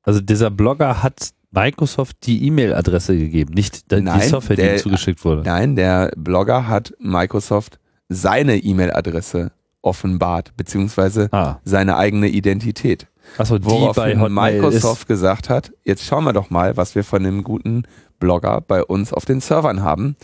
Also 0.03 0.21
dieser 0.21 0.51
Blogger 0.51 1.03
hat 1.03 1.31
Microsoft 1.51 2.27
die 2.27 2.47
E-Mail-Adresse 2.47 3.17
gegeben, 3.17 3.55
nicht 3.55 3.91
die 3.91 4.03
nein, 4.03 4.29
Software, 4.29 4.57
der, 4.57 4.69
die 4.69 4.75
ihm 4.75 4.83
zugeschickt 4.83 5.25
wurde. 5.25 5.43
Nein, 5.43 5.77
der 5.77 6.11
Blogger 6.17 6.69
hat 6.69 6.93
Microsoft 6.99 7.79
seine 8.09 8.59
E-Mail-Adresse 8.59 9.53
offenbart, 9.89 10.57
beziehungsweise 10.57 11.29
ah. 11.33 11.59
seine 11.65 11.97
eigene 11.97 12.29
Identität. 12.29 13.07
Achso, 13.37 13.59
die 13.59 13.91
bei 13.95 14.15
Microsoft 14.15 15.07
gesagt 15.07 15.51
hat, 15.51 15.73
jetzt 15.85 16.05
schauen 16.05 16.25
wir 16.25 16.33
doch 16.33 16.51
mal, 16.51 16.77
was 16.77 16.95
wir 16.95 17.05
von 17.05 17.23
dem 17.23 17.45
guten 17.45 17.85
Blogger 18.19 18.61
bei 18.61 18.83
uns 18.83 19.13
auf 19.13 19.25
den 19.25 19.41
Servern 19.41 19.83
haben 19.83 20.17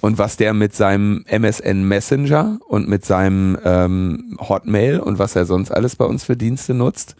und 0.00 0.18
was 0.18 0.36
der 0.36 0.54
mit 0.54 0.74
seinem 0.74 1.24
MSN 1.26 1.82
Messenger 1.84 2.58
und 2.68 2.88
mit 2.88 3.04
seinem 3.04 3.58
ähm, 3.64 4.38
Hotmail 4.40 5.00
und 5.00 5.18
was 5.18 5.36
er 5.36 5.46
sonst 5.46 5.70
alles 5.70 5.96
bei 5.96 6.04
uns 6.04 6.24
für 6.24 6.36
Dienste 6.36 6.74
nutzt. 6.74 7.16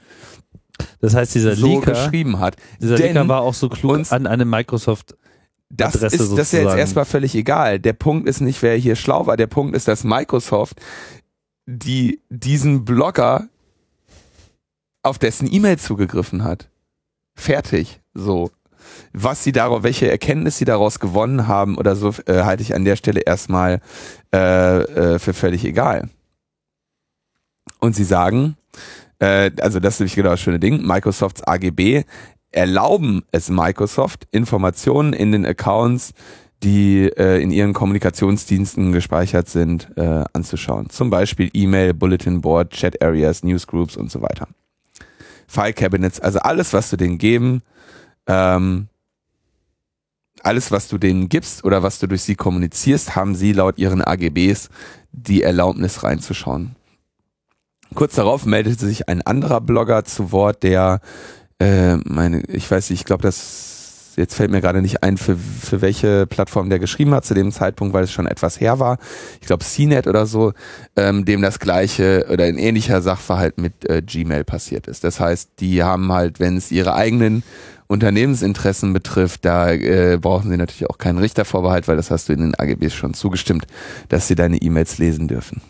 Das 1.00 1.14
heißt, 1.14 1.34
dieser 1.34 1.56
so 1.56 1.66
Leaker, 1.66 1.92
geschrieben 1.92 2.38
hat. 2.38 2.56
Dieser 2.80 2.96
Denn 2.96 3.14
Leaker 3.14 3.28
war 3.28 3.42
auch 3.42 3.54
so 3.54 3.68
klug 3.68 4.10
an 4.10 4.26
eine 4.26 4.44
Microsoft 4.44 5.16
das 5.72 5.96
Adresse 5.96 6.16
ist, 6.16 6.32
das 6.32 6.38
ist 6.38 6.52
ja 6.52 6.62
jetzt 6.62 6.78
erstmal 6.78 7.04
völlig 7.04 7.34
egal. 7.36 7.78
Der 7.78 7.92
Punkt 7.92 8.28
ist 8.28 8.40
nicht, 8.40 8.60
wer 8.62 8.74
hier 8.76 8.96
schlau 8.96 9.26
war. 9.26 9.36
Der 9.36 9.46
Punkt 9.46 9.76
ist, 9.76 9.86
dass 9.86 10.02
Microsoft 10.02 10.80
die 11.70 12.20
diesen 12.28 12.84
Blogger 12.84 13.48
auf 15.02 15.18
dessen 15.18 15.52
E-Mail 15.52 15.78
zugegriffen 15.78 16.44
hat. 16.44 16.68
Fertig. 17.34 18.00
So. 18.12 18.50
Was 19.12 19.44
sie 19.44 19.52
darauf, 19.52 19.82
welche 19.82 20.10
Erkenntnis 20.10 20.58
sie 20.58 20.64
daraus 20.64 20.98
gewonnen 20.98 21.46
haben 21.46 21.78
oder 21.78 21.94
so, 21.94 22.12
äh, 22.26 22.42
halte 22.42 22.62
ich 22.62 22.74
an 22.74 22.84
der 22.84 22.96
Stelle 22.96 23.20
erstmal 23.20 23.80
äh, 24.34 24.80
äh, 24.82 25.18
für 25.18 25.32
völlig 25.32 25.64
egal. 25.64 26.08
Und 27.78 27.94
sie 27.94 28.04
sagen, 28.04 28.56
äh, 29.20 29.50
also 29.60 29.78
das 29.80 29.94
ist 29.94 30.00
nämlich 30.00 30.16
genau 30.16 30.30
das 30.30 30.40
schöne 30.40 30.58
Ding, 30.58 30.84
Microsofts 30.84 31.42
AGB 31.42 32.04
erlauben 32.50 33.22
es 33.30 33.48
Microsoft, 33.48 34.26
Informationen 34.32 35.12
in 35.12 35.30
den 35.30 35.46
Accounts 35.46 36.14
die 36.62 37.10
äh, 37.16 37.42
in 37.42 37.50
ihren 37.50 37.72
Kommunikationsdiensten 37.72 38.92
gespeichert 38.92 39.48
sind, 39.48 39.88
äh, 39.96 40.24
anzuschauen. 40.32 40.90
Zum 40.90 41.08
Beispiel 41.08 41.50
E-Mail, 41.54 41.94
Bulletin 41.94 42.40
Board, 42.40 42.70
Chat 42.70 43.02
Areas, 43.02 43.42
Newsgroups 43.42 43.96
und 43.96 44.10
so 44.10 44.20
weiter. 44.20 44.46
File 45.46 45.72
Cabinets, 45.72 46.20
also 46.20 46.38
alles, 46.40 46.72
was 46.72 46.90
du 46.90 46.96
denen 46.96 47.18
geben, 47.18 47.62
ähm, 48.26 48.88
alles, 50.42 50.70
was 50.70 50.88
du 50.88 50.98
denen 50.98 51.28
gibst 51.28 51.64
oder 51.64 51.82
was 51.82 51.98
du 51.98 52.06
durch 52.06 52.22
sie 52.22 52.34
kommunizierst, 52.34 53.16
haben 53.16 53.34
sie 53.34 53.52
laut 53.52 53.78
ihren 53.78 54.02
AGBs 54.02 54.68
die 55.12 55.42
Erlaubnis 55.42 56.02
reinzuschauen. 56.02 56.76
Kurz 57.94 58.14
darauf 58.14 58.46
meldete 58.46 58.86
sich 58.86 59.08
ein 59.08 59.22
anderer 59.22 59.60
Blogger 59.60 60.04
zu 60.04 60.30
Wort, 60.30 60.62
der 60.62 61.00
äh, 61.58 61.96
meine, 61.96 62.42
ich 62.42 62.70
weiß 62.70 62.90
nicht, 62.90 63.00
ich 63.00 63.04
glaube, 63.04 63.22
das 63.22 63.69
jetzt 64.20 64.34
fällt 64.34 64.50
mir 64.50 64.60
gerade 64.60 64.82
nicht 64.82 65.02
ein, 65.02 65.16
für, 65.16 65.36
für 65.36 65.80
welche 65.80 66.26
Plattform 66.26 66.70
der 66.70 66.78
geschrieben 66.78 67.12
hat 67.14 67.24
zu 67.24 67.34
dem 67.34 67.50
Zeitpunkt, 67.50 67.92
weil 67.92 68.04
es 68.04 68.12
schon 68.12 68.26
etwas 68.26 68.60
her 68.60 68.78
war. 68.78 68.98
Ich 69.40 69.46
glaube 69.46 69.64
CNET 69.64 70.06
oder 70.06 70.26
so, 70.26 70.52
ähm, 70.96 71.24
dem 71.24 71.42
das 71.42 71.58
gleiche 71.58 72.26
oder 72.30 72.44
ein 72.44 72.58
ähnlicher 72.58 73.02
Sachverhalt 73.02 73.58
mit 73.58 73.88
äh, 73.88 74.02
Gmail 74.02 74.44
passiert 74.44 74.86
ist. 74.86 75.02
Das 75.02 75.18
heißt, 75.18 75.50
die 75.58 75.82
haben 75.82 76.12
halt, 76.12 76.38
wenn 76.38 76.56
es 76.56 76.70
ihre 76.70 76.94
eigenen 76.94 77.42
Unternehmensinteressen 77.88 78.92
betrifft, 78.92 79.44
da 79.44 79.72
äh, 79.72 80.16
brauchen 80.20 80.48
sie 80.48 80.56
natürlich 80.56 80.88
auch 80.88 80.98
keinen 80.98 81.18
Richtervorbehalt, 81.18 81.88
weil 81.88 81.96
das 81.96 82.12
hast 82.12 82.28
du 82.28 82.32
in 82.32 82.40
den 82.40 82.54
AGBs 82.54 82.94
schon 82.94 83.14
zugestimmt, 83.14 83.66
dass 84.08 84.28
sie 84.28 84.36
deine 84.36 84.58
E-Mails 84.58 84.98
lesen 84.98 85.26
dürfen. 85.26 85.60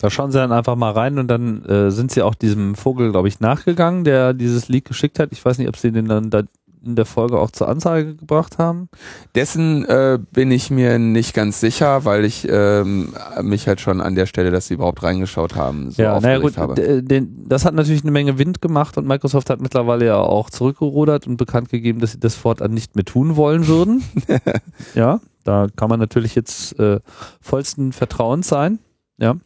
Da 0.00 0.08
schauen 0.08 0.30
sie 0.30 0.38
dann 0.38 0.52
einfach 0.52 0.76
mal 0.76 0.92
rein 0.92 1.18
und 1.18 1.28
dann 1.28 1.62
äh, 1.66 1.90
sind 1.90 2.10
sie 2.10 2.22
auch 2.22 2.34
diesem 2.34 2.74
Vogel, 2.74 3.10
glaube 3.10 3.28
ich, 3.28 3.40
nachgegangen, 3.40 4.04
der 4.04 4.32
dieses 4.32 4.68
Leak 4.68 4.86
geschickt 4.86 5.18
hat. 5.18 5.30
Ich 5.32 5.44
weiß 5.44 5.58
nicht, 5.58 5.68
ob 5.68 5.76
sie 5.76 5.92
den 5.92 6.06
dann 6.06 6.30
da 6.30 6.42
in 6.84 6.96
der 6.96 7.04
Folge 7.04 7.38
auch 7.38 7.50
zur 7.50 7.68
Anzeige 7.68 8.14
gebracht 8.14 8.58
haben? 8.58 8.88
Dessen 9.34 9.84
äh, 9.84 10.18
bin 10.32 10.50
ich 10.50 10.70
mir 10.70 10.98
nicht 10.98 11.34
ganz 11.34 11.60
sicher, 11.60 12.04
weil 12.04 12.24
ich 12.24 12.46
ähm, 12.50 13.14
mich 13.42 13.68
halt 13.68 13.80
schon 13.80 14.00
an 14.00 14.14
der 14.14 14.26
Stelle, 14.26 14.50
dass 14.50 14.68
sie 14.68 14.74
überhaupt 14.74 15.02
reingeschaut 15.02 15.54
haben, 15.54 15.90
so 15.90 16.02
ja, 16.02 16.20
naja, 16.20 16.38
gut, 16.38 16.56
habe. 16.56 17.02
Den, 17.02 17.48
das 17.48 17.64
hat 17.64 17.74
natürlich 17.74 18.02
eine 18.02 18.12
Menge 18.12 18.38
Wind 18.38 18.60
gemacht 18.62 18.96
und 18.98 19.06
Microsoft 19.06 19.50
hat 19.50 19.60
mittlerweile 19.60 20.06
ja 20.06 20.16
auch 20.16 20.50
zurückgerudert 20.50 21.26
und 21.26 21.36
bekannt 21.36 21.68
gegeben, 21.68 22.00
dass 22.00 22.12
sie 22.12 22.20
das 22.20 22.34
fortan 22.34 22.72
nicht 22.72 22.96
mehr 22.96 23.04
tun 23.04 23.36
wollen 23.36 23.66
würden. 23.66 24.02
ja, 24.94 25.20
da 25.44 25.68
kann 25.74 25.88
man 25.88 26.00
natürlich 26.00 26.34
jetzt 26.34 26.78
äh, 26.78 27.00
vollsten 27.40 27.92
Vertrauens 27.92 28.48
sein. 28.48 28.78
Ja. 29.18 29.36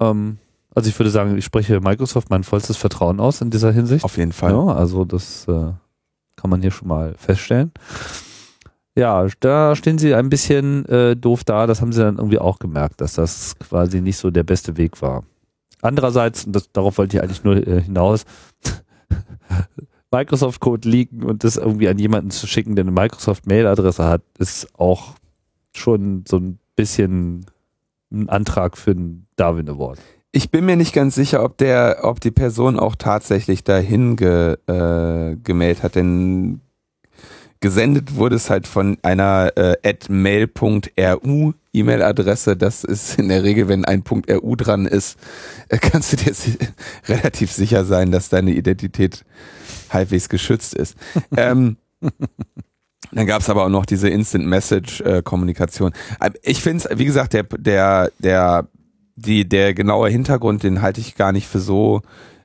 Ähm, 0.00 0.38
also 0.80 0.88
ich 0.88 0.98
würde 0.98 1.10
sagen, 1.10 1.36
ich 1.36 1.44
spreche 1.44 1.78
Microsoft 1.80 2.30
mein 2.30 2.42
vollstes 2.42 2.78
Vertrauen 2.78 3.20
aus 3.20 3.42
in 3.42 3.50
dieser 3.50 3.70
Hinsicht. 3.70 4.02
Auf 4.02 4.16
jeden 4.16 4.32
Fall. 4.32 4.52
Ja, 4.52 4.64
also 4.68 5.04
das 5.04 5.46
äh, 5.46 5.72
kann 6.36 6.48
man 6.48 6.62
hier 6.62 6.70
schon 6.70 6.88
mal 6.88 7.14
feststellen. 7.18 7.70
Ja, 8.96 9.26
da 9.40 9.76
stehen 9.76 9.98
sie 9.98 10.14
ein 10.14 10.30
bisschen 10.30 10.86
äh, 10.86 11.16
doof 11.16 11.44
da. 11.44 11.66
Das 11.66 11.82
haben 11.82 11.92
sie 11.92 12.00
dann 12.00 12.16
irgendwie 12.16 12.38
auch 12.38 12.58
gemerkt, 12.58 13.02
dass 13.02 13.12
das 13.12 13.58
quasi 13.58 14.00
nicht 14.00 14.16
so 14.16 14.30
der 14.30 14.42
beste 14.42 14.78
Weg 14.78 15.02
war. 15.02 15.24
Andererseits, 15.82 16.46
und 16.46 16.56
das, 16.56 16.72
darauf 16.72 16.96
wollte 16.96 17.18
ich 17.18 17.22
eigentlich 17.22 17.44
nur 17.44 17.56
äh, 17.56 17.82
hinaus, 17.82 18.24
Microsoft-Code 20.10 20.88
liegen 20.88 21.24
und 21.24 21.44
das 21.44 21.58
irgendwie 21.58 21.88
an 21.88 21.98
jemanden 21.98 22.30
zu 22.30 22.46
schicken, 22.46 22.74
der 22.74 22.84
eine 22.84 22.90
Microsoft-Mail-Adresse 22.92 24.04
hat, 24.06 24.22
ist 24.38 24.66
auch 24.78 25.12
schon 25.74 26.24
so 26.26 26.38
ein 26.38 26.58
bisschen 26.74 27.44
ein 28.10 28.30
Antrag 28.30 28.78
für 28.78 28.92
ein 28.92 29.26
Darwin 29.36 29.68
Award. 29.68 29.98
Ich 30.32 30.50
bin 30.50 30.64
mir 30.64 30.76
nicht 30.76 30.92
ganz 30.92 31.16
sicher, 31.16 31.42
ob 31.42 31.56
der, 31.58 32.00
ob 32.02 32.20
die 32.20 32.30
Person 32.30 32.78
auch 32.78 32.94
tatsächlich 32.94 33.64
dahin 33.64 34.14
ge, 34.14 34.56
äh, 34.68 35.36
gemeldet 35.42 35.82
hat, 35.82 35.96
denn 35.96 36.60
gesendet 37.58 38.14
wurde 38.14 38.36
es 38.36 38.48
halt 38.48 38.66
von 38.66 38.96
einer 39.02 39.52
äh, 39.56 39.94
mail.ru 40.08 41.52
E-Mail-Adresse. 41.72 42.56
Das 42.56 42.84
ist 42.84 43.18
in 43.18 43.28
der 43.28 43.42
Regel, 43.42 43.68
wenn 43.68 43.84
ein 43.84 44.02
.ru 44.08 44.56
dran 44.56 44.86
ist, 44.86 45.18
äh, 45.68 45.78
kannst 45.78 46.12
du 46.12 46.16
dir 46.16 46.32
relativ 47.08 47.52
sicher 47.52 47.84
sein, 47.84 48.12
dass 48.12 48.28
deine 48.28 48.52
Identität 48.52 49.24
halbwegs 49.90 50.28
geschützt 50.28 50.74
ist. 50.74 50.96
ähm, 51.36 51.76
dann 53.12 53.26
gab 53.26 53.42
es 53.42 53.50
aber 53.50 53.64
auch 53.64 53.70
noch 53.70 53.86
diese 53.86 54.08
Instant 54.08 54.46
Message 54.46 55.00
äh, 55.00 55.22
Kommunikation. 55.22 55.92
Äh, 56.20 56.30
ich 56.42 56.62
finde 56.62 56.84
es, 56.88 56.98
wie 56.98 57.04
gesagt, 57.04 57.32
der 57.32 57.42
der 57.44 58.10
der 58.18 58.68
die, 59.20 59.48
der 59.48 59.74
genaue 59.74 60.08
Hintergrund, 60.08 60.62
den 60.62 60.82
halte 60.82 61.00
ich 61.00 61.14
gar 61.14 61.32
nicht 61.32 61.46
für 61.46 61.60
so 61.60 62.02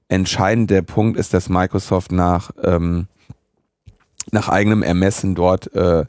entscheidend. 0.08 0.70
Der 0.70 0.82
Punkt 0.82 1.18
ist, 1.18 1.34
dass 1.34 1.50
Microsoft 1.50 2.12
nach, 2.12 2.52
ähm, 2.64 3.08
nach 4.32 4.50
eigenem 4.50 4.84
Ermessen 4.84 5.36
dort 5.36 5.74
äh, 5.74 6.06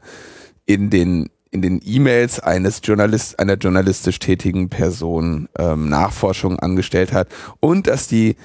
in 0.65 0.89
den 0.89 1.29
in 1.49 1.61
den 1.61 1.79
E-Mails 1.83 2.41
eines 2.41 2.81
Journalist, 2.83 3.39
einer 3.39 3.53
journalistisch 3.53 4.19
tätigen 4.19 4.67
Person 4.67 5.47
ähm, 5.57 5.87
Nachforschung 5.87 6.59
angestellt 6.59 7.13
hat 7.13 7.29
und 7.61 7.87
dass 7.87 8.09
die 8.09 8.35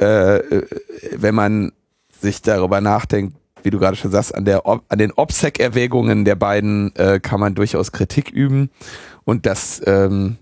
äh, 0.00 0.36
äh, 0.36 0.66
wenn 1.16 1.34
man 1.34 1.72
sich 2.20 2.42
darüber 2.42 2.80
nachdenkt, 2.80 3.36
wie 3.62 3.70
du 3.70 3.78
gerade 3.78 3.96
schon 3.96 4.10
sagst, 4.10 4.34
an, 4.34 4.44
der, 4.44 4.66
an 4.66 4.98
den 4.98 5.12
OPSEC-Erwägungen 5.12 6.24
der 6.24 6.34
beiden 6.34 6.94
äh, 6.96 7.20
kann 7.20 7.40
man 7.40 7.54
durchaus 7.54 7.92
Kritik 7.92 8.30
üben. 8.30 8.70
Und 9.24 9.46
das, 9.46 9.80
ähm, 9.86 10.36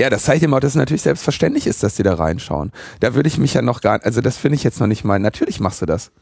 ja, 0.00 0.10
das 0.10 0.24
zeigt 0.24 0.42
immer 0.42 0.56
auch, 0.56 0.60
dass 0.60 0.72
es 0.72 0.76
natürlich 0.76 1.02
selbstverständlich 1.02 1.66
ist, 1.66 1.82
dass 1.82 1.96
die 1.96 2.04
da 2.04 2.14
reinschauen. 2.14 2.72
Da 3.00 3.14
würde 3.14 3.28
ich 3.28 3.38
mich 3.38 3.54
ja 3.54 3.62
noch 3.62 3.80
gar, 3.80 4.04
also 4.04 4.20
das 4.20 4.36
finde 4.36 4.56
ich 4.56 4.64
jetzt 4.64 4.80
noch 4.80 4.86
nicht 4.86 5.04
mal, 5.04 5.18
natürlich 5.18 5.58
machst 5.60 5.82
du 5.82 5.86
das. 5.86 6.12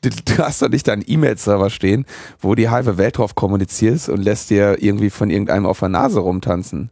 Du, 0.00 0.10
du 0.10 0.38
hast 0.38 0.62
doch 0.62 0.68
nicht 0.68 0.86
da 0.88 0.92
einen 0.92 1.04
E-Mail-Server 1.06 1.70
stehen, 1.70 2.06
wo 2.40 2.54
die 2.54 2.68
halbe 2.68 2.96
Welt 2.98 3.18
drauf 3.18 3.34
kommunizierst 3.34 4.08
und 4.08 4.22
lässt 4.22 4.48
dir 4.48 4.82
irgendwie 4.82 5.10
von 5.10 5.28
irgendeinem 5.28 5.66
auf 5.66 5.80
der 5.80 5.88
Nase 5.88 6.20
rumtanzen, 6.20 6.90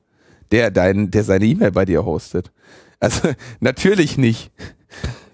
der 0.51 0.71
dein, 0.71 1.11
der 1.11 1.25
seine 1.25 1.47
E-Mail 1.47 1.71
bei 1.71 1.85
dir 1.85 2.05
hostet. 2.05 2.53
Also 3.01 3.29
natürlich 3.61 4.19
nicht. 4.19 4.51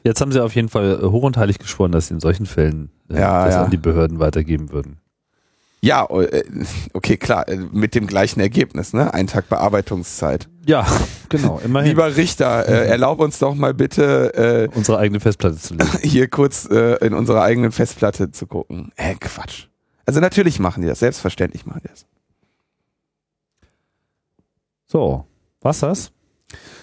Jetzt 0.05 0.21
haben 0.21 0.33
sie 0.33 0.43
auf 0.43 0.55
jeden 0.55 0.69
Fall 0.69 1.01
hoch 1.03 1.23
und 1.23 1.37
heilig 1.37 1.59
geschworen, 1.59 1.93
dass 1.93 2.09
sie 2.09 2.15
in 2.15 2.21
solchen 2.21 2.47
Fällen 2.47 2.91
äh, 3.09 3.21
Ja, 3.21 3.47
das 3.47 3.55
ja. 3.55 3.65
an 3.65 3.71
die 3.71 3.77
Behörden 3.77 4.19
weitergeben 4.19 4.71
würden. 4.71 4.99
Ja, 5.85 6.07
äh, 6.07 6.45
okay, 6.93 7.17
klar, 7.17 7.49
äh, 7.49 7.57
mit 7.57 7.97
dem 7.97 8.07
gleichen 8.07 8.39
Ergebnis, 8.39 8.93
ne? 8.93 9.13
Ein 9.13 9.27
Tag 9.27 9.49
Bearbeitungszeit. 9.49 10.49
Ja, 10.65 10.87
genau, 11.29 11.61
immerhin. 11.65 11.89
Lieber 11.91 12.17
Richter, 12.17 12.69
äh, 12.69 12.87
erlaub 12.87 13.19
uns 13.19 13.41
doch 13.41 13.57
mal 13.57 13.75
bitte 13.75 14.69
äh, 14.73 14.77
unsere 14.77 14.99
eigene 14.99 15.19
Festplatte 15.19 15.57
zu 15.57 15.75
lesen. 15.75 15.99
hier 16.03 16.29
kurz 16.29 16.69
äh, 16.71 17.05
in 17.05 17.15
unserer 17.15 17.43
eigenen 17.43 17.73
Festplatte 17.73 18.31
zu 18.31 18.47
gucken. 18.47 18.93
Äh, 18.95 19.17
Quatsch. 19.17 19.67
Also 20.07 20.21
natürlich 20.21 20.61
machen 20.61 20.83
die 20.83 20.89
das, 20.89 21.01
selbstverständlich 21.01 21.67
machen 21.67 21.81
die 21.85 21.89
das. 21.89 22.07
So, 24.87 25.25
was 25.63 25.81
das? 25.81 26.13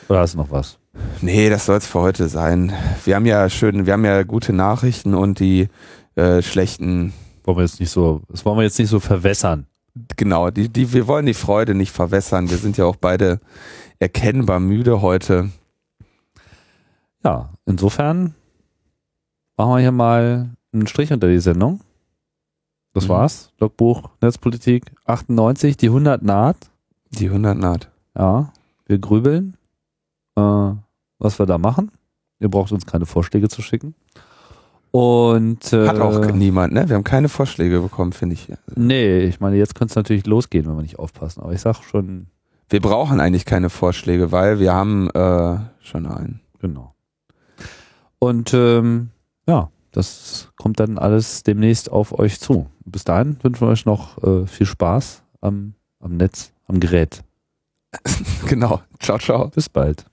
Oder 0.10 0.22
hast 0.22 0.34
du 0.34 0.40
noch 0.40 0.52
was? 0.52 0.80
Nee, 1.22 1.50
das 1.50 1.68
soll 1.68 1.78
es 1.78 1.88
für 1.88 2.02
heute 2.02 2.28
sein. 2.28 2.74
Wir 3.06 3.16
haben 3.16 3.26
ja 3.26 3.50
schön, 3.50 3.86
wir 3.86 3.94
haben 3.94 4.04
ja 4.04 4.24
gute 4.24 4.52
Nachrichten 4.52 5.14
und 5.14 5.40
die 5.40 5.68
äh, 6.16 6.42
schlechten, 6.42 7.14
Wollen 7.50 7.58
wir 7.58 7.64
jetzt 7.64 7.80
nicht 7.80 7.90
so, 7.90 8.22
das 8.30 8.46
wollen 8.46 8.58
wir 8.58 8.64
jetzt 8.64 8.78
nicht 8.78 8.90
so 8.90 9.00
verwässern. 9.00 9.66
genau, 10.16 10.52
die, 10.52 10.70
die, 10.70 10.94
wir 10.94 11.08
wollen 11.08 11.26
die 11.26 11.34
Freude 11.34 11.74
nicht 11.74 11.92
verwässern. 11.92 12.48
Wir 12.50 12.58
sind 12.58 12.78
ja 12.78 12.86
auch 12.86 12.96
beide 12.96 13.40
erkennbar 13.98 14.60
müde 14.60 15.02
heute. 15.02 15.50
Ja, 17.24 17.50
insofern 17.66 18.36
machen 19.58 19.72
wir 19.72 19.80
hier 19.80 19.92
mal 19.92 20.52
einen 20.72 20.86
Strich 20.86 21.12
unter 21.12 21.28
die 21.28 21.40
Sendung. 21.40 21.82
Das 22.94 23.06
Mhm. 23.06 23.10
war's. 23.10 23.52
Logbuch 23.60 24.10
Netzpolitik 24.22 24.92
98, 25.06 25.76
die 25.76 25.90
100 25.90 26.22
naht. 26.22 26.70
Die 27.10 27.30
100 27.32 27.58
naht. 27.58 27.90
Ja, 28.16 28.54
wir 28.86 29.00
grübeln, 29.00 29.58
äh, 30.36 30.42
was 31.18 31.40
wir 31.40 31.48
da 31.48 31.58
machen. 31.58 31.92
Ihr 32.40 32.50
braucht 32.50 32.72
uns 32.72 32.86
keine 32.86 33.08
Vorschläge 33.08 33.50
zu 33.50 33.64
schicken. 33.64 33.96
Und 34.92 35.72
äh, 35.72 35.88
Hat 35.88 36.00
auch 36.00 36.32
niemand, 36.32 36.74
ne? 36.74 36.90
Wir 36.90 36.96
haben 36.96 37.04
keine 37.04 37.30
Vorschläge 37.30 37.80
bekommen, 37.82 38.12
finde 38.12 38.34
ich. 38.34 38.48
Nee, 38.76 39.20
ich 39.20 39.40
meine, 39.40 39.56
jetzt 39.56 39.76
könnte 39.76 39.92
es 39.92 39.96
natürlich 39.96 40.26
losgehen, 40.26 40.66
wenn 40.68 40.76
wir 40.76 40.82
nicht 40.82 40.98
aufpassen. 40.98 41.42
Aber 41.42 41.54
ich 41.54 41.62
sag 41.62 41.84
schon, 41.84 42.28
Wir 42.70 42.82
brauchen 42.82 43.20
eigentlich 43.20 43.46
keine 43.46 43.70
Vorschläge, 43.70 44.32
weil 44.32 44.60
wir 44.60 44.74
haben 44.74 45.10
äh, 45.12 45.58
schon 45.80 46.06
einen. 46.08 46.42
genau. 46.60 46.96
Und 48.18 48.54
ähm, 48.54 49.10
ja, 49.48 49.70
das 49.92 50.50
kommt 50.58 50.80
dann 50.80 50.98
alles 50.98 51.44
demnächst 51.44 51.92
auf 51.92 52.18
euch 52.18 52.40
zu. 52.40 52.68
Bis 52.86 53.04
dahin 53.04 53.38
wünschen 53.44 53.62
wir 53.68 53.72
euch 53.72 53.86
noch 53.86 54.22
äh, 54.24 54.46
viel 54.48 54.66
Spaß 54.66 55.24
am, 55.42 55.74
am 56.00 56.18
Netz, 56.18 56.52
am 56.68 56.80
Gerät. 56.80 57.24
Genau. 58.48 58.82
Ciao, 59.00 59.18
ciao. 59.20 59.50
Bis 59.50 59.70
bald. 59.70 60.06